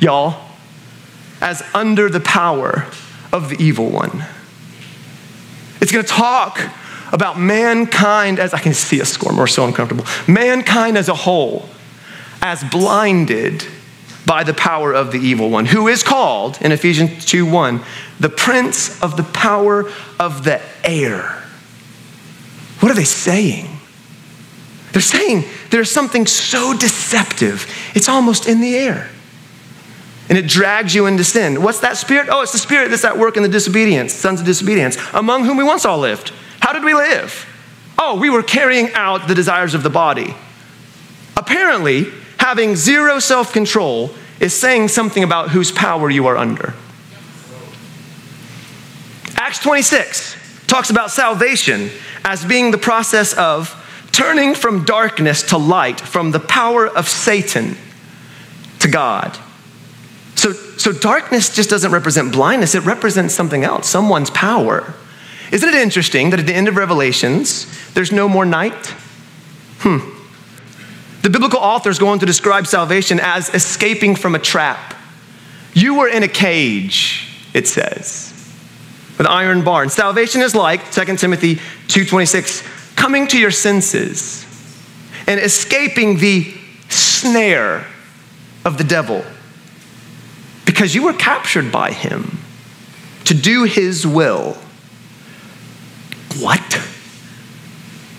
y'all, 0.00 0.48
as 1.42 1.62
under 1.74 2.08
the 2.08 2.20
power 2.20 2.86
of 3.34 3.50
the 3.50 3.62
evil 3.62 3.90
one. 3.90 4.24
It's 5.80 5.92
going 5.92 6.04
to 6.04 6.10
talk 6.10 6.58
about 7.12 7.38
mankind 7.38 8.38
as 8.38 8.54
I 8.54 8.58
can 8.58 8.74
see 8.74 9.00
a 9.00 9.04
score 9.04 9.32
more 9.32 9.46
so 9.46 9.64
uncomfortable. 9.64 10.04
Mankind 10.26 10.98
as 10.98 11.08
a 11.08 11.14
whole, 11.14 11.68
as 12.42 12.62
blinded 12.64 13.66
by 14.26 14.44
the 14.44 14.54
power 14.54 14.92
of 14.92 15.12
the 15.12 15.18
evil 15.18 15.50
one, 15.50 15.66
who 15.66 15.88
is 15.88 16.02
called 16.02 16.58
in 16.60 16.72
Ephesians 16.72 17.24
2 17.24 17.50
1, 17.50 17.80
the 18.20 18.28
prince 18.28 19.02
of 19.02 19.16
the 19.16 19.22
power 19.22 19.90
of 20.20 20.44
the 20.44 20.60
air. 20.84 21.42
What 22.80 22.92
are 22.92 22.94
they 22.94 23.04
saying? 23.04 23.66
They're 24.92 25.02
saying 25.02 25.44
there's 25.70 25.90
something 25.90 26.26
so 26.26 26.76
deceptive, 26.76 27.66
it's 27.94 28.08
almost 28.08 28.48
in 28.48 28.60
the 28.60 28.76
air 28.76 29.10
and 30.28 30.36
it 30.36 30.46
drags 30.46 30.94
you 30.94 31.06
into 31.06 31.24
sin. 31.24 31.62
What's 31.62 31.80
that 31.80 31.96
spirit? 31.96 32.28
Oh, 32.30 32.42
it's 32.42 32.52
the 32.52 32.58
spirit 32.58 32.90
that's 32.90 33.04
at 33.04 33.18
work 33.18 33.36
in 33.36 33.42
the 33.42 33.48
disobedience, 33.48 34.12
sons 34.12 34.40
of 34.40 34.46
disobedience, 34.46 34.98
among 35.14 35.44
whom 35.44 35.56
we 35.56 35.64
once 35.64 35.84
all 35.84 35.98
lived. 35.98 36.32
How 36.60 36.72
did 36.72 36.84
we 36.84 36.94
live? 36.94 37.46
Oh, 37.98 38.18
we 38.18 38.30
were 38.30 38.42
carrying 38.42 38.92
out 38.92 39.26
the 39.28 39.34
desires 39.34 39.74
of 39.74 39.82
the 39.82 39.90
body. 39.90 40.34
Apparently, 41.36 42.06
having 42.38 42.76
zero 42.76 43.18
self 43.18 43.52
control 43.52 44.10
is 44.40 44.54
saying 44.54 44.88
something 44.88 45.22
about 45.22 45.50
whose 45.50 45.72
power 45.72 46.08
you 46.08 46.26
are 46.26 46.36
under. 46.36 46.74
Acts 49.36 49.60
26 49.60 50.66
talks 50.66 50.90
about 50.90 51.10
salvation 51.10 51.90
as 52.24 52.44
being 52.44 52.70
the 52.70 52.78
process 52.78 53.32
of 53.34 53.74
turning 54.12 54.54
from 54.54 54.84
darkness 54.84 55.42
to 55.44 55.56
light, 55.56 56.00
from 56.00 56.30
the 56.30 56.40
power 56.40 56.86
of 56.86 57.08
Satan 57.08 57.76
to 58.80 58.88
God. 58.88 59.36
So, 60.34 60.52
so 60.52 60.92
darkness 60.92 61.54
just 61.54 61.70
doesn't 61.70 61.90
represent 61.90 62.32
blindness, 62.32 62.74
it 62.74 62.84
represents 62.84 63.34
something 63.34 63.64
else, 63.64 63.88
someone's 63.88 64.30
power. 64.30 64.94
Isn't 65.50 65.68
it 65.68 65.74
interesting 65.74 66.30
that 66.30 66.40
at 66.40 66.46
the 66.46 66.54
end 66.54 66.68
of 66.68 66.76
Revelations, 66.76 67.66
there's 67.94 68.12
no 68.12 68.28
more 68.28 68.44
night? 68.44 68.86
Hmm. 69.78 69.98
The 71.22 71.30
biblical 71.30 71.58
authors 71.58 71.98
go 71.98 72.08
on 72.08 72.18
to 72.18 72.26
describe 72.26 72.66
salvation 72.66 73.18
as 73.20 73.52
escaping 73.54 74.14
from 74.14 74.34
a 74.34 74.38
trap. 74.38 74.94
You 75.72 75.94
were 75.94 76.08
in 76.08 76.22
a 76.22 76.28
cage, 76.28 77.28
it 77.54 77.66
says, 77.66 78.32
with 79.16 79.26
iron 79.26 79.64
bars. 79.64 79.94
Salvation 79.94 80.42
is 80.42 80.54
like 80.54 80.90
2 80.92 81.16
Timothy 81.16 81.56
2:26, 81.88 82.62
coming 82.96 83.26
to 83.28 83.38
your 83.38 83.50
senses 83.50 84.46
and 85.26 85.40
escaping 85.40 86.18
the 86.18 86.52
snare 86.88 87.86
of 88.64 88.78
the 88.78 88.84
devil 88.84 89.24
because 90.64 90.94
you 90.94 91.02
were 91.02 91.12
captured 91.12 91.72
by 91.72 91.92
him 91.92 92.38
to 93.24 93.34
do 93.34 93.64
his 93.64 94.06
will. 94.06 94.56
What? 96.36 96.80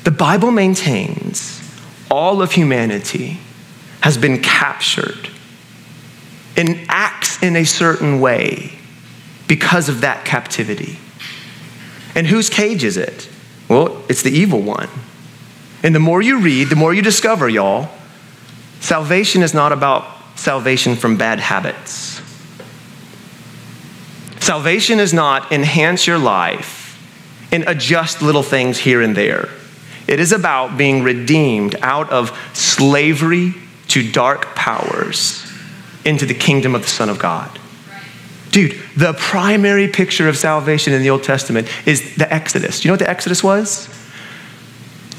The 0.03 0.11
Bible 0.11 0.51
maintains 0.51 1.61
all 2.09 2.41
of 2.41 2.51
humanity 2.51 3.39
has 4.01 4.17
been 4.17 4.41
captured 4.41 5.29
and 6.57 6.85
acts 6.89 7.41
in 7.43 7.55
a 7.55 7.63
certain 7.63 8.19
way 8.19 8.73
because 9.47 9.89
of 9.89 10.01
that 10.01 10.25
captivity. 10.25 10.97
And 12.15 12.27
whose 12.27 12.49
cage 12.49 12.83
is 12.83 12.97
it? 12.97 13.29
Well, 13.67 14.03
it's 14.09 14.23
the 14.23 14.31
evil 14.31 14.61
one. 14.61 14.89
And 15.83 15.93
the 15.93 15.99
more 15.99 16.21
you 16.21 16.39
read, 16.39 16.69
the 16.69 16.75
more 16.75 16.93
you 16.93 17.01
discover, 17.01 17.47
y'all, 17.47 17.89
salvation 18.79 19.43
is 19.43 19.53
not 19.53 19.71
about 19.71 20.05
salvation 20.35 20.95
from 20.95 21.17
bad 21.17 21.39
habits. 21.39 22.21
Salvation 24.39 24.99
is 24.99 25.13
not 25.13 25.51
enhance 25.51 26.07
your 26.07 26.17
life 26.17 26.78
and 27.51 27.63
adjust 27.67 28.21
little 28.21 28.43
things 28.43 28.77
here 28.77 29.01
and 29.01 29.15
there. 29.15 29.49
It 30.07 30.19
is 30.19 30.31
about 30.31 30.77
being 30.77 31.03
redeemed 31.03 31.75
out 31.81 32.09
of 32.09 32.37
slavery 32.53 33.53
to 33.89 34.11
dark 34.11 34.55
powers 34.55 35.45
into 36.05 36.25
the 36.25 36.33
kingdom 36.33 36.75
of 36.75 36.81
the 36.81 36.87
Son 36.87 37.09
of 37.09 37.19
God. 37.19 37.59
Dude, 38.51 38.79
the 38.97 39.13
primary 39.13 39.87
picture 39.87 40.27
of 40.27 40.37
salvation 40.37 40.93
in 40.93 41.01
the 41.03 41.09
Old 41.09 41.23
Testament 41.23 41.67
is 41.85 42.15
the 42.15 42.31
Exodus. 42.33 42.79
Do 42.79 42.87
you 42.87 42.89
know 42.89 42.93
what 42.93 42.99
the 42.99 43.09
Exodus 43.09 43.43
was? 43.43 43.87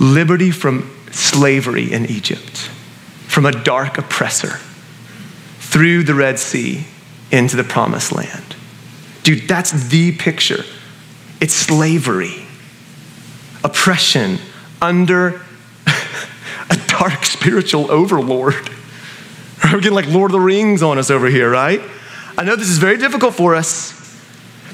Liberty 0.01 0.51
from 0.51 0.91
slavery 1.13 1.93
in 1.93 2.07
Egypt, 2.07 2.57
from 3.29 3.47
a 3.47 3.53
dark 3.53 3.99
oppressor, 3.99 4.59
through 5.59 6.03
the 6.03 6.15
Red 6.15 6.39
Sea 6.39 6.85
into 7.31 7.57
the 7.57 7.65
promised 7.65 8.11
land. 8.11 8.57
Dude, 9.23 9.47
that's 9.47 9.89
the 9.89 10.17
picture. 10.17 10.65
It's 11.41 11.55
slavery, 11.55 12.47
oppression 13.65 14.39
under 14.81 15.41
a 16.71 16.77
dark 16.87 17.25
spiritual 17.25 17.91
overlord. 17.91 18.55
We're 19.65 19.81
getting 19.81 19.93
like 19.93 20.07
Lord 20.07 20.31
of 20.31 20.33
the 20.33 20.41
Rings 20.41 20.83
on 20.83 20.99
us 20.99 21.11
over 21.11 21.29
here, 21.29 21.51
right? 21.51 21.81
I 22.37 22.45
know 22.45 22.57
this 22.57 22.69
is 22.69 22.79
very 22.79 22.97
difficult 22.97 23.35
for 23.35 23.55
us, 23.55 23.97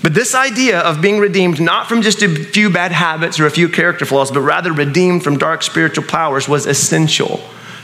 but 0.03 0.15
this 0.15 0.35
idea 0.35 0.81
of 0.81 1.01
being 1.01 1.19
redeemed 1.19 1.61
not 1.61 1.89
from 1.89 2.03
just 2.03 2.23
a 2.23 2.29
few 2.29 2.71
bad 2.71 2.93
habits 2.93 3.41
or 3.41 3.47
a 3.47 3.51
few 3.51 3.69
character 3.69 4.05
flaws, 4.05 4.31
but 4.31 4.41
rather 4.41 4.73
redeemed 4.73 5.25
from 5.25 5.39
dark 5.39 5.63
spiritual 5.63 6.05
powers 6.05 6.49
was 6.49 6.67
essential 6.67 7.41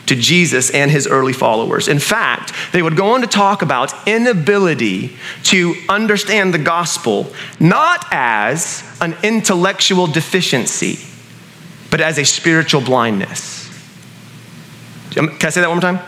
to 0.06 0.16
Jesus 0.16 0.70
and 0.70 0.90
his 0.90 1.06
early 1.06 1.32
followers. 1.32 1.88
In 1.88 1.98
fact, 1.98 2.52
they 2.72 2.82
would 2.82 2.96
go 2.96 3.12
on 3.12 3.20
to 3.20 3.26
talk 3.26 3.62
about 3.62 3.94
inability 4.06 5.16
to 5.44 5.74
understand 5.88 6.52
the 6.52 6.58
gospel 6.58 7.32
not 7.60 8.06
as 8.10 8.82
an 9.00 9.16
intellectual 9.22 10.06
deficiency, 10.06 10.98
but 11.90 12.00
as 12.00 12.18
a 12.18 12.24
spiritual 12.24 12.80
blindness. 12.80 13.68
Um, 15.16 15.28
can 15.38 15.46
I 15.46 15.50
say 15.50 15.60
that 15.60 15.68
one 15.68 15.78
more 15.78 15.82
time? 15.82 16.00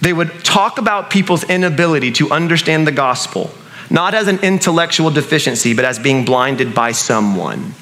They 0.00 0.12
would 0.12 0.44
talk 0.44 0.78
about 0.78 1.10
people's 1.10 1.44
inability 1.44 2.12
to 2.12 2.30
understand 2.30 2.86
the 2.86 2.92
gospel, 2.92 3.50
not 3.90 4.14
as 4.14 4.28
an 4.28 4.38
intellectual 4.40 5.10
deficiency, 5.10 5.74
but 5.74 5.84
as 5.84 5.98
being 5.98 6.24
blinded 6.24 6.74
by 6.74 6.92
someone. 6.92 7.74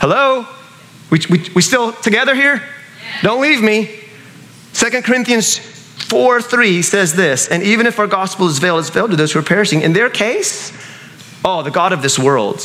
Hello? 0.00 0.46
We, 1.10 1.20
we, 1.30 1.50
we 1.54 1.62
still 1.62 1.92
together 1.92 2.34
here? 2.34 2.62
Don't 3.22 3.40
leave 3.40 3.62
me. 3.62 4.03
2 4.74 5.02
Corinthians 5.02 5.58
4 5.58 6.42
3 6.42 6.82
says 6.82 7.14
this, 7.14 7.48
and 7.48 7.62
even 7.62 7.86
if 7.86 7.98
our 7.98 8.06
gospel 8.06 8.48
is 8.48 8.58
veiled, 8.58 8.80
it's 8.80 8.90
veiled 8.90 9.12
to 9.12 9.16
those 9.16 9.32
who 9.32 9.38
are 9.38 9.42
perishing. 9.42 9.82
In 9.82 9.92
their 9.92 10.10
case, 10.10 10.72
oh, 11.44 11.62
the 11.62 11.70
God 11.70 11.92
of 11.92 12.02
this 12.02 12.18
world 12.18 12.60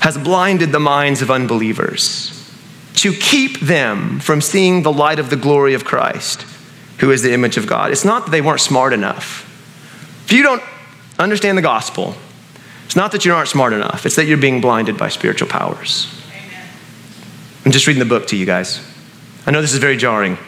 has 0.00 0.16
blinded 0.16 0.72
the 0.72 0.80
minds 0.80 1.20
of 1.20 1.30
unbelievers 1.30 2.36
to 2.94 3.12
keep 3.12 3.60
them 3.60 4.20
from 4.20 4.40
seeing 4.40 4.82
the 4.82 4.92
light 4.92 5.18
of 5.18 5.30
the 5.30 5.36
glory 5.36 5.74
of 5.74 5.84
Christ, 5.84 6.42
who 6.98 7.10
is 7.10 7.22
the 7.22 7.32
image 7.32 7.56
of 7.56 7.66
God. 7.66 7.90
It's 7.90 8.04
not 8.04 8.24
that 8.24 8.30
they 8.30 8.40
weren't 8.40 8.60
smart 8.60 8.92
enough. 8.92 9.46
If 10.24 10.32
you 10.32 10.42
don't 10.42 10.62
understand 11.18 11.58
the 11.58 11.62
gospel, 11.62 12.14
it's 12.84 12.96
not 12.96 13.12
that 13.12 13.24
you 13.24 13.34
aren't 13.34 13.48
smart 13.48 13.72
enough, 13.72 14.06
it's 14.06 14.16
that 14.16 14.26
you're 14.26 14.38
being 14.38 14.60
blinded 14.60 14.96
by 14.96 15.08
spiritual 15.08 15.48
powers. 15.48 16.12
Amen. 16.28 16.68
I'm 17.64 17.72
just 17.72 17.86
reading 17.86 18.02
the 18.02 18.08
book 18.08 18.28
to 18.28 18.36
you 18.36 18.46
guys. 18.46 18.86
I 19.44 19.50
know 19.50 19.60
this 19.60 19.72
is 19.72 19.78
very 19.78 19.96
jarring 19.96 20.38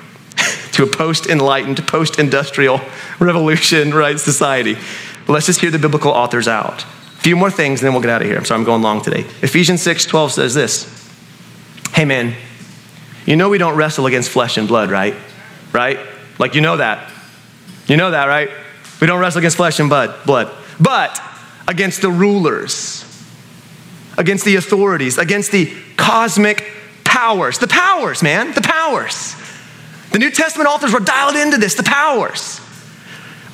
a 0.83 0.87
post 0.87 1.27
enlightened, 1.27 1.87
post 1.87 2.19
industrial 2.19 2.81
revolution, 3.19 3.93
right, 3.95 4.19
society. 4.19 4.77
But 5.27 5.35
let's 5.35 5.47
just 5.47 5.61
hear 5.61 5.71
the 5.71 5.79
biblical 5.79 6.11
authors 6.11 6.49
out. 6.49 6.83
A 6.83 7.23
few 7.23 7.37
more 7.37 7.51
things 7.51 7.81
and 7.81 7.87
then 7.87 7.93
we'll 7.93 8.03
get 8.03 8.11
out 8.11 8.23
of 8.23 8.29
here. 8.29 8.37
I'm 8.37 8.45
sorry, 8.45 8.59
I'm 8.59 8.65
going 8.65 8.83
long 8.83 9.03
today. 9.03 9.21
Ephesians 9.43 9.83
6 9.83 10.07
12 10.07 10.33
says 10.33 10.55
this 10.55 11.11
Hey, 11.95 12.05
man, 12.05 12.35
you 13.27 13.37
know 13.37 13.49
we 13.49 13.59
don't 13.59 13.77
wrestle 13.77 14.07
against 14.07 14.31
flesh 14.31 14.57
and 14.57 14.67
blood, 14.67 14.91
right? 14.91 15.15
Right? 15.73 15.99
Like, 16.39 16.55
you 16.55 16.61
know 16.61 16.77
that. 16.79 17.11
You 17.87 17.97
know 17.97 18.11
that, 18.11 18.27
right? 18.27 18.51
We 19.01 19.07
don't 19.07 19.21
wrestle 19.21 19.39
against 19.39 19.57
flesh 19.57 19.81
and 19.81 19.89
blood, 19.89 20.15
blood, 20.25 20.53
but 20.81 21.21
against 21.69 22.03
the 22.03 22.11
rulers, 22.11 23.05
against 24.17 24.45
the 24.45 24.57
authorities, 24.57 25.19
against 25.19 25.53
the 25.53 25.73
cosmic 25.97 26.65
powers. 27.05 27.59
The 27.59 27.69
powers, 27.69 28.23
man, 28.23 28.53
the 28.55 28.61
powers. 28.61 29.35
The 30.13 30.19
New 30.19 30.31
Testament 30.31 30.69
authors 30.69 30.93
were 30.93 31.01
dialed 31.01 31.37
into 31.37 31.57
this, 31.57 31.75
the 31.75 31.83
powers. 31.83 32.61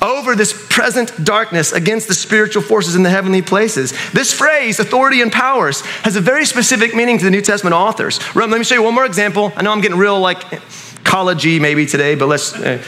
Over 0.01 0.35
this 0.35 0.67
present 0.69 1.25
darkness 1.25 1.73
against 1.73 2.07
the 2.07 2.13
spiritual 2.13 2.61
forces 2.61 2.95
in 2.95 3.03
the 3.03 3.09
heavenly 3.09 3.41
places. 3.41 3.91
This 4.11 4.33
phrase, 4.33 4.79
authority 4.79 5.21
and 5.21 5.31
powers, 5.31 5.81
has 6.03 6.15
a 6.15 6.21
very 6.21 6.45
specific 6.45 6.95
meaning 6.95 7.17
to 7.17 7.25
the 7.25 7.31
New 7.31 7.41
Testament 7.41 7.73
authors. 7.73 8.19
Let 8.33 8.49
me 8.49 8.63
show 8.63 8.75
you 8.75 8.83
one 8.83 8.93
more 8.93 9.05
example. 9.05 9.51
I 9.57 9.61
know 9.61 9.71
I'm 9.71 9.81
getting 9.81 9.97
real 9.97 10.19
like 10.19 10.39
collegey 11.03 11.59
maybe 11.59 11.85
today, 11.85 12.15
but 12.15 12.27
let's. 12.27 12.53
Uh, 12.53 12.81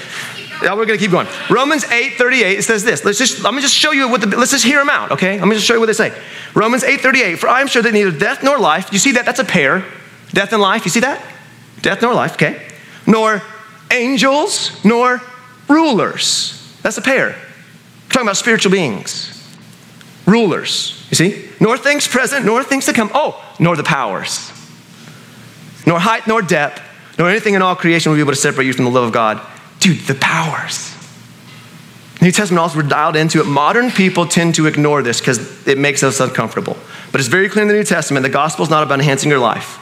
yeah, 0.62 0.76
we're 0.76 0.86
gonna 0.86 1.00
keep 1.00 1.12
going. 1.12 1.28
Romans 1.50 1.84
8 1.86 2.14
38, 2.14 2.60
it 2.60 2.62
says 2.62 2.84
this. 2.84 3.04
Let's 3.04 3.18
just, 3.18 3.44
let 3.44 3.54
me 3.54 3.62
just 3.62 3.74
show 3.74 3.92
you 3.92 4.08
what 4.08 4.22
the, 4.22 4.28
let's 4.38 4.52
just 4.52 4.64
hear 4.64 4.78
them 4.78 4.90
out, 4.90 5.12
okay? 5.12 5.40
Let 5.40 5.48
me 5.48 5.56
just 5.56 5.66
show 5.66 5.74
you 5.74 5.80
what 5.80 5.88
they 5.88 5.94
say. 5.94 6.14
Romans 6.54 6.84
8 6.84 7.02
38, 7.02 7.40
for 7.40 7.50
I 7.50 7.62
am 7.62 7.68
sure 7.68 7.82
that 7.82 7.92
neither 7.92 8.12
death 8.12 8.44
nor 8.44 8.60
life, 8.60 8.94
you 8.94 9.00
see 9.00 9.14
that? 9.14 9.26
That's 9.26 9.40
a 9.40 9.44
pair. 9.44 9.84
Death 10.30 10.54
and 10.54 10.62
life, 10.62 10.86
you 10.86 10.92
see 10.92 11.00
that? 11.00 11.26
Death 11.82 12.02
nor 12.02 12.14
life, 12.14 12.34
okay? 12.34 12.68
Nor 13.08 13.42
angels, 13.92 14.84
nor 14.84 15.22
rulers. 15.68 16.58
That's 16.82 16.98
a 16.98 17.02
pair. 17.02 17.30
We're 17.30 18.10
talking 18.10 18.28
about 18.28 18.38
spiritual 18.38 18.72
beings. 18.72 19.38
Rulers, 20.26 21.06
you 21.10 21.16
see? 21.16 21.50
Nor 21.60 21.78
things 21.78 22.08
present, 22.08 22.46
nor 22.46 22.64
things 22.64 22.86
to 22.86 22.94
come. 22.94 23.12
Oh, 23.14 23.44
nor 23.60 23.76
the 23.76 23.84
powers. 23.84 24.52
Nor 25.86 26.00
height, 26.00 26.28
nor 26.28 26.42
depth, 26.42 26.82
nor 27.18 27.30
anything 27.30 27.54
in 27.54 27.62
all 27.62 27.76
creation 27.76 28.12
will 28.12 28.18
be 28.18 28.22
able 28.22 28.34
to 28.34 28.40
separate 28.40 28.66
you 28.66 28.74
from 28.74 28.86
the 28.86 28.92
love 28.92 29.06
of 29.06 29.12
God 29.12 29.46
Dude, 29.82 29.98
the 30.02 30.14
powers. 30.14 30.96
New 32.22 32.32
Testament 32.32 32.62
also 32.62 32.78
were 32.78 32.84
dialed 32.88 33.16
into 33.16 33.42
it. 33.42 33.46
Modern 33.46 33.90
people 33.90 34.28
tend 34.28 34.54
to 34.56 34.68
ignore 34.68 35.02
this 35.02 35.20
because 35.20 35.68
it 35.68 35.80
makes 35.80 36.04
us 36.04 36.20
uncomfortable. 36.20 36.78
But 37.12 37.20
it's 37.20 37.28
very 37.28 37.50
clear 37.50 37.64
in 37.64 37.68
the 37.68 37.74
New 37.74 37.84
Testament 37.84 38.24
the 38.24 38.30
gospel 38.30 38.64
is 38.64 38.70
not 38.70 38.84
about 38.84 39.00
enhancing 39.00 39.32
your 39.32 39.40
life, 39.40 39.80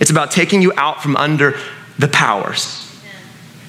it's 0.00 0.10
about 0.10 0.30
taking 0.30 0.62
you 0.62 0.72
out 0.76 1.02
from 1.02 1.16
under 1.16 1.58
the 1.98 2.06
powers 2.06 2.85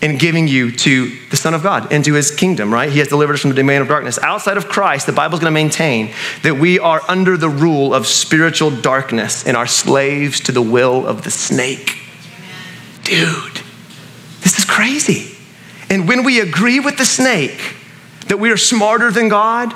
and 0.01 0.19
giving 0.19 0.47
you 0.47 0.71
to 0.71 1.11
the 1.29 1.37
Son 1.37 1.53
of 1.53 1.63
God, 1.63 1.91
into 1.91 2.13
his 2.13 2.29
kingdom, 2.29 2.71
right? 2.73 2.91
He 2.91 2.99
has 2.99 3.07
delivered 3.07 3.33
us 3.33 3.41
from 3.41 3.49
the 3.49 3.55
domain 3.55 3.81
of 3.81 3.87
darkness. 3.87 4.19
Outside 4.19 4.57
of 4.57 4.67
Christ, 4.67 5.07
the 5.07 5.11
Bible's 5.11 5.39
gonna 5.39 5.51
maintain 5.51 6.13
that 6.43 6.55
we 6.57 6.77
are 6.77 7.01
under 7.07 7.35
the 7.35 7.49
rule 7.49 7.93
of 7.93 8.05
spiritual 8.05 8.69
darkness 8.69 9.45
and 9.45 9.57
are 9.57 9.65
slaves 9.65 10.39
to 10.41 10.51
the 10.51 10.61
will 10.61 11.07
of 11.07 11.23
the 11.23 11.31
snake. 11.31 11.97
Dude, 13.03 13.61
this 14.41 14.59
is 14.59 14.65
crazy. 14.65 15.35
And 15.89 16.07
when 16.07 16.23
we 16.23 16.39
agree 16.39 16.79
with 16.79 16.97
the 16.97 17.05
snake 17.05 17.75
that 18.27 18.37
we 18.37 18.51
are 18.51 18.57
smarter 18.57 19.09
than 19.09 19.29
God, 19.29 19.73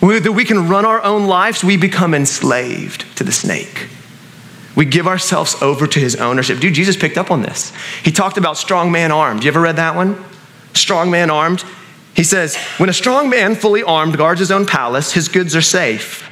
that 0.00 0.32
we 0.32 0.44
can 0.44 0.68
run 0.68 0.84
our 0.84 1.02
own 1.02 1.26
lives, 1.26 1.64
we 1.64 1.76
become 1.76 2.14
enslaved 2.14 3.16
to 3.16 3.24
the 3.24 3.32
snake. 3.32 3.88
We 4.76 4.84
give 4.84 5.08
ourselves 5.08 5.60
over 5.62 5.86
to 5.86 5.98
his 5.98 6.16
ownership. 6.16 6.60
Dude, 6.60 6.74
Jesus 6.74 6.96
picked 6.96 7.16
up 7.16 7.30
on 7.30 7.42
this. 7.42 7.72
He 8.04 8.12
talked 8.12 8.36
about 8.36 8.58
strong 8.58 8.92
man 8.92 9.10
armed. 9.10 9.42
You 9.42 9.48
ever 9.48 9.60
read 9.60 9.76
that 9.76 9.96
one? 9.96 10.22
Strong 10.74 11.10
man 11.10 11.30
armed. 11.30 11.64
He 12.14 12.22
says, 12.22 12.56
when 12.76 12.88
a 12.88 12.94
strong 12.94 13.28
man 13.30 13.54
fully 13.54 13.82
armed 13.82 14.16
guards 14.16 14.40
his 14.40 14.50
own 14.50 14.66
palace, 14.66 15.12
his 15.12 15.28
goods 15.28 15.56
are 15.56 15.62
safe. 15.62 16.30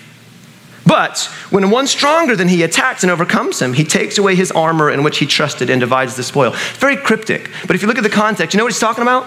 But 0.87 1.19
when 1.49 1.71
one 1.71 1.87
stronger 1.87 2.37
than 2.37 2.49
he 2.49 2.63
attacks 2.63 3.03
and 3.03 3.11
overcomes 3.11 3.61
him, 3.61 3.73
he 3.73 3.85
takes 3.85 4.19
away 4.19 4.35
his 4.35 4.53
armor 4.53 4.91
in 4.91 5.03
which 5.03 5.19
he 5.19 5.27
trusted 5.27 5.71
and 5.71 5.81
divides 5.81 6.15
the 6.15 6.23
spoil. 6.23 6.51
Very 6.75 6.97
cryptic. 6.97 7.51
But 7.67 7.75
if 7.75 7.83
you 7.83 7.89
look 7.89 7.97
at 7.97 8.05
the 8.05 8.11
context, 8.11 8.53
you 8.53 8.59
know 8.59 8.65
what 8.65 8.73
he's 8.73 8.81
talking 8.81 9.03
about? 9.03 9.27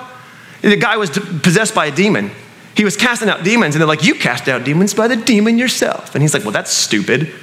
The 0.61 0.77
guy 0.77 0.97
was 0.97 1.09
possessed 1.09 1.73
by 1.73 1.87
a 1.87 1.91
demon. 1.91 2.31
He 2.75 2.83
was 2.83 2.95
casting 2.95 3.29
out 3.29 3.43
demons, 3.43 3.73
and 3.73 3.81
they're 3.81 3.87
like, 3.87 4.03
You 4.03 4.13
cast 4.13 4.47
out 4.47 4.63
demons 4.63 4.93
by 4.93 5.07
the 5.07 5.15
demon 5.15 5.57
yourself. 5.57 6.13
And 6.13 6.21
he's 6.21 6.33
like, 6.33 6.43
Well, 6.43 6.51
that's 6.51 6.71
stupid. 6.71 7.33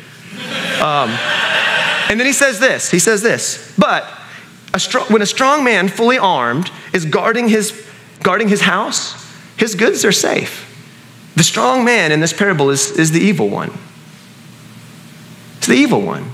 Um, 0.83 1.11
and 2.11 2.21
then 2.21 2.27
he 2.27 2.33
says 2.33 2.61
this 2.61 2.91
He 2.91 2.99
says 2.99 3.23
this, 3.23 3.75
but 3.79 4.11
a 4.73 4.81
strong, 4.81 5.07
when 5.07 5.23
a 5.23 5.27
strong 5.27 5.65
man, 5.65 5.89
fully 5.89 6.19
armed, 6.19 6.71
is 6.93 7.05
guarding 7.05 7.49
his, 7.49 7.89
guarding 8.23 8.49
his 8.49 8.63
house, 8.63 9.15
his 9.57 9.75
goods 9.75 10.05
are 10.05 10.13
safe. 10.13 10.71
The 11.37 11.45
strong 11.45 11.85
man 11.85 12.13
in 12.13 12.21
this 12.21 12.33
parable 12.33 12.71
is, 12.71 12.91
is 12.93 13.13
the 13.13 13.21
evil 13.21 13.49
one. 13.49 13.73
It's 15.59 15.67
the 15.67 15.75
evil 15.75 16.01
one. 16.01 16.31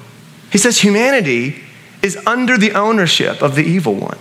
He 0.51 0.59
says 0.59 0.81
humanity 0.81 1.63
is 2.03 2.17
under 2.27 2.59
the 2.59 2.73
ownership 2.73 3.43
of 3.43 3.55
the 3.55 3.63
evil 3.63 3.95
one. 3.95 4.19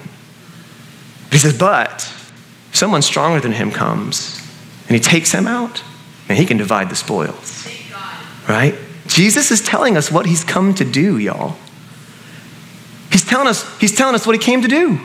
He 1.31 1.37
says, 1.37 1.57
but 1.57 2.13
someone 2.71 3.01
stronger 3.01 3.39
than 3.39 3.53
him 3.53 3.71
comes 3.71 4.39
and 4.87 4.95
he 4.95 4.99
takes 4.99 5.31
him 5.31 5.47
out 5.47 5.83
and 6.27 6.37
he 6.37 6.45
can 6.45 6.57
divide 6.57 6.89
the 6.89 6.95
spoils. 6.95 7.67
Right? 8.47 8.75
Jesus 9.09 9.51
is 9.51 9.59
telling 9.59 9.97
us 9.97 10.11
what 10.11 10.25
he's 10.25 10.43
come 10.43 10.73
to 10.75 10.85
do, 10.85 11.17
y'all. 11.17 11.55
He's 13.11 13.25
telling 13.25 13.47
us, 13.47 13.77
he's 13.79 13.95
telling 13.95 14.15
us 14.15 14.25
what 14.25 14.35
he 14.35 14.39
came 14.39 14.61
to 14.61 14.67
do. 14.67 14.99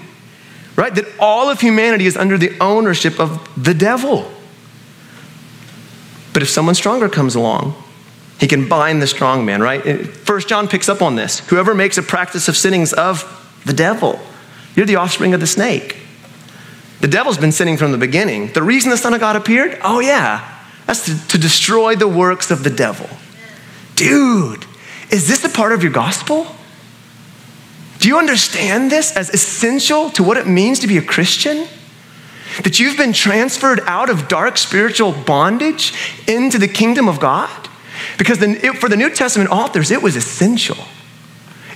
Right? 0.77 0.95
That 0.95 1.07
all 1.19 1.49
of 1.49 1.61
humanity 1.61 2.07
is 2.07 2.17
under 2.17 2.37
the 2.37 2.57
ownership 2.61 3.19
of 3.19 3.49
the 3.61 3.75
devil. 3.75 4.31
But 6.33 6.43
if 6.43 6.51
someone 6.51 6.75
stronger 6.75 7.09
comes 7.09 7.35
along, 7.35 7.75
he 8.39 8.49
can 8.49 8.69
bind 8.69 9.01
the 9.01 9.07
strong 9.07 9.47
man, 9.47 9.63
right? 9.63 9.81
First 10.09 10.49
John 10.49 10.69
picks 10.69 10.89
up 10.89 11.01
on 11.01 11.17
this. 11.17 11.41
Whoever 11.49 11.75
makes 11.75 11.97
a 11.97 12.03
practice 12.03 12.49
of 12.49 12.57
sinnings 12.57 12.93
of 12.93 13.63
the 13.65 13.73
devil, 13.73 14.21
you're 14.75 14.87
the 14.87 14.97
offspring 14.97 15.33
of 15.33 15.41
the 15.41 15.47
snake. 15.47 15.97
The 17.01 17.09
devil's 17.09 17.39
been 17.39 17.53
sinning 17.53 17.77
from 17.77 17.93
the 17.93 17.99
beginning. 17.99 18.49
The 18.53 18.63
reason 18.63 18.91
the 18.91 18.97
Son 18.97 19.15
of 19.15 19.21
God 19.21 19.37
appeared, 19.37 19.79
oh 19.83 20.01
yeah, 20.01 20.61
that's 20.87 21.05
to, 21.07 21.29
to 21.29 21.39
destroy 21.39 21.95
the 21.95 22.09
works 22.09 22.51
of 22.51 22.65
the 22.65 22.71
devil. 22.71 23.09
Dude, 23.97 24.67
is 25.11 25.29
this 25.29 25.45
a 25.45 25.49
part 25.49 25.73
of 25.73 25.83
your 25.83 25.93
gospel? 25.93 26.47
Do 27.99 28.09
you 28.09 28.19
understand 28.19 28.91
this 28.91 29.17
as 29.17 29.31
essential 29.31 30.11
to 30.11 30.23
what 30.23 30.37
it 30.37 30.47
means 30.47 30.81
to 30.81 30.87
be 30.87 30.99
a 30.99 31.03
Christian? 31.03 31.67
That 32.63 32.79
you've 32.79 32.97
been 32.97 33.13
transferred 33.13 33.81
out 33.87 34.11
of 34.11 34.29
dark 34.29 34.59
spiritual 34.59 35.13
bondage 35.13 35.95
into 36.29 36.59
the 36.59 36.69
kingdom 36.69 37.09
of 37.09 37.19
God? 37.19 37.69
Because 38.19 38.39
for 38.79 38.89
the 38.89 38.97
New 38.97 39.11
Testament 39.11 39.51
authors, 39.51 39.91
it 39.91 40.03
was 40.03 40.17
essential. 40.17 40.77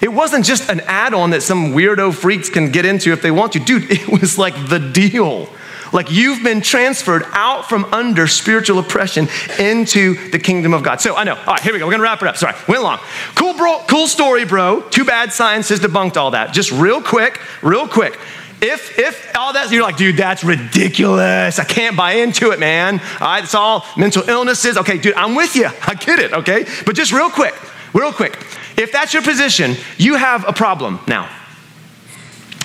It 0.01 0.13
wasn't 0.13 0.45
just 0.45 0.69
an 0.71 0.81
add 0.81 1.15
on 1.15 1.31
that 1.31 1.43
some 1.43 1.73
weirdo 1.73 2.15
freaks 2.15 2.49
can 2.49 2.71
get 2.71 2.85
into 2.85 3.13
if 3.13 3.23
they 3.23 3.31
want 3.31 3.53
to. 3.53 3.59
Dude, 3.59 3.87
it 3.91 4.09
was 4.09 4.39
like 4.39 4.55
the 4.69 4.79
deal. 4.79 5.49
Like 5.93 6.11
you've 6.11 6.43
been 6.43 6.61
transferred 6.61 7.25
out 7.33 7.69
from 7.69 7.85
under 7.87 8.27
spiritual 8.27 8.79
oppression 8.79 9.29
into 9.59 10.31
the 10.31 10.39
kingdom 10.39 10.75
of 10.75 10.83
God. 10.83 11.01
So 11.01 11.17
I 11.17 11.25
know. 11.25 11.35
All 11.35 11.55
right, 11.55 11.61
here 11.61 11.73
we 11.73 11.79
go. 11.79 11.87
We're 11.87 11.93
gonna 11.93 12.03
wrap 12.03 12.23
it 12.23 12.29
up. 12.29 12.37
Sorry, 12.37 12.55
went 12.69 12.83
long. 12.83 12.99
Cool, 13.35 13.55
bro. 13.55 13.83
Cool 13.89 14.07
story, 14.07 14.45
bro. 14.45 14.83
Too 14.83 15.05
bad 15.05 15.33
science 15.33 15.69
has 15.71 15.81
debunked 15.81 16.17
all 16.17 16.33
that. 16.33 16.53
Just 16.53 16.73
real 16.73 17.03
quick, 17.03 17.41
real 17.63 17.89
quick. 17.89 18.19
If, 18.61 18.99
if 18.99 19.37
all 19.37 19.53
that, 19.53 19.71
you're 19.71 19.85
like, 19.85 19.97
dude, 19.97 20.17
that's 20.17 20.43
ridiculous. 20.43 21.61
I 21.61 21.65
can't 21.65 21.97
buy 21.97 22.15
into 22.15 22.51
it, 22.51 22.59
man. 22.59 23.01
All 23.21 23.29
right, 23.29 23.45
it's 23.45 23.55
all 23.55 23.87
mental 23.97 24.29
illnesses. 24.29 24.77
Okay, 24.77 24.99
dude, 24.99 25.15
I'm 25.15 25.37
with 25.37 25.55
you. 25.55 25.67
I 25.87 25.95
get 25.95 26.19
it, 26.19 26.33
okay? 26.33 26.67
But 26.85 26.97
just 26.97 27.13
real 27.13 27.31
quick, 27.31 27.55
real 27.95 28.13
quick. 28.13 28.37
If 28.77 28.91
that's 28.91 29.13
your 29.13 29.23
position, 29.23 29.77
you 29.97 30.17
have 30.17 30.47
a 30.47 30.53
problem 30.53 30.99
now. 31.07 31.31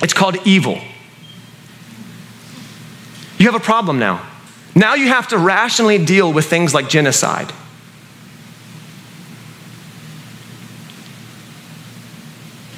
It's 0.01 0.13
called 0.13 0.37
evil. 0.45 0.81
You 3.43 3.51
have 3.51 3.61
a 3.61 3.65
problem 3.65 3.99
now. 3.99 4.25
Now 4.73 4.93
you 4.93 5.09
have 5.09 5.27
to 5.27 5.37
rationally 5.37 5.97
deal 5.97 6.31
with 6.31 6.45
things 6.45 6.73
like 6.73 6.87
genocide. 6.87 7.51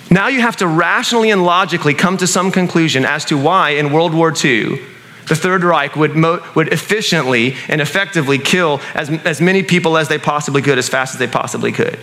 Now 0.09 0.28
you 0.28 0.41
have 0.41 0.57
to 0.57 0.68
rationally 0.68 1.30
and 1.30 1.45
logically 1.45 1.93
come 1.93 2.18
to 2.18 2.26
some 2.26 2.51
conclusion 2.51 3.05
as 3.05 3.26
to 3.26 3.38
why 3.38 3.76
in 3.78 3.93
World 3.93 4.16
War 4.16 4.34
II, 4.43 4.82
the 5.28 5.36
Third 5.36 5.63
Reich 5.63 5.95
would, 5.95 6.16
mo- 6.16 6.43
would 6.55 6.74
efficiently 6.74 7.55
and 7.68 7.80
effectively 7.80 8.39
kill 8.39 8.82
as, 8.95 9.11
as 9.24 9.39
many 9.39 9.61
people 9.61 9.97
as 9.97 10.07
they 10.07 10.18
possibly 10.18 10.63
could, 10.63 10.80
as 10.80 10.89
fast 10.89 11.13
as 11.13 11.20
they 11.20 11.28
possibly 11.28 11.74
could. 11.74 11.99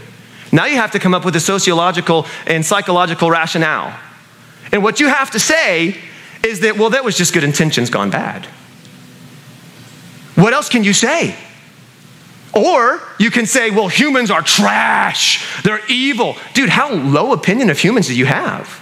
Now 0.53 0.67
you 0.67 0.77
have 0.77 0.93
to 0.93 1.01
come 1.01 1.15
up 1.15 1.25
with 1.25 1.35
a 1.35 1.41
sociological 1.41 2.29
and 2.47 2.65
psychological 2.65 3.29
rationale. 3.29 3.99
And 4.71 4.85
what 4.85 5.01
you 5.01 5.09
have 5.09 5.33
to 5.33 5.41
say 5.41 5.99
is 6.45 6.61
that, 6.61 6.77
well, 6.77 6.91
that 6.91 7.05
was 7.05 7.17
just 7.17 7.33
good 7.33 7.45
intentions 7.45 7.91
gone 7.91 8.11
bad. 8.11 8.47
What 10.35 10.53
else 10.53 10.69
can 10.69 10.83
you 10.85 10.93
say? 10.93 11.37
Or 12.55 13.01
you 13.19 13.31
can 13.31 13.47
say, 13.47 13.71
well, 13.71 13.89
humans 13.89 14.31
are 14.31 14.43
trash. 14.43 15.63
They're 15.63 15.85
evil. 15.89 16.37
Dude, 16.55 16.69
how 16.69 16.93
low 16.93 17.33
opinion 17.33 17.71
of 17.71 17.79
humans 17.79 18.09
do 18.09 18.15
you 18.15 18.27
have? 18.27 18.81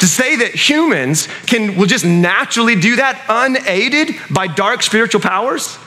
To 0.00 0.06
say 0.06 0.36
that 0.36 0.54
humans 0.54 1.28
can 1.46 1.76
will 1.76 1.86
just 1.86 2.04
naturally 2.04 2.76
do 2.76 2.96
that 2.96 3.24
unaided 3.28 4.14
by 4.30 4.46
dark 4.46 4.82
spiritual 4.82 5.20
powers? 5.20 5.78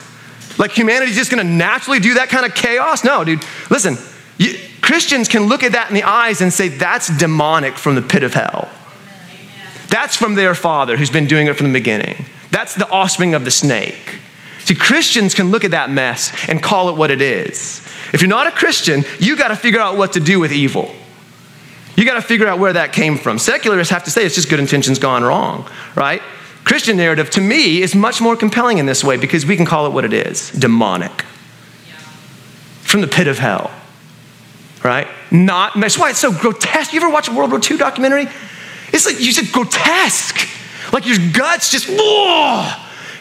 Like 0.58 0.72
humanity's 0.72 1.16
just 1.16 1.30
gonna 1.30 1.44
naturally 1.44 1.98
do 1.98 2.14
that 2.14 2.28
kind 2.28 2.44
of 2.44 2.54
chaos? 2.54 3.04
No, 3.04 3.24
dude. 3.24 3.44
Listen, 3.70 3.96
you, 4.38 4.58
Christians 4.80 5.28
can 5.28 5.44
look 5.44 5.62
at 5.62 5.72
that 5.72 5.88
in 5.88 5.94
the 5.94 6.02
eyes 6.02 6.40
and 6.40 6.52
say 6.52 6.68
that's 6.68 7.16
demonic 7.16 7.74
from 7.74 7.94
the 7.94 8.02
pit 8.02 8.22
of 8.22 8.34
hell. 8.34 8.68
That's 9.92 10.16
from 10.16 10.36
their 10.36 10.54
father 10.54 10.96
who's 10.96 11.10
been 11.10 11.26
doing 11.26 11.48
it 11.48 11.56
from 11.56 11.66
the 11.66 11.78
beginning. 11.78 12.24
That's 12.50 12.74
the 12.74 12.88
offspring 12.88 13.34
of 13.34 13.44
the 13.44 13.50
snake. 13.50 14.20
See, 14.60 14.74
Christians 14.74 15.34
can 15.34 15.50
look 15.50 15.64
at 15.64 15.72
that 15.72 15.90
mess 15.90 16.32
and 16.48 16.62
call 16.62 16.88
it 16.88 16.96
what 16.96 17.10
it 17.10 17.20
is. 17.20 17.86
If 18.14 18.22
you're 18.22 18.28
not 18.30 18.46
a 18.46 18.52
Christian, 18.52 19.04
you 19.18 19.36
got 19.36 19.48
to 19.48 19.56
figure 19.56 19.80
out 19.80 19.98
what 19.98 20.14
to 20.14 20.20
do 20.20 20.40
with 20.40 20.50
evil. 20.50 20.94
You 21.94 22.06
got 22.06 22.14
to 22.14 22.22
figure 22.22 22.46
out 22.46 22.58
where 22.58 22.72
that 22.72 22.94
came 22.94 23.18
from. 23.18 23.38
Secularists 23.38 23.92
have 23.92 24.04
to 24.04 24.10
say 24.10 24.24
it's 24.24 24.34
just 24.34 24.48
good 24.48 24.60
intentions 24.60 24.98
gone 24.98 25.24
wrong, 25.24 25.68
right? 25.94 26.22
Christian 26.64 26.96
narrative, 26.96 27.28
to 27.30 27.42
me, 27.42 27.82
is 27.82 27.94
much 27.94 28.18
more 28.18 28.34
compelling 28.34 28.78
in 28.78 28.86
this 28.86 29.04
way 29.04 29.18
because 29.18 29.44
we 29.44 29.56
can 29.56 29.66
call 29.66 29.86
it 29.86 29.92
what 29.92 30.06
it 30.06 30.14
is 30.14 30.52
demonic. 30.52 31.12
Yeah. 31.86 31.96
From 32.80 33.02
the 33.02 33.08
pit 33.08 33.26
of 33.26 33.38
hell, 33.38 33.70
right? 34.82 35.06
Not, 35.30 35.78
that's 35.78 35.98
why 35.98 36.08
it's 36.08 36.18
so 36.18 36.32
grotesque. 36.32 36.94
You 36.94 37.00
ever 37.00 37.10
watch 37.10 37.28
a 37.28 37.34
World 37.34 37.50
War 37.50 37.60
II 37.62 37.76
documentary? 37.76 38.28
It's 38.92 39.06
like 39.06 39.20
you 39.20 39.32
said 39.32 39.52
grotesque. 39.52 40.48
Like 40.92 41.06
your 41.06 41.18
guts 41.32 41.70
just, 41.70 41.88
whoa. 41.88 42.70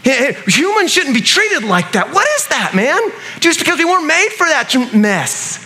Humans 0.03 0.91
shouldn't 0.91 1.15
be 1.15 1.22
treated 1.22 1.63
like 1.63 1.93
that. 1.93 2.13
What 2.13 2.28
is 2.38 2.47
that, 2.47 2.74
man? 2.76 2.99
Just 3.39 3.59
because 3.59 3.78
we 3.78 3.86
weren't 3.86 4.07
made 4.07 4.30
for 4.30 4.47
that 4.47 4.74
mess. 4.93 5.65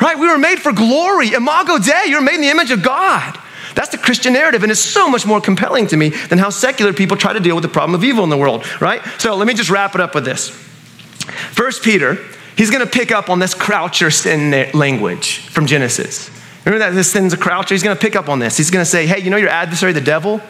Right? 0.00 0.18
We 0.18 0.28
were 0.28 0.38
made 0.38 0.60
for 0.60 0.72
glory. 0.72 1.32
Imago 1.32 1.78
Dei, 1.78 2.04
you're 2.06 2.20
made 2.20 2.36
in 2.36 2.40
the 2.42 2.50
image 2.50 2.70
of 2.70 2.82
God. 2.82 3.38
That's 3.74 3.88
the 3.88 3.98
Christian 3.98 4.34
narrative, 4.34 4.62
and 4.62 4.70
it's 4.70 4.80
so 4.80 5.08
much 5.08 5.24
more 5.24 5.40
compelling 5.40 5.86
to 5.88 5.96
me 5.96 6.10
than 6.10 6.38
how 6.38 6.50
secular 6.50 6.92
people 6.92 7.16
try 7.16 7.32
to 7.32 7.40
deal 7.40 7.54
with 7.54 7.62
the 7.62 7.70
problem 7.70 7.94
of 7.94 8.04
evil 8.04 8.22
in 8.22 8.28
the 8.28 8.36
world, 8.36 8.66
right? 8.82 9.02
So 9.18 9.34
let 9.34 9.46
me 9.46 9.54
just 9.54 9.70
wrap 9.70 9.94
it 9.94 10.00
up 10.00 10.14
with 10.14 10.26
this. 10.26 10.50
First 10.50 11.82
Peter, 11.82 12.18
he's 12.54 12.70
gonna 12.70 12.86
pick 12.86 13.10
up 13.10 13.30
on 13.30 13.38
this 13.38 13.54
croucher 13.54 14.10
sin 14.10 14.70
language 14.74 15.38
from 15.48 15.66
Genesis. 15.66 16.30
Remember 16.64 16.84
that 16.86 16.94
this 16.94 17.10
sin's 17.10 17.32
a 17.32 17.36
croucher? 17.36 17.74
He's 17.74 17.82
gonna 17.82 17.96
pick 17.96 18.14
up 18.14 18.28
on 18.28 18.38
this. 18.38 18.56
He's 18.56 18.70
gonna 18.70 18.84
say, 18.84 19.06
hey, 19.06 19.20
you 19.20 19.30
know 19.30 19.36
your 19.36 19.48
adversary, 19.48 19.92
the 19.92 20.00
devil? 20.00 20.40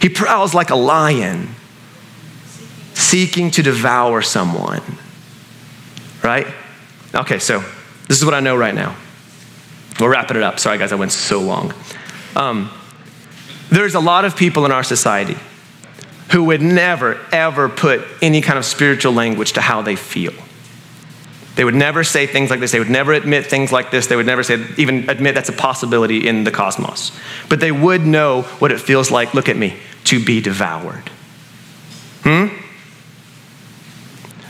He 0.00 0.08
prowls 0.08 0.54
like 0.54 0.70
a 0.70 0.76
lion, 0.76 1.54
seeking 2.94 3.50
to 3.52 3.62
devour 3.62 4.22
someone. 4.22 4.82
Right? 6.22 6.46
Okay, 7.14 7.38
so 7.38 7.62
this 8.06 8.18
is 8.18 8.24
what 8.24 8.34
I 8.34 8.40
know 8.40 8.56
right 8.56 8.74
now. 8.74 8.96
We're 10.00 10.10
wrapping 10.10 10.36
it 10.36 10.42
up. 10.42 10.60
Sorry, 10.60 10.78
guys, 10.78 10.92
I 10.92 10.96
went 10.96 11.12
so 11.12 11.40
long. 11.40 11.74
Um, 12.36 12.70
there's 13.70 13.94
a 13.94 14.00
lot 14.00 14.24
of 14.24 14.36
people 14.36 14.64
in 14.64 14.72
our 14.72 14.84
society 14.84 15.36
who 16.32 16.44
would 16.44 16.62
never, 16.62 17.18
ever 17.32 17.68
put 17.68 18.06
any 18.22 18.40
kind 18.40 18.58
of 18.58 18.64
spiritual 18.64 19.12
language 19.12 19.54
to 19.54 19.60
how 19.60 19.82
they 19.82 19.96
feel. 19.96 20.34
They 21.58 21.64
would 21.64 21.74
never 21.74 22.04
say 22.04 22.28
things 22.28 22.50
like 22.50 22.60
this. 22.60 22.70
They 22.70 22.78
would 22.78 22.88
never 22.88 23.12
admit 23.12 23.46
things 23.46 23.72
like 23.72 23.90
this. 23.90 24.06
They 24.06 24.14
would 24.14 24.26
never 24.26 24.44
say, 24.44 24.64
even 24.76 25.10
admit 25.10 25.34
that's 25.34 25.48
a 25.48 25.52
possibility 25.52 26.28
in 26.28 26.44
the 26.44 26.52
cosmos. 26.52 27.10
But 27.48 27.58
they 27.58 27.72
would 27.72 28.06
know 28.06 28.42
what 28.60 28.70
it 28.70 28.80
feels 28.80 29.10
like, 29.10 29.34
look 29.34 29.48
at 29.48 29.56
me, 29.56 29.76
to 30.04 30.24
be 30.24 30.40
devoured. 30.40 31.10
Hmm? 32.22 32.46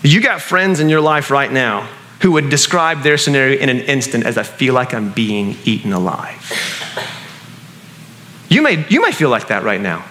You 0.02 0.20
got 0.20 0.42
friends 0.42 0.80
in 0.80 0.90
your 0.90 1.00
life 1.00 1.30
right 1.30 1.50
now 1.50 1.88
who 2.20 2.32
would 2.32 2.50
describe 2.50 3.00
their 3.00 3.16
scenario 3.16 3.58
in 3.58 3.70
an 3.70 3.80
instant 3.80 4.26
as 4.26 4.36
I 4.36 4.42
feel 4.42 4.74
like 4.74 4.92
I'm 4.92 5.10
being 5.10 5.56
eaten 5.64 5.94
alive. 5.94 6.44
You 8.50 8.60
may, 8.60 8.86
you 8.90 9.00
may 9.00 9.12
feel 9.12 9.30
like 9.30 9.48
that 9.48 9.62
right 9.62 9.80
now. 9.80 10.04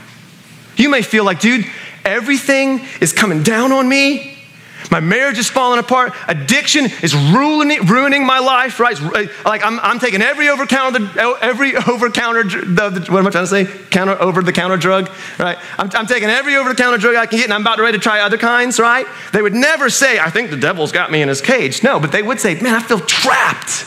You 0.77 0.89
may 0.89 1.03
feel 1.03 1.25
like, 1.25 1.41
dude, 1.41 1.67
everything 2.03 2.81
is 3.01 3.13
coming 3.13 3.43
down 3.43 3.71
on 3.71 3.87
me. 3.87 4.36
My 4.89 4.99
marriage 4.99 5.37
is 5.37 5.49
falling 5.49 5.79
apart. 5.79 6.13
Addiction 6.27 6.85
is 7.01 7.15
ruining, 7.15 7.85
ruining 7.85 8.25
my 8.25 8.39
life, 8.39 8.79
right? 8.79 8.99
Uh, 9.01 9.25
like 9.45 9.63
I'm, 9.63 9.79
I'm 9.79 9.99
taking 9.99 10.21
every 10.21 10.49
over 10.49 10.65
counter, 10.65 11.09
every 11.41 11.75
over 11.87 12.09
counter, 12.09 12.43
what 12.43 13.19
am 13.19 13.27
I 13.27 13.29
trying 13.29 13.31
to 13.31 13.47
say? 13.47 13.65
Counter 13.89 14.19
over 14.21 14.41
the 14.41 14.53
counter 14.53 14.77
drug, 14.77 15.09
right? 15.39 15.57
I'm, 15.77 15.89
I'm 15.93 16.07
taking 16.07 16.29
every 16.29 16.55
over 16.55 16.69
the 16.69 16.75
counter 16.75 16.97
drug 16.97 17.15
I 17.15 17.25
can 17.25 17.37
get, 17.37 17.45
and 17.45 17.53
I'm 17.53 17.61
about 17.61 17.79
ready 17.79 17.97
to 17.97 18.01
try 18.01 18.21
other 18.21 18.37
kinds, 18.37 18.79
right? 18.79 19.05
They 19.33 19.41
would 19.41 19.53
never 19.53 19.89
say, 19.89 20.19
I 20.19 20.29
think 20.29 20.49
the 20.49 20.57
devil's 20.57 20.91
got 20.91 21.11
me 21.11 21.21
in 21.21 21.27
his 21.27 21.41
cage. 21.41 21.83
No, 21.83 21.99
but 21.99 22.11
they 22.11 22.23
would 22.23 22.39
say, 22.39 22.59
man, 22.61 22.75
I 22.75 22.81
feel 22.81 22.99
trapped. 22.99 23.85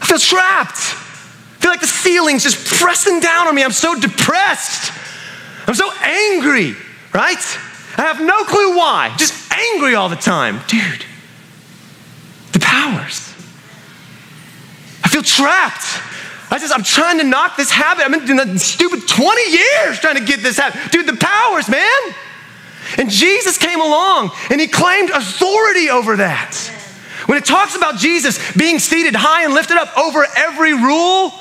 I 0.00 0.06
feel 0.06 0.18
trapped. 0.18 0.76
I 0.76 1.62
feel 1.62 1.70
like 1.70 1.80
the 1.80 1.86
ceiling's 1.86 2.42
just 2.42 2.66
pressing 2.66 3.20
down 3.20 3.48
on 3.48 3.54
me. 3.54 3.62
I'm 3.62 3.72
so 3.72 3.98
depressed. 3.98 4.92
I'm 5.66 5.74
so 5.74 5.90
angry, 6.02 6.74
right? 7.14 7.38
I 7.96 8.02
have 8.02 8.20
no 8.20 8.44
clue 8.44 8.76
why. 8.76 9.14
Just 9.18 9.52
angry 9.52 9.94
all 9.94 10.08
the 10.08 10.16
time. 10.16 10.60
Dude, 10.66 11.04
the 12.52 12.60
powers. 12.60 13.28
I 15.04 15.08
feel 15.08 15.22
trapped. 15.22 16.00
I 16.50 16.58
just, 16.58 16.74
I'm 16.74 16.82
trying 16.82 17.18
to 17.18 17.24
knock 17.24 17.56
this 17.56 17.70
habit. 17.70 18.04
I've 18.04 18.10
been 18.10 18.26
doing 18.26 18.36
that 18.36 18.58
stupid 18.60 19.08
20 19.08 19.50
years 19.50 19.98
trying 20.00 20.16
to 20.16 20.24
get 20.24 20.40
this 20.40 20.58
habit. 20.58 20.92
Dude, 20.92 21.06
the 21.06 21.16
powers, 21.16 21.68
man. 21.68 22.14
And 22.98 23.10
Jesus 23.10 23.58
came 23.58 23.80
along 23.80 24.30
and 24.50 24.60
he 24.60 24.66
claimed 24.66 25.10
authority 25.10 25.88
over 25.88 26.16
that. 26.16 26.54
When 27.26 27.38
it 27.38 27.44
talks 27.44 27.76
about 27.76 27.98
Jesus 27.98 28.38
being 28.54 28.78
seated 28.78 29.14
high 29.14 29.44
and 29.44 29.54
lifted 29.54 29.76
up 29.76 29.96
over 29.96 30.26
every 30.36 30.74
rule, 30.74 31.32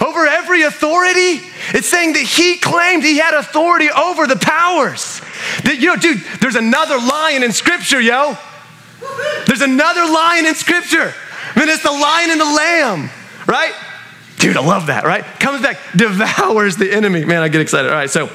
over 0.00 0.26
every 0.26 0.62
authority, 0.62 1.42
it's 1.74 1.88
saying 1.88 2.12
that 2.12 2.22
he 2.22 2.56
claimed 2.56 3.02
he 3.02 3.18
had 3.18 3.34
authority 3.34 3.90
over 3.90 4.26
the 4.26 4.36
powers. 4.36 5.20
You 5.64 5.88
know, 5.88 5.96
dude, 5.96 6.20
there's 6.40 6.56
another 6.56 6.98
lion 6.98 7.42
in 7.42 7.52
scripture, 7.52 8.00
yo. 8.00 8.36
There's 9.46 9.62
another 9.62 10.04
lion 10.04 10.46
in 10.46 10.54
scripture. 10.54 11.14
I 11.54 11.58
mean, 11.58 11.68
it's 11.68 11.82
the 11.82 11.92
lion 11.92 12.30
and 12.30 12.40
the 12.40 12.44
lamb, 12.44 13.10
right? 13.46 13.72
Dude, 14.38 14.56
I 14.56 14.64
love 14.64 14.86
that, 14.86 15.04
right? 15.04 15.24
Comes 15.40 15.62
back, 15.62 15.78
devours 15.96 16.76
the 16.76 16.92
enemy. 16.92 17.24
Man, 17.24 17.42
I 17.42 17.48
get 17.48 17.60
excited. 17.60 17.90
All 17.90 17.96
right, 17.96 18.10
so 18.10 18.30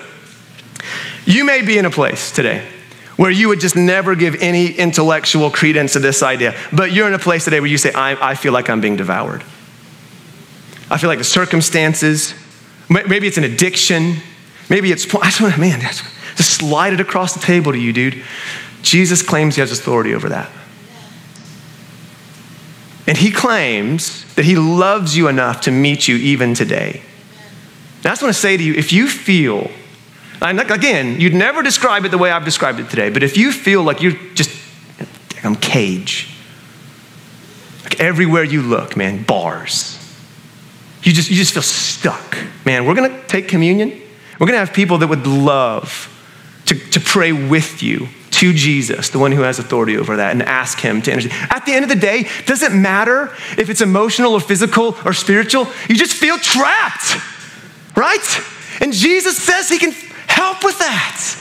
you 1.25 1.45
may 1.45 1.61
be 1.61 1.77
in 1.77 1.85
a 1.85 1.91
place 1.91 2.31
today 2.31 2.67
where 3.15 3.31
you 3.31 3.47
would 3.47 3.59
just 3.59 3.75
never 3.75 4.15
give 4.15 4.35
any 4.41 4.71
intellectual 4.71 5.51
credence 5.51 5.93
to 5.93 5.99
this 5.99 6.23
idea, 6.23 6.57
but 6.71 6.91
you're 6.91 7.07
in 7.07 7.13
a 7.13 7.19
place 7.19 7.45
today 7.45 7.59
where 7.59 7.69
you 7.69 7.77
say, 7.77 7.93
I, 7.93 8.31
I 8.31 8.35
feel 8.35 8.53
like 8.53 8.69
I'm 8.69 8.81
being 8.81 8.95
devoured. 8.95 9.43
I 10.89 10.97
feel 10.97 11.09
like 11.09 11.19
the 11.19 11.23
circumstances, 11.23 12.33
maybe 12.89 13.27
it's 13.27 13.37
an 13.37 13.43
addiction, 13.43 14.17
maybe 14.69 14.91
it's, 14.91 15.05
I 15.15 15.29
to, 15.29 15.59
man, 15.59 15.79
just 16.35 16.51
slide 16.51 16.93
it 16.93 16.99
across 16.99 17.33
the 17.33 17.39
table 17.39 17.71
to 17.71 17.77
you, 17.77 17.93
dude. 17.93 18.23
Jesus 18.81 19.21
claims 19.21 19.55
he 19.55 19.61
has 19.61 19.71
authority 19.71 20.13
over 20.13 20.29
that. 20.29 20.49
And 23.07 23.17
he 23.17 23.31
claims 23.31 24.23
that 24.35 24.45
he 24.45 24.55
loves 24.55 25.15
you 25.17 25.27
enough 25.27 25.61
to 25.61 25.71
meet 25.71 26.07
you 26.07 26.15
even 26.15 26.53
today. 26.53 27.01
Now, 28.03 28.11
I 28.11 28.13
just 28.13 28.21
want 28.21 28.33
to 28.33 28.39
say 28.39 28.57
to 28.57 28.63
you 28.63 28.73
if 28.73 28.93
you 28.93 29.07
feel, 29.07 29.69
and 30.41 30.59
again, 30.59 31.19
you'd 31.19 31.33
never 31.33 31.61
describe 31.61 32.05
it 32.05 32.09
the 32.09 32.17
way 32.17 32.31
I've 32.31 32.45
described 32.45 32.79
it 32.79 32.89
today, 32.89 33.09
but 33.09 33.23
if 33.23 33.37
you 33.37 33.51
feel 33.51 33.83
like 33.83 34.01
you're 34.01 34.17
just, 34.33 34.51
I'm 35.43 35.55
cage, 35.55 36.29
like 37.83 37.99
everywhere 37.99 38.43
you 38.43 38.61
look, 38.61 38.95
man, 38.95 39.23
bars. 39.23 39.99
You 41.03 41.11
just, 41.11 41.29
you 41.29 41.35
just 41.35 41.53
feel 41.53 41.63
stuck. 41.63 42.37
Man, 42.65 42.85
we're 42.85 42.95
going 42.95 43.11
to 43.11 43.27
take 43.27 43.49
communion. 43.49 43.89
We're 44.39 44.47
going 44.47 44.53
to 44.53 44.65
have 44.65 44.73
people 44.73 44.97
that 44.99 45.07
would 45.07 45.27
love 45.27 46.09
to, 46.65 46.75
to 46.91 46.99
pray 46.99 47.31
with 47.31 47.83
you 47.83 48.07
to 48.31 48.51
Jesus, 48.51 49.09
the 49.09 49.19
one 49.19 49.31
who 49.31 49.41
has 49.41 49.59
authority 49.59 49.95
over 49.95 50.17
that, 50.17 50.31
and 50.31 50.41
ask 50.41 50.79
Him 50.79 51.01
to 51.03 51.11
intercede. 51.11 51.31
At 51.49 51.65
the 51.65 51.73
end 51.73 51.83
of 51.83 51.89
the 51.89 51.95
day, 51.95 52.27
doesn't 52.45 52.79
matter 52.79 53.25
if 53.57 53.69
it's 53.69 53.81
emotional 53.81 54.33
or 54.33 54.39
physical 54.39 54.97
or 55.05 55.13
spiritual, 55.13 55.67
you 55.87 55.95
just 55.95 56.13
feel 56.13 56.37
trapped, 56.37 57.15
right? 57.95 58.41
And 58.81 58.91
Jesus 58.91 59.37
says 59.37 59.69
He 59.69 59.77
can 59.77 59.91
help 60.27 60.63
with 60.63 60.79
that. 60.79 61.37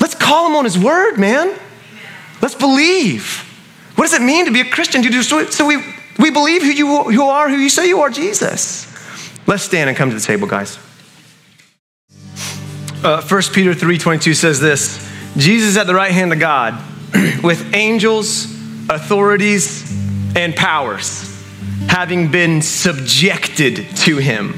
Let's 0.00 0.14
call 0.14 0.48
Him 0.48 0.56
on 0.56 0.64
His 0.64 0.78
word, 0.78 1.18
man. 1.18 1.58
Let's 2.42 2.54
believe. 2.54 3.44
What 3.94 4.04
does 4.04 4.14
it 4.14 4.22
mean 4.22 4.44
to 4.44 4.52
be 4.52 4.60
a 4.60 4.70
Christian? 4.70 5.02
So 5.22 5.66
we, 5.66 5.82
we 6.18 6.30
believe 6.30 6.62
who 6.62 6.68
you, 6.68 7.02
who 7.04 7.22
are, 7.22 7.48
who 7.48 7.56
you 7.56 7.70
say 7.70 7.88
you 7.88 8.00
are, 8.00 8.10
Jesus. 8.10 8.86
Let's 9.46 9.62
stand 9.62 9.88
and 9.88 9.96
come 9.96 10.10
to 10.10 10.14
the 10.14 10.22
table, 10.22 10.46
guys. 10.46 10.78
Uh, 13.02 13.22
1 13.22 13.42
Peter 13.52 13.74
3.22 13.74 14.34
says 14.34 14.58
this, 14.58 15.08
Jesus 15.36 15.76
at 15.76 15.86
the 15.86 15.94
right 15.94 16.10
hand 16.10 16.32
of 16.32 16.40
God 16.40 16.74
with 17.44 17.72
angels, 17.72 18.46
authorities, 18.90 19.88
and 20.34 20.56
powers 20.56 21.28
having 21.86 22.28
been 22.28 22.60
subjected 22.60 23.86
to 23.98 24.16
him. 24.16 24.52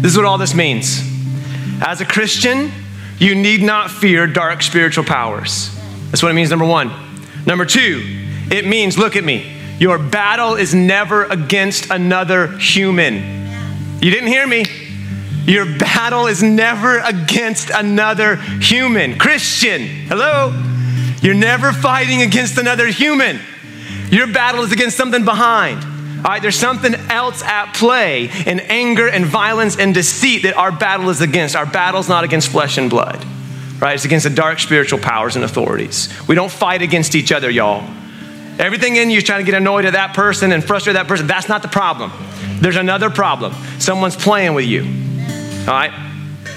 This 0.00 0.12
is 0.12 0.16
what 0.16 0.24
all 0.24 0.38
this 0.38 0.54
means. 0.54 1.02
As 1.84 2.00
a 2.00 2.04
Christian, 2.04 2.70
you 3.18 3.34
need 3.34 3.60
not 3.60 3.90
fear 3.90 4.28
dark 4.28 4.62
spiritual 4.62 5.04
powers. 5.04 5.74
That's 6.10 6.22
what 6.22 6.30
it 6.30 6.34
means, 6.34 6.50
number 6.50 6.64
one. 6.64 6.92
Number 7.44 7.64
two, 7.64 8.02
it 8.52 8.68
means, 8.68 8.96
look 8.96 9.16
at 9.16 9.24
me, 9.24 9.52
your 9.80 9.98
battle 9.98 10.54
is 10.54 10.76
never 10.76 11.24
against 11.24 11.90
another 11.90 12.56
human. 12.56 13.16
You 14.00 14.12
didn't 14.12 14.28
hear 14.28 14.46
me. 14.46 14.64
Your 15.46 15.66
battle 15.78 16.26
is 16.26 16.42
never 16.42 16.98
against 17.00 17.70
another 17.70 18.36
human. 18.36 19.18
Christian, 19.18 19.82
hello? 19.82 20.52
You're 21.20 21.34
never 21.34 21.72
fighting 21.72 22.22
against 22.22 22.56
another 22.58 22.86
human. 22.86 23.40
Your 24.10 24.26
battle 24.26 24.62
is 24.62 24.72
against 24.72 24.96
something 24.96 25.24
behind. 25.24 25.82
All 26.24 26.30
right, 26.30 26.40
there's 26.40 26.58
something 26.58 26.94
else 27.10 27.42
at 27.42 27.74
play 27.74 28.30
in 28.46 28.60
anger 28.60 29.08
and 29.08 29.26
violence 29.26 29.78
and 29.78 29.92
deceit 29.92 30.44
that 30.44 30.56
our 30.56 30.72
battle 30.72 31.10
is 31.10 31.20
against. 31.20 31.54
Our 31.54 31.66
battle's 31.66 32.08
not 32.08 32.24
against 32.24 32.48
flesh 32.48 32.78
and 32.78 32.88
blood, 32.88 33.22
right? 33.78 33.94
It's 33.94 34.06
against 34.06 34.24
the 34.24 34.34
dark 34.34 34.58
spiritual 34.58 34.98
powers 34.98 35.36
and 35.36 35.44
authorities. 35.44 36.08
We 36.26 36.34
don't 36.34 36.50
fight 36.50 36.80
against 36.80 37.14
each 37.14 37.30
other, 37.30 37.50
y'all. 37.50 37.86
Everything 38.58 38.96
in 38.96 39.10
you 39.10 39.18
is 39.18 39.24
trying 39.24 39.44
to 39.44 39.50
get 39.50 39.54
annoyed 39.54 39.84
at 39.84 39.92
that 39.92 40.14
person 40.14 40.52
and 40.52 40.64
frustrate 40.64 40.94
that 40.94 41.08
person. 41.08 41.26
That's 41.26 41.48
not 41.48 41.60
the 41.60 41.68
problem. 41.68 42.10
There's 42.60 42.76
another 42.76 43.10
problem. 43.10 43.52
Someone's 43.78 44.16
playing 44.16 44.54
with 44.54 44.64
you. 44.64 44.84
All 45.66 45.72
right? 45.72 45.92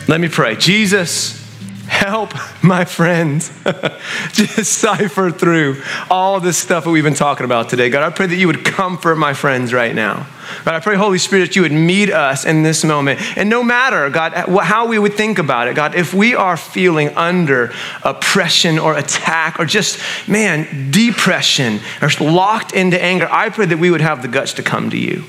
Let 0.09 0.19
me 0.19 0.27
pray. 0.27 0.57
Jesus, 0.57 1.41
help 1.87 2.33
my 2.61 2.83
friends 2.83 3.49
just 4.33 4.73
cipher 4.73 5.31
through 5.31 5.81
all 6.11 6.41
this 6.41 6.57
stuff 6.57 6.83
that 6.83 6.89
we've 6.89 7.05
been 7.05 7.13
talking 7.13 7.45
about 7.45 7.69
today. 7.69 7.89
God, 7.89 8.03
I 8.03 8.13
pray 8.13 8.25
that 8.25 8.35
you 8.35 8.47
would 8.47 8.65
comfort 8.65 9.15
my 9.15 9.33
friends 9.33 9.71
right 9.71 9.95
now. 9.95 10.27
God, 10.65 10.75
I 10.75 10.81
pray, 10.81 10.97
Holy 10.97 11.19
Spirit, 11.19 11.47
that 11.47 11.55
you 11.55 11.61
would 11.61 11.71
meet 11.71 12.11
us 12.11 12.43
in 12.43 12.63
this 12.63 12.83
moment. 12.83 13.21
And 13.37 13.49
no 13.49 13.63
matter, 13.63 14.09
God, 14.09 14.33
how 14.33 14.87
we 14.87 14.99
would 14.99 15.13
think 15.13 15.39
about 15.39 15.69
it, 15.69 15.75
God, 15.77 15.95
if 15.95 16.13
we 16.13 16.35
are 16.35 16.57
feeling 16.57 17.15
under 17.15 17.71
oppression 18.03 18.77
or 18.77 18.97
attack 18.97 19.57
or 19.57 19.65
just, 19.65 20.01
man, 20.27 20.91
depression 20.91 21.79
or 22.01 22.09
locked 22.19 22.73
into 22.73 23.01
anger, 23.01 23.29
I 23.31 23.51
pray 23.51 23.67
that 23.67 23.79
we 23.79 23.89
would 23.89 24.01
have 24.01 24.21
the 24.21 24.27
guts 24.27 24.51
to 24.55 24.63
come 24.63 24.89
to 24.89 24.97
you. 24.97 25.23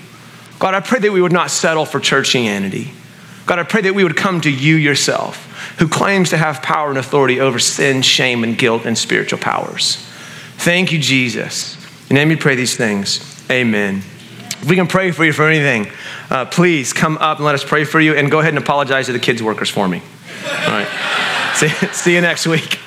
God, 0.58 0.74
I 0.74 0.80
pray 0.80 0.98
that 0.98 1.12
we 1.12 1.22
would 1.22 1.30
not 1.30 1.52
settle 1.52 1.84
for 1.84 2.00
churchianity. 2.00 2.92
God, 3.48 3.58
I 3.58 3.62
pray 3.62 3.80
that 3.80 3.94
we 3.94 4.04
would 4.04 4.16
come 4.16 4.42
to 4.42 4.50
you 4.50 4.76
yourself, 4.76 5.46
who 5.78 5.88
claims 5.88 6.28
to 6.30 6.36
have 6.36 6.60
power 6.60 6.90
and 6.90 6.98
authority 6.98 7.40
over 7.40 7.58
sin, 7.58 8.02
shame, 8.02 8.44
and 8.44 8.58
guilt 8.58 8.84
and 8.84 8.96
spiritual 8.96 9.38
powers. 9.38 9.96
Thank 10.58 10.92
you, 10.92 10.98
Jesus. 10.98 11.76
In 12.10 12.16
name 12.16 12.28
we 12.28 12.36
pray 12.36 12.56
these 12.56 12.76
things. 12.76 13.24
Amen. 13.50 14.02
If 14.60 14.68
we 14.68 14.76
can 14.76 14.86
pray 14.86 15.12
for 15.12 15.24
you 15.24 15.32
for 15.32 15.48
anything, 15.48 15.90
uh, 16.28 16.44
please 16.44 16.92
come 16.92 17.16
up 17.18 17.38
and 17.38 17.46
let 17.46 17.54
us 17.54 17.64
pray 17.64 17.84
for 17.84 17.98
you 17.98 18.14
and 18.14 18.30
go 18.30 18.40
ahead 18.40 18.52
and 18.52 18.62
apologize 18.62 19.06
to 19.06 19.12
the 19.12 19.18
kids' 19.18 19.42
workers 19.42 19.70
for 19.70 19.88
me. 19.88 20.02
All 20.44 20.68
right. 20.68 21.52
see, 21.54 21.68
see 21.68 22.14
you 22.14 22.20
next 22.20 22.46
week. 22.46 22.78